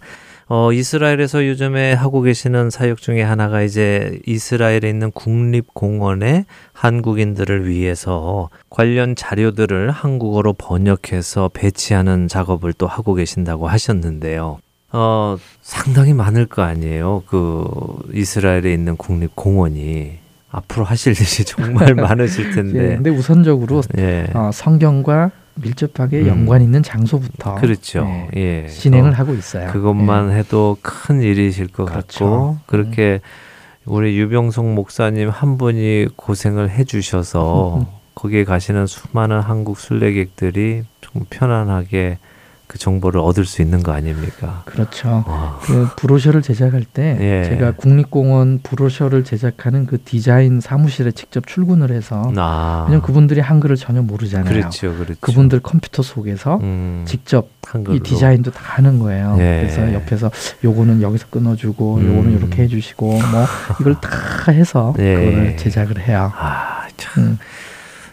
어, 0.49 0.73
이스라엘에서 0.73 1.47
요즘에 1.47 1.93
하고 1.93 2.19
계시는 2.19 2.69
사역 2.71 2.97
중에 2.97 3.21
하나가 3.21 3.61
이제 3.61 4.19
이스라엘에 4.25 4.89
있는 4.89 5.11
국립공원에 5.11 6.43
한국인들을 6.73 7.69
위해서 7.69 8.49
관련 8.69 9.15
자료들을 9.15 9.91
한국어로 9.91 10.51
번역해서 10.51 11.51
배치하는 11.53 12.27
작업을 12.27 12.73
또 12.73 12.85
하고 12.85 13.13
계신다고 13.13 13.69
하셨는데요. 13.69 14.59
어, 14.91 15.37
상당히 15.61 16.13
많을 16.13 16.47
거 16.47 16.63
아니에요. 16.63 17.23
그 17.27 17.65
이스라엘에 18.13 18.73
있는 18.73 18.97
국립공원이. 18.97 20.24
앞으로 20.55 20.85
하실 20.85 21.13
일이 21.13 21.45
정말 21.45 21.93
많으실 21.95 22.51
텐데. 22.51 22.91
예, 22.91 22.95
근데 22.95 23.09
우선적으로 23.09 23.81
예. 23.97 24.27
어, 24.33 24.51
성경과 24.53 25.31
밀접하게 25.55 26.21
음. 26.21 26.27
연관 26.27 26.61
있는 26.61 26.83
장소부터 26.83 27.55
그렇죠. 27.55 28.07
예, 28.35 28.63
예. 28.65 28.67
진행을 28.67 29.13
하고 29.13 29.33
있어요. 29.33 29.71
그것만 29.71 30.31
예. 30.31 30.37
해도 30.37 30.77
큰 30.81 31.21
일이실 31.21 31.67
것 31.67 31.85
그렇죠. 31.85 32.25
같고 32.25 32.57
그렇게 32.65 33.21
음. 33.23 33.93
우리 33.93 34.17
유병성 34.17 34.75
목사님 34.75 35.29
한 35.29 35.57
분이 35.57 36.07
고생을 36.15 36.69
해주셔서 36.71 37.85
거기에 38.15 38.45
가시는 38.45 38.87
수많은 38.87 39.41
한국 39.41 39.77
순례객들이 39.77 40.83
좀 41.01 41.25
편안하게 41.29 42.17
그 42.75 42.79
정보를 42.79 43.21
얻을 43.21 43.45
수 43.45 43.61
있는 43.61 43.81
거 43.83 43.93
아닙니까? 43.93 44.63
그렇죠. 44.65 45.23
와. 45.25 45.57
그 45.61 45.87
브로셔를 45.95 46.41
제작할 46.41 46.83
때 46.83 47.17
예. 47.21 47.49
제가 47.49 47.71
국립공원 47.71 48.59
브로셔를 48.63 49.23
제작하는 49.23 49.85
그 49.85 50.03
디자인 50.03 50.59
사무실에 50.59 51.11
직접 51.11 51.47
출근을 51.47 51.91
해서 51.91 52.33
아. 52.35 52.83
왜냐면 52.85 53.01
그분들이 53.01 53.39
한글을 53.39 53.77
전혀 53.77 54.01
모르잖아요. 54.01 54.53
그렇죠, 54.53 54.93
그렇죠. 54.93 55.15
그분들 55.21 55.61
컴퓨터 55.61 56.03
속에서 56.03 56.59
음. 56.63 57.05
직접 57.07 57.47
한글로. 57.65 57.95
이 57.95 57.99
디자인도 58.01 58.51
다 58.51 58.59
하는 58.61 58.99
거예요. 58.99 59.37
예. 59.39 59.61
그래서 59.61 59.93
옆에서 59.93 60.29
요거는 60.65 61.01
여기서 61.01 61.27
끊어주고 61.29 61.95
음. 61.95 62.07
요거는 62.09 62.37
이렇게 62.37 62.63
해주시고 62.63 63.07
뭐 63.07 63.45
이걸 63.79 63.95
다 64.01 64.51
해서 64.51 64.93
예. 64.99 65.15
그걸 65.15 65.55
제작을 65.55 66.01
해요. 66.01 66.29
아, 66.35 66.81
참. 66.97 67.23
음. 67.23 67.39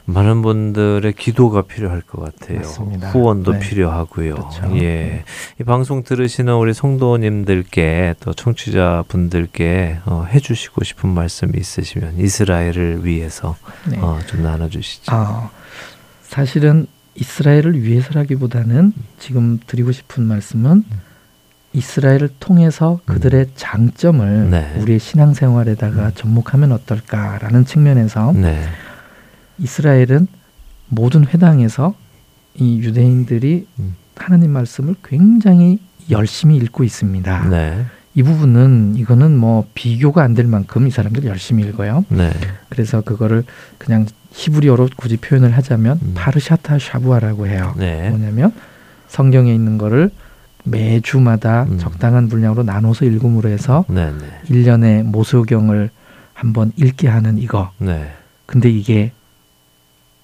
많은 0.04 0.42
분들의 0.42 1.12
기도가 1.12 1.62
필요할 1.62 2.00
것 2.02 2.22
같아요. 2.22 2.58
맞습니다. 2.58 3.10
후원도 3.10 3.52
네. 3.52 3.58
필요하고요. 3.60 4.34
그렇죠. 4.34 4.76
예. 4.76 4.80
네. 4.80 5.24
이 5.60 5.64
방송 5.64 6.02
들으시는 6.02 6.54
우리 6.54 6.74
성도님들께 6.74 8.16
또 8.20 8.32
청취자 8.32 9.04
분들께 9.08 9.98
어, 10.06 10.26
해주시고 10.28 10.84
싶은 10.84 11.08
말씀이 11.10 11.52
있으시면 11.56 12.18
이스라엘을 12.18 13.04
위해서 13.04 13.56
네. 13.88 13.98
어, 14.00 14.18
좀 14.26 14.42
나눠주시죠. 14.42 15.12
아, 15.14 15.50
사실은 16.22 16.86
이스라엘을 17.14 17.82
위해서라기보다는 17.82 18.92
지금 19.18 19.60
드리고 19.66 19.92
싶은 19.92 20.24
말씀은 20.24 20.84
이스라엘을 21.74 22.28
통해서 22.38 23.00
그들의 23.06 23.40
음. 23.40 23.52
장점을 23.54 24.50
네. 24.50 24.74
우리의 24.78 24.98
신앙생활에다가 24.98 26.06
음. 26.06 26.12
접목하면 26.14 26.72
어떨까라는 26.72 27.64
측면에서 27.64 28.32
네. 28.32 28.62
이스라엘은 29.58 30.26
모든 30.88 31.26
회당에서 31.26 31.94
이 32.54 32.78
유대인들이 32.78 33.66
음. 33.78 33.94
하나님 34.16 34.50
말씀을 34.50 34.94
굉장히 35.04 35.78
열심히 36.10 36.56
읽고 36.56 36.84
있습니다. 36.84 37.48
네. 37.48 37.84
이 38.14 38.22
부분은 38.22 38.96
이거는 38.96 39.36
뭐 39.38 39.66
비교가 39.74 40.22
안 40.22 40.34
될 40.34 40.46
만큼 40.46 40.86
이 40.86 40.90
사람들 40.90 41.24
열심히 41.24 41.64
읽어요. 41.64 42.04
네. 42.10 42.30
그래서 42.68 43.00
그거를 43.00 43.44
그냥 43.78 44.06
히브리어로 44.32 44.90
굳이 44.96 45.16
표현을 45.16 45.56
하자면 45.56 45.98
음. 46.02 46.12
파르샤타 46.14 46.78
샤부아라고 46.78 47.46
해요. 47.46 47.74
네. 47.78 48.10
뭐냐면 48.10 48.52
성경에 49.08 49.54
있는 49.54 49.78
거를 49.78 50.10
매주마다 50.64 51.64
음. 51.64 51.78
적당한 51.78 52.28
분량으로 52.28 52.62
나눠서 52.62 53.04
읽음으로 53.06 53.48
해서 53.48 53.84
네, 53.88 54.12
네. 54.12 54.40
1년에 54.48 55.02
모소경을 55.02 55.90
한번 56.34 56.72
읽게 56.76 57.08
하는 57.08 57.38
이거. 57.38 57.70
네. 57.78 58.12
근데 58.46 58.70
이게 58.70 59.12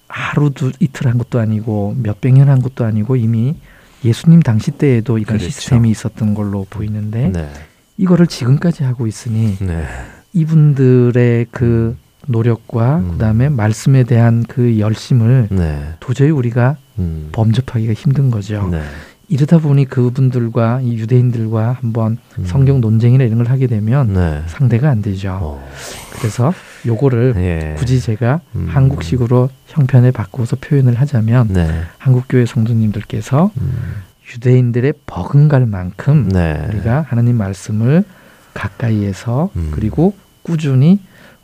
하루도 0.09 0.71
이틀 0.79 1.07
한 1.07 1.17
것도 1.17 1.39
아니고 1.39 1.95
몇백 2.01 2.33
년 2.33 2.49
한 2.49 2.61
것도 2.61 2.83
아니고 2.83 3.15
이미 3.15 3.55
예수님 4.03 4.41
당시 4.41 4.71
때에도 4.71 5.17
이런 5.17 5.37
그렇죠. 5.37 5.45
시스템이 5.45 5.89
있었던 5.91 6.33
걸로 6.33 6.65
보이는데 6.69 7.29
네. 7.33 7.49
이거를 7.97 8.27
지금까지 8.27 8.83
하고 8.83 9.07
있으니 9.07 9.57
네. 9.59 9.83
이분들의 10.33 11.47
그 11.51 11.97
노력과 12.27 12.97
음. 12.97 13.11
그다음에 13.11 13.49
말씀에 13.49 14.03
대한 14.03 14.43
그 14.47 14.79
열심을 14.79 15.47
네. 15.51 15.93
도저히 15.99 16.29
우리가 16.29 16.77
음. 16.97 17.29
범접하기가 17.31 17.93
힘든 17.93 18.31
거죠. 18.31 18.67
네. 18.71 18.81
이러다 19.27 19.59
보니 19.59 19.85
그분들과 19.85 20.81
이 20.81 20.97
유대인들과 20.97 21.77
한번 21.81 22.17
음. 22.39 22.45
성경 22.45 22.81
논쟁이나 22.81 23.23
이런 23.25 23.37
걸 23.37 23.47
하게 23.49 23.67
되면 23.67 24.13
네. 24.13 24.41
상대가 24.47 24.89
안 24.89 25.01
되죠. 25.01 25.37
어. 25.41 25.69
그래서 26.13 26.53
요거를 26.85 27.33
예. 27.37 27.75
굳이 27.77 27.99
제가 27.99 28.41
음. 28.55 28.67
한국식으로 28.69 29.49
형편에 29.67 30.11
바꾸어서 30.11 30.55
표현을 30.59 30.95
하자면 30.95 31.49
네. 31.49 31.67
한국교회 31.97 32.45
성도님들께서 32.45 33.51
음. 33.59 34.03
유대인들의 34.33 34.93
버금갈 35.05 35.65
만큼 35.65 36.29
네. 36.29 36.65
우리가 36.69 37.05
하나님 37.07 37.37
말씀을 37.37 38.03
가까이에서 38.53 39.49
음. 39.55 39.71
그리고 39.71 40.13
꾸준히 40.43 40.99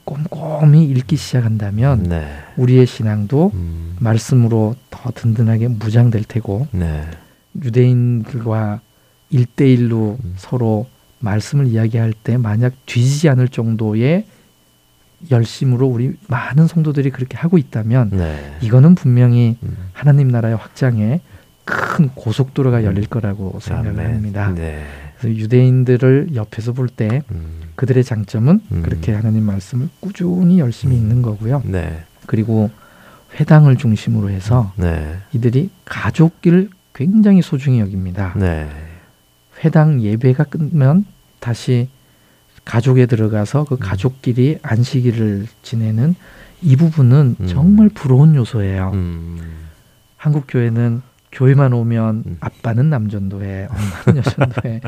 꼼꼼히 0.05 0.86
읽기 0.86 1.15
시작한다면 1.15 2.03
네. 2.03 2.27
우리의 2.57 2.86
신앙도 2.86 3.51
음. 3.53 3.95
말씀으로 3.99 4.75
더 4.89 5.11
든든하게 5.11 5.69
무장될 5.69 6.23
테고 6.25 6.67
네. 6.71 7.03
유대인들과 7.61 8.81
일대일로 9.31 10.17
음. 10.23 10.33
서로 10.38 10.88
말씀을 11.19 11.67
이야기할 11.67 12.13
때 12.13 12.38
만약 12.38 12.73
뒤지지 12.86 13.29
않을 13.29 13.47
정도의 13.47 14.25
열심으로 15.32 15.88
우리 15.88 16.13
많은 16.28 16.67
성도들이 16.67 17.11
그렇게 17.11 17.38
하고 17.38 17.57
있다면 17.57 18.09
네. 18.11 18.57
이거는 18.61 18.95
분명히 18.95 19.57
음. 19.63 19.78
하나님 19.93 20.28
나라의 20.30 20.55
확장에 20.55 21.21
큰 21.65 22.09
고속도로가 22.09 22.80
음. 22.80 22.84
열릴 22.84 23.07
거라고 23.07 23.59
생각을 23.59 23.91
아멘. 23.91 24.15
합니다. 24.15 24.51
네. 24.55 24.86
그래서 25.17 25.38
유대인들을 25.38 26.36
옆에서 26.36 26.73
볼때 26.73 27.23
음. 27.32 27.61
그들의 27.76 28.03
장점은 28.03 28.61
음. 28.71 28.82
그렇게 28.84 29.13
하나님 29.13 29.43
말씀을 29.43 29.89
꾸준히 29.99 30.59
열심히 30.59 30.95
음. 30.95 31.01
읽는 31.01 31.21
거고요. 31.21 31.63
네. 31.65 32.03
그리고 32.28 32.69
회당을 33.39 33.78
중심으로 33.78 34.30
해서 34.30 34.71
네. 34.78 35.17
이들이 35.34 35.69
가족을 35.86 36.69
굉장히 36.93 37.41
소중히 37.41 37.80
여깁니다. 37.80 38.34
네. 38.38 38.69
회당 39.63 40.01
예배가 40.01 40.45
끝면 40.45 41.05
다시 41.39 41.89
가족에 42.66 43.05
들어가서 43.05 43.63
그 43.66 43.76
음. 43.76 43.80
가족끼리 43.80 44.57
안식일을 44.61 45.47
지내는 45.61 46.16
이 46.61 46.76
부분은 46.76 47.36
음. 47.39 47.47
정말 47.47 47.89
부러운 47.89 48.36
요소예요. 48.36 48.91
음. 48.93 49.39
한국 50.18 50.45
교회는 50.47 51.01
교회만 51.32 51.74
오면 51.74 52.24
음. 52.26 52.38
아빠는 52.39 52.89
남전도회, 52.89 53.68
엄마는 53.70 54.18
여전도회, 54.26 54.82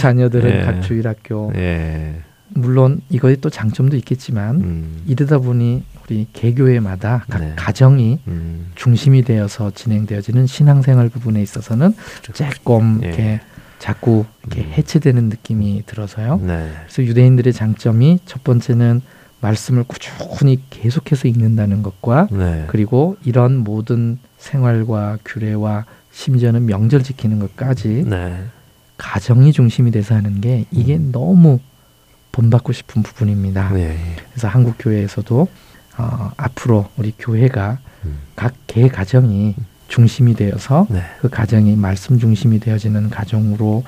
자녀들은 0.00 0.50
예. 0.50 0.64
각 0.64 0.80
주일학교. 0.80 1.52
예. 1.56 2.22
물론 2.52 3.00
이거에 3.10 3.36
또 3.36 3.48
장점도 3.48 3.96
있겠지만 3.98 4.56
음. 4.56 5.02
이러다 5.06 5.38
보니 5.38 5.84
우리 6.04 6.26
개교회마다 6.32 7.24
각 7.28 7.40
네. 7.40 7.52
가정이 7.54 8.18
음. 8.26 8.72
중심이 8.74 9.22
되어서 9.22 9.70
진행되어지는 9.70 10.46
신앙생활 10.48 11.10
부분에 11.10 11.40
있어서는 11.42 11.94
조금 12.22 13.00
예. 13.04 13.06
이렇게 13.06 13.40
자꾸 13.80 14.26
이렇게 14.46 14.62
음. 14.62 14.72
해체되는 14.72 15.30
느낌이 15.30 15.82
들어서요. 15.86 16.38
네. 16.42 16.70
그래서 16.84 17.02
유대인들의 17.02 17.52
장점이 17.52 18.20
첫 18.26 18.44
번째는 18.44 19.00
말씀을 19.40 19.84
꾸준히 19.84 20.62
계속해서 20.68 21.26
읽는다는 21.26 21.82
것과 21.82 22.28
네. 22.30 22.66
그리고 22.68 23.16
이런 23.24 23.56
모든 23.56 24.18
생활과 24.36 25.18
규례와 25.24 25.86
심지어는 26.12 26.66
명절 26.66 27.02
지키는 27.02 27.38
것까지 27.38 28.04
네. 28.06 28.44
가정이 28.98 29.52
중심이 29.52 29.90
돼서 29.90 30.14
하는 30.14 30.42
게 30.42 30.66
이게 30.70 30.96
음. 30.96 31.10
너무 31.10 31.58
본받고 32.32 32.72
싶은 32.72 33.02
부분입니다. 33.02 33.70
네. 33.72 33.96
그래서 34.30 34.46
한국 34.46 34.76
교회에서도 34.78 35.48
어, 35.96 36.30
앞으로 36.36 36.90
우리 36.98 37.14
교회가 37.18 37.78
음. 38.04 38.18
각개 38.36 38.88
가정이 38.88 39.54
중심이 39.90 40.34
되어서 40.34 40.86
네. 40.88 41.02
그 41.20 41.28
가정이 41.28 41.76
말씀 41.76 42.18
중심이 42.18 42.58
되어지는 42.60 43.10
가정으로 43.10 43.84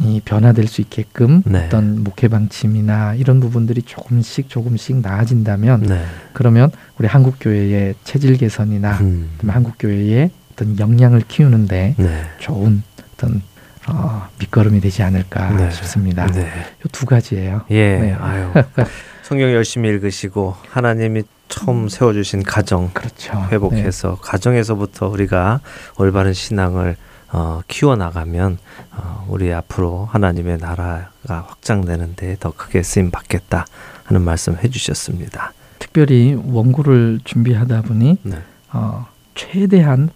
이 0.00 0.20
변화될 0.24 0.66
수 0.66 0.80
있게끔 0.80 1.42
네. 1.46 1.66
어떤 1.66 2.02
목회 2.02 2.26
방침이나 2.26 3.14
이런 3.14 3.38
부분들이 3.38 3.80
조금씩 3.82 4.48
조금씩 4.48 4.96
나아진다면 4.96 5.82
네. 5.82 6.04
그러면 6.32 6.72
우리 6.98 7.06
한국 7.06 7.36
교회의 7.40 7.94
체질 8.02 8.36
개선이나 8.36 8.98
음. 9.00 9.30
한국 9.46 9.76
교회의 9.78 10.30
어떤 10.52 10.78
역량을 10.78 11.22
키우는데 11.28 11.94
네. 11.96 12.22
좋은 12.38 12.82
어떤 13.14 13.40
어, 13.86 14.28
밑거름이 14.40 14.80
되지 14.80 15.04
않을까 15.04 15.50
네. 15.50 15.70
싶습니다. 15.70 16.26
네. 16.26 16.50
두 16.90 17.06
가지예요. 17.06 17.62
예. 17.70 17.98
네. 17.98 18.12
아유. 18.14 18.52
성경 19.22 19.52
열심히 19.52 19.88
읽으시고 19.90 20.56
하나님이 20.70 21.22
처음 21.48 21.88
세워주신 21.88 22.42
가정 22.42 22.90
그렇죠. 22.92 23.32
회복해서 23.50 24.10
네. 24.10 24.16
가정에서부터 24.20 25.08
우리가 25.08 25.60
올바른 25.98 26.32
신앙을 26.32 26.96
어, 27.32 27.62
키워나가면 27.66 28.58
어, 28.92 29.26
우리 29.28 29.52
앞으로 29.52 30.08
하나님의 30.10 30.58
나라가 30.58 31.10
확장되는데 31.26 32.36
더 32.38 32.52
크게 32.52 32.82
쓰임 32.82 33.10
받겠다 33.10 33.66
하는 34.04 34.22
말씀 34.22 34.56
해주셨습니다. 34.56 35.52
특별히 35.78 36.34
원고를 36.34 37.20
준비하다 37.24 37.82
보니 37.82 38.18
네. 38.22 38.38
어, 38.72 39.06
최대한 39.34 40.10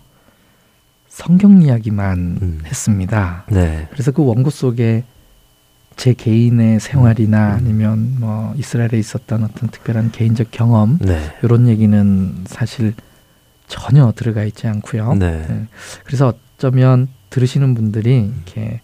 성경 1.08 1.60
이야기만 1.60 2.38
음. 2.40 2.62
했습니다. 2.64 3.44
네. 3.50 3.88
그래서 3.90 4.12
그 4.12 4.24
원고 4.24 4.50
속에 4.50 5.04
제 5.98 6.14
개인의 6.14 6.78
생활이나 6.78 7.50
음. 7.50 7.56
아니면 7.56 8.16
뭐 8.20 8.54
이스라엘에 8.56 8.98
있었던 9.00 9.42
어떤 9.42 9.68
특별한 9.68 10.12
개인적 10.12 10.52
경험 10.52 10.96
네. 11.00 11.20
이런 11.42 11.66
얘기는 11.66 12.34
사실 12.46 12.94
전혀 13.66 14.12
들어가 14.14 14.44
있지 14.44 14.68
않고요. 14.68 15.14
네. 15.14 15.44
네. 15.48 15.66
그래서 16.04 16.32
어쩌면 16.56 17.08
들으시는 17.30 17.74
분들이 17.74 18.20
음. 18.20 18.42
이렇게 18.46 18.80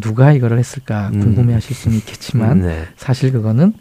누가 0.00 0.32
이거를 0.32 0.58
했을까 0.58 1.10
음. 1.12 1.20
궁금해하실 1.20 1.76
수는 1.76 1.98
있겠지만 1.98 2.62
네. 2.66 2.84
사실 2.96 3.32
그거는 3.32 3.74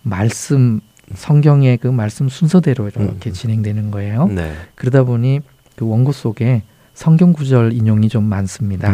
말씀 0.00 0.80
성경의 1.14 1.76
그 1.76 1.88
말씀 1.88 2.30
순서대로 2.30 2.88
이렇게 2.88 3.28
음. 3.28 3.32
진행되는 3.32 3.90
거예요. 3.90 4.28
네. 4.28 4.54
그러다 4.74 5.04
보니 5.04 5.40
그 5.76 5.86
원고 5.86 6.12
속에 6.12 6.62
성경 6.94 7.34
구절 7.34 7.74
인용이 7.74 8.08
좀 8.08 8.24
많습니다. 8.24 8.90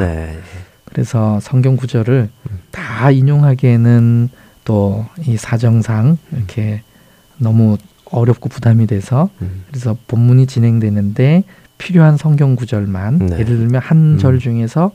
네. 0.88 0.94
그래서 0.94 1.38
성경 1.40 1.76
구절을 1.76 2.28
음. 2.50 2.58
다 2.70 3.10
인용하기에는 3.10 4.30
또 4.64 5.06
이 5.26 5.36
사정상 5.36 6.18
이렇게 6.32 6.82
너무 7.38 7.78
어렵고 8.10 8.48
부담이 8.48 8.86
돼서 8.86 9.30
음. 9.42 9.64
그래서 9.68 9.96
본문이 10.08 10.46
진행되는데 10.46 11.44
필요한 11.78 12.16
성경 12.16 12.56
구절만 12.56 13.18
네. 13.18 13.34
예를 13.38 13.58
들면 13.58 13.80
한절 13.80 14.34
음. 14.34 14.38
중에서 14.38 14.90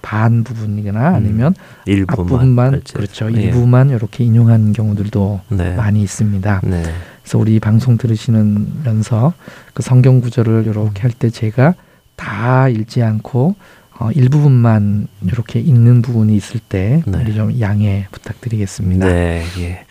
반 0.00 0.44
부분이거나 0.44 1.08
아니면 1.08 1.54
음. 1.58 1.82
일부만, 1.86 2.20
앞부분만 2.26 2.82
그렇죠 2.94 3.28
예. 3.36 3.42
일부만 3.42 3.90
이렇게 3.90 4.24
인용하는 4.24 4.72
경우들도 4.72 5.40
네. 5.50 5.74
많이 5.76 6.02
있습니다. 6.02 6.60
네. 6.64 6.82
그래서 7.22 7.38
우리 7.38 7.58
방송 7.60 7.98
들으시면서 7.98 9.32
그 9.74 9.82
성경 9.82 10.20
구절을 10.20 10.64
이렇게 10.66 11.02
할 11.02 11.10
때 11.18 11.28
제가 11.30 11.74
다 12.16 12.68
읽지 12.68 13.02
않고 13.02 13.56
어, 13.98 14.10
일부분만 14.12 15.08
이렇게 15.26 15.58
읽는 15.58 16.02
부분이 16.02 16.36
있을 16.36 16.60
때 16.60 17.02
네. 17.06 17.18
우리 17.18 17.34
좀 17.34 17.58
양해 17.60 18.06
부탁드리겠습니다. 18.12 19.06
네, 19.06 19.44
예. 19.58 19.84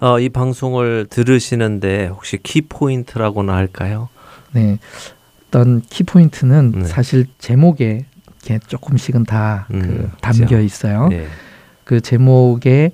어, 0.00 0.20
이 0.20 0.28
방송을 0.28 1.06
들으시는데 1.10 2.06
혹시 2.06 2.38
키 2.40 2.60
포인트라고나 2.62 3.54
할까요? 3.54 4.08
네, 4.52 4.78
어떤 5.48 5.82
키 5.82 6.04
포인트는 6.04 6.72
네. 6.72 6.84
사실 6.84 7.26
제목에 7.38 8.04
이렇게 8.44 8.60
조금씩은 8.66 9.24
다그 9.24 9.74
음, 9.74 10.12
담겨 10.20 10.60
있어요. 10.60 11.08
네. 11.08 11.26
그 11.82 12.00
제목에 12.00 12.92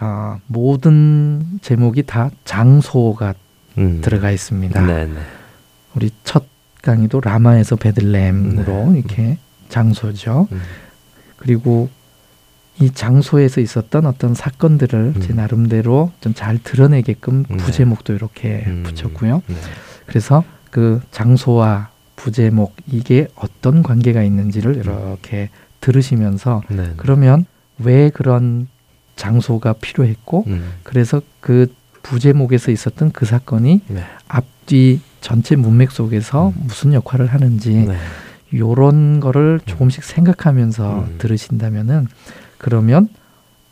어, 0.00 0.38
모든 0.46 1.58
제목이 1.60 2.04
다 2.04 2.30
장소가 2.44 3.34
음. 3.78 4.00
들어가 4.00 4.30
있습니다. 4.30 4.80
네, 4.86 5.06
네. 5.06 5.20
우리 5.96 6.10
첫 6.22 6.44
강의도 6.82 7.20
라마에서 7.20 7.76
베들렘으로 7.76 8.92
네. 8.92 8.98
이렇게 8.98 9.38
장소죠. 9.68 10.48
음. 10.52 10.60
그리고 11.36 11.88
이 12.80 12.90
장소에서 12.90 13.60
있었던 13.60 14.04
어떤 14.06 14.34
사건들을 14.34 15.12
음. 15.16 15.20
제 15.20 15.32
나름대로 15.32 16.10
좀 16.20 16.34
잘 16.34 16.58
드러내게끔 16.58 17.44
네. 17.48 17.56
부제목도 17.58 18.12
이렇게 18.14 18.64
음. 18.66 18.82
붙였고요. 18.84 19.42
네. 19.46 19.56
그래서 20.06 20.42
그 20.70 21.00
장소와 21.12 21.90
부제목 22.16 22.74
이게 22.90 23.28
어떤 23.36 23.82
관계가 23.82 24.22
있는지를 24.22 24.74
음. 24.74 24.80
이렇게 24.80 25.50
들으시면서 25.80 26.62
네. 26.68 26.92
그러면 26.96 27.46
왜 27.78 28.10
그런 28.10 28.66
장소가 29.16 29.74
필요했고 29.74 30.44
음. 30.48 30.72
그래서 30.82 31.22
그 31.40 31.72
부제목에서 32.02 32.72
있었던 32.72 33.12
그 33.12 33.24
사건이 33.26 33.82
네. 33.86 34.04
앞뒤 34.26 35.00
전체 35.20 35.54
문맥 35.56 35.92
속에서 35.92 36.48
음. 36.48 36.54
무슨 36.64 36.92
역할을 36.92 37.28
하는지 37.28 37.70
네. 37.72 37.96
요런 38.52 39.20
거를 39.20 39.60
음. 39.62 39.66
조금씩 39.66 40.04
생각하면서 40.04 40.98
음. 40.98 41.14
들으신다면은 41.18 42.08
그러면 42.58 43.08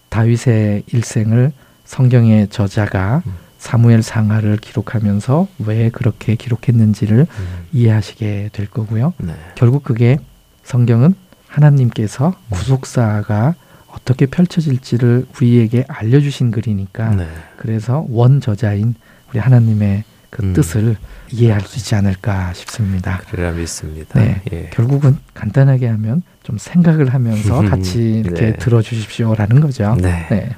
다윗의 0.08 0.84
일생을 0.92 1.52
성경의 1.84 2.48
저자가 2.48 3.22
음. 3.26 3.32
사무엘 3.58 4.02
상하를 4.02 4.56
기록하면서 4.56 5.46
왜 5.60 5.88
그렇게 5.90 6.34
기록했는지를 6.34 7.26
음. 7.30 7.66
이해하시게 7.72 8.50
될 8.52 8.66
거고요. 8.66 9.14
네. 9.18 9.34
결국 9.54 9.84
그게 9.84 10.18
성경은 10.64 11.14
하나님께서 11.46 12.28
음. 12.28 12.34
구속사가 12.50 13.54
어떻게 13.88 14.26
펼쳐질지를 14.26 15.26
우리에게 15.36 15.84
알려주신 15.86 16.50
글이니까 16.50 17.10
네. 17.10 17.28
그래서 17.56 18.04
원 18.08 18.40
저자인 18.40 18.94
우리 19.30 19.38
하나님의 19.38 20.04
그 20.32 20.42
음. 20.42 20.54
뜻을 20.54 20.96
이해할 21.30 21.60
수 21.60 21.76
있지 21.78 21.94
않을까 21.94 22.54
싶습니다. 22.54 23.20
그래야 23.30 23.52
믿습니다. 23.52 24.18
네, 24.18 24.40
예. 24.50 24.70
결국은 24.72 25.18
간단하게 25.34 25.86
하면 25.88 26.22
좀 26.42 26.56
생각을 26.56 27.12
하면서 27.12 27.60
같이 27.60 28.20
이렇게 28.24 28.46
네. 28.46 28.52
들어주십시오라는 28.56 29.60
거죠. 29.60 29.94
네. 30.00 30.26
네. 30.30 30.48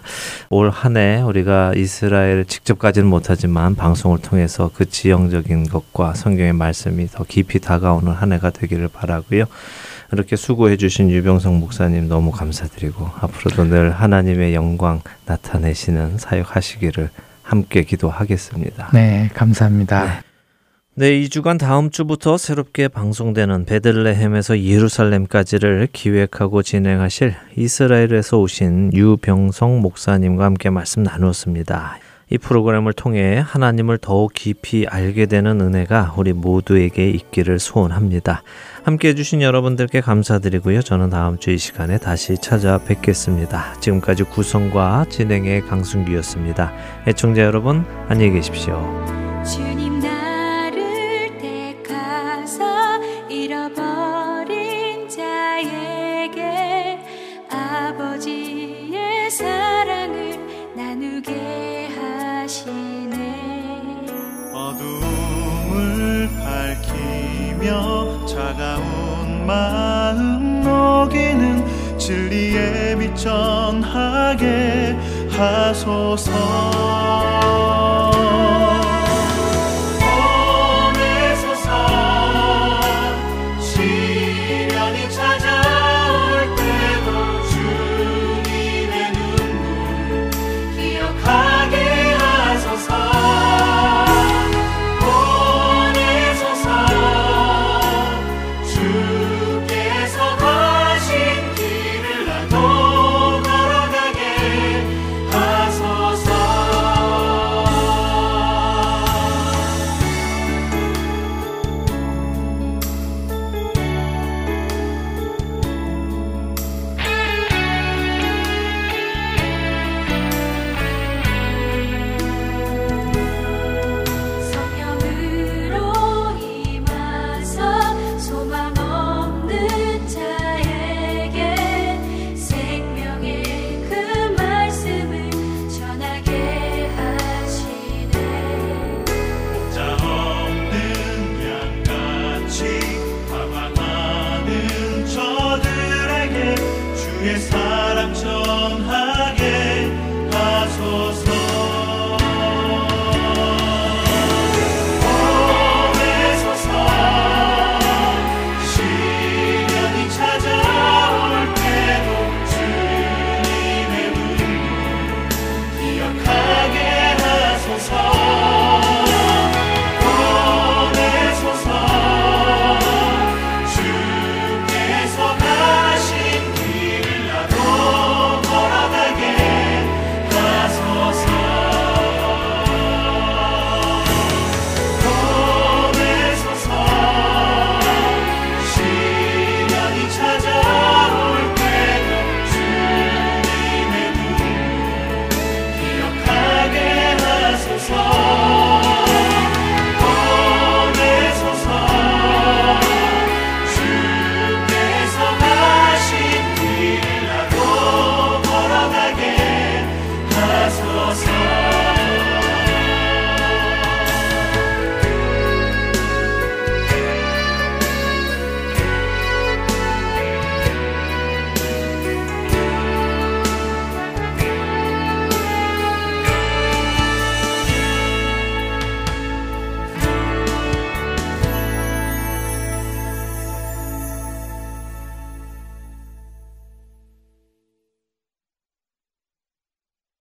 올 0.48 0.70
한 0.70 0.96
해 0.96 1.20
우리가 1.22 1.72
이스라엘 1.74 2.44
직접 2.44 2.78
가지는 2.78 3.08
못하지만 3.08 3.74
방송을 3.74 4.18
통해서 4.20 4.70
그 4.72 4.88
지형적인 4.88 5.68
것과 5.68 6.14
성경의 6.14 6.52
말씀이 6.52 7.08
더 7.08 7.24
깊이 7.24 7.58
다가오는 7.58 8.12
한 8.12 8.32
해가 8.32 8.50
되기를 8.50 8.88
바라고요. 8.88 9.44
이렇게 10.12 10.36
수고해 10.36 10.76
주신 10.76 11.10
유병성 11.10 11.58
목사님 11.58 12.06
너무 12.08 12.30
감사드리고 12.30 13.10
앞으로도 13.20 13.64
늘 13.64 13.90
하나님의 13.90 14.54
영광 14.54 15.00
나타내시는 15.26 16.18
사역하시기를 16.18 17.10
함께 17.44 17.84
기도하겠습니다. 17.84 18.90
네, 18.92 19.30
감사합니다. 19.34 20.04
네. 20.04 20.10
네, 20.96 21.18
이 21.20 21.28
주간 21.28 21.58
다음 21.58 21.90
주부터 21.90 22.38
새롭게 22.38 22.88
방송되는 22.88 23.64
베들레헴에서 23.64 24.60
예루살렘까지를 24.60 25.88
기획하고 25.92 26.62
진행하실 26.62 27.34
이스라엘에서 27.56 28.38
오신 28.38 28.92
유병성 28.94 29.80
목사님과 29.80 30.44
함께 30.44 30.70
말씀 30.70 31.02
나누었습니다. 31.02 31.98
이 32.30 32.36
프로그램을 32.36 32.92
통해 32.92 33.42
하나님을 33.44 33.98
더욱 33.98 34.32
깊이 34.34 34.86
알게 34.86 35.26
되는 35.26 35.60
은혜가 35.60 36.14
우리 36.18 36.32
모두에게 36.34 37.08
있기를 37.08 37.58
소원합니다. 37.58 38.42
함께 38.82 39.08
해주신 39.08 39.40
여러분들께 39.40 40.02
감사드리고요. 40.02 40.82
저는 40.82 41.08
다음 41.08 41.38
주 41.38 41.54
이 41.54 41.58
시간에 41.58 41.98
다시 41.98 42.36
찾아뵙겠습니다. 42.36 43.74
지금까지 43.80 44.24
구성과 44.24 45.06
진행의 45.08 45.62
강순기였습니다. 45.62 46.72
애청자 47.06 47.42
여러분, 47.42 47.86
안녕히 48.08 48.32
계십시오. 48.32 48.74
며 67.64 68.26
차가운 68.26 69.46
마음 69.46 70.60
녹이는 70.62 71.98
진리의 71.98 72.98
빛 72.98 73.16
전하게 73.16 74.94
하소서 75.30 76.30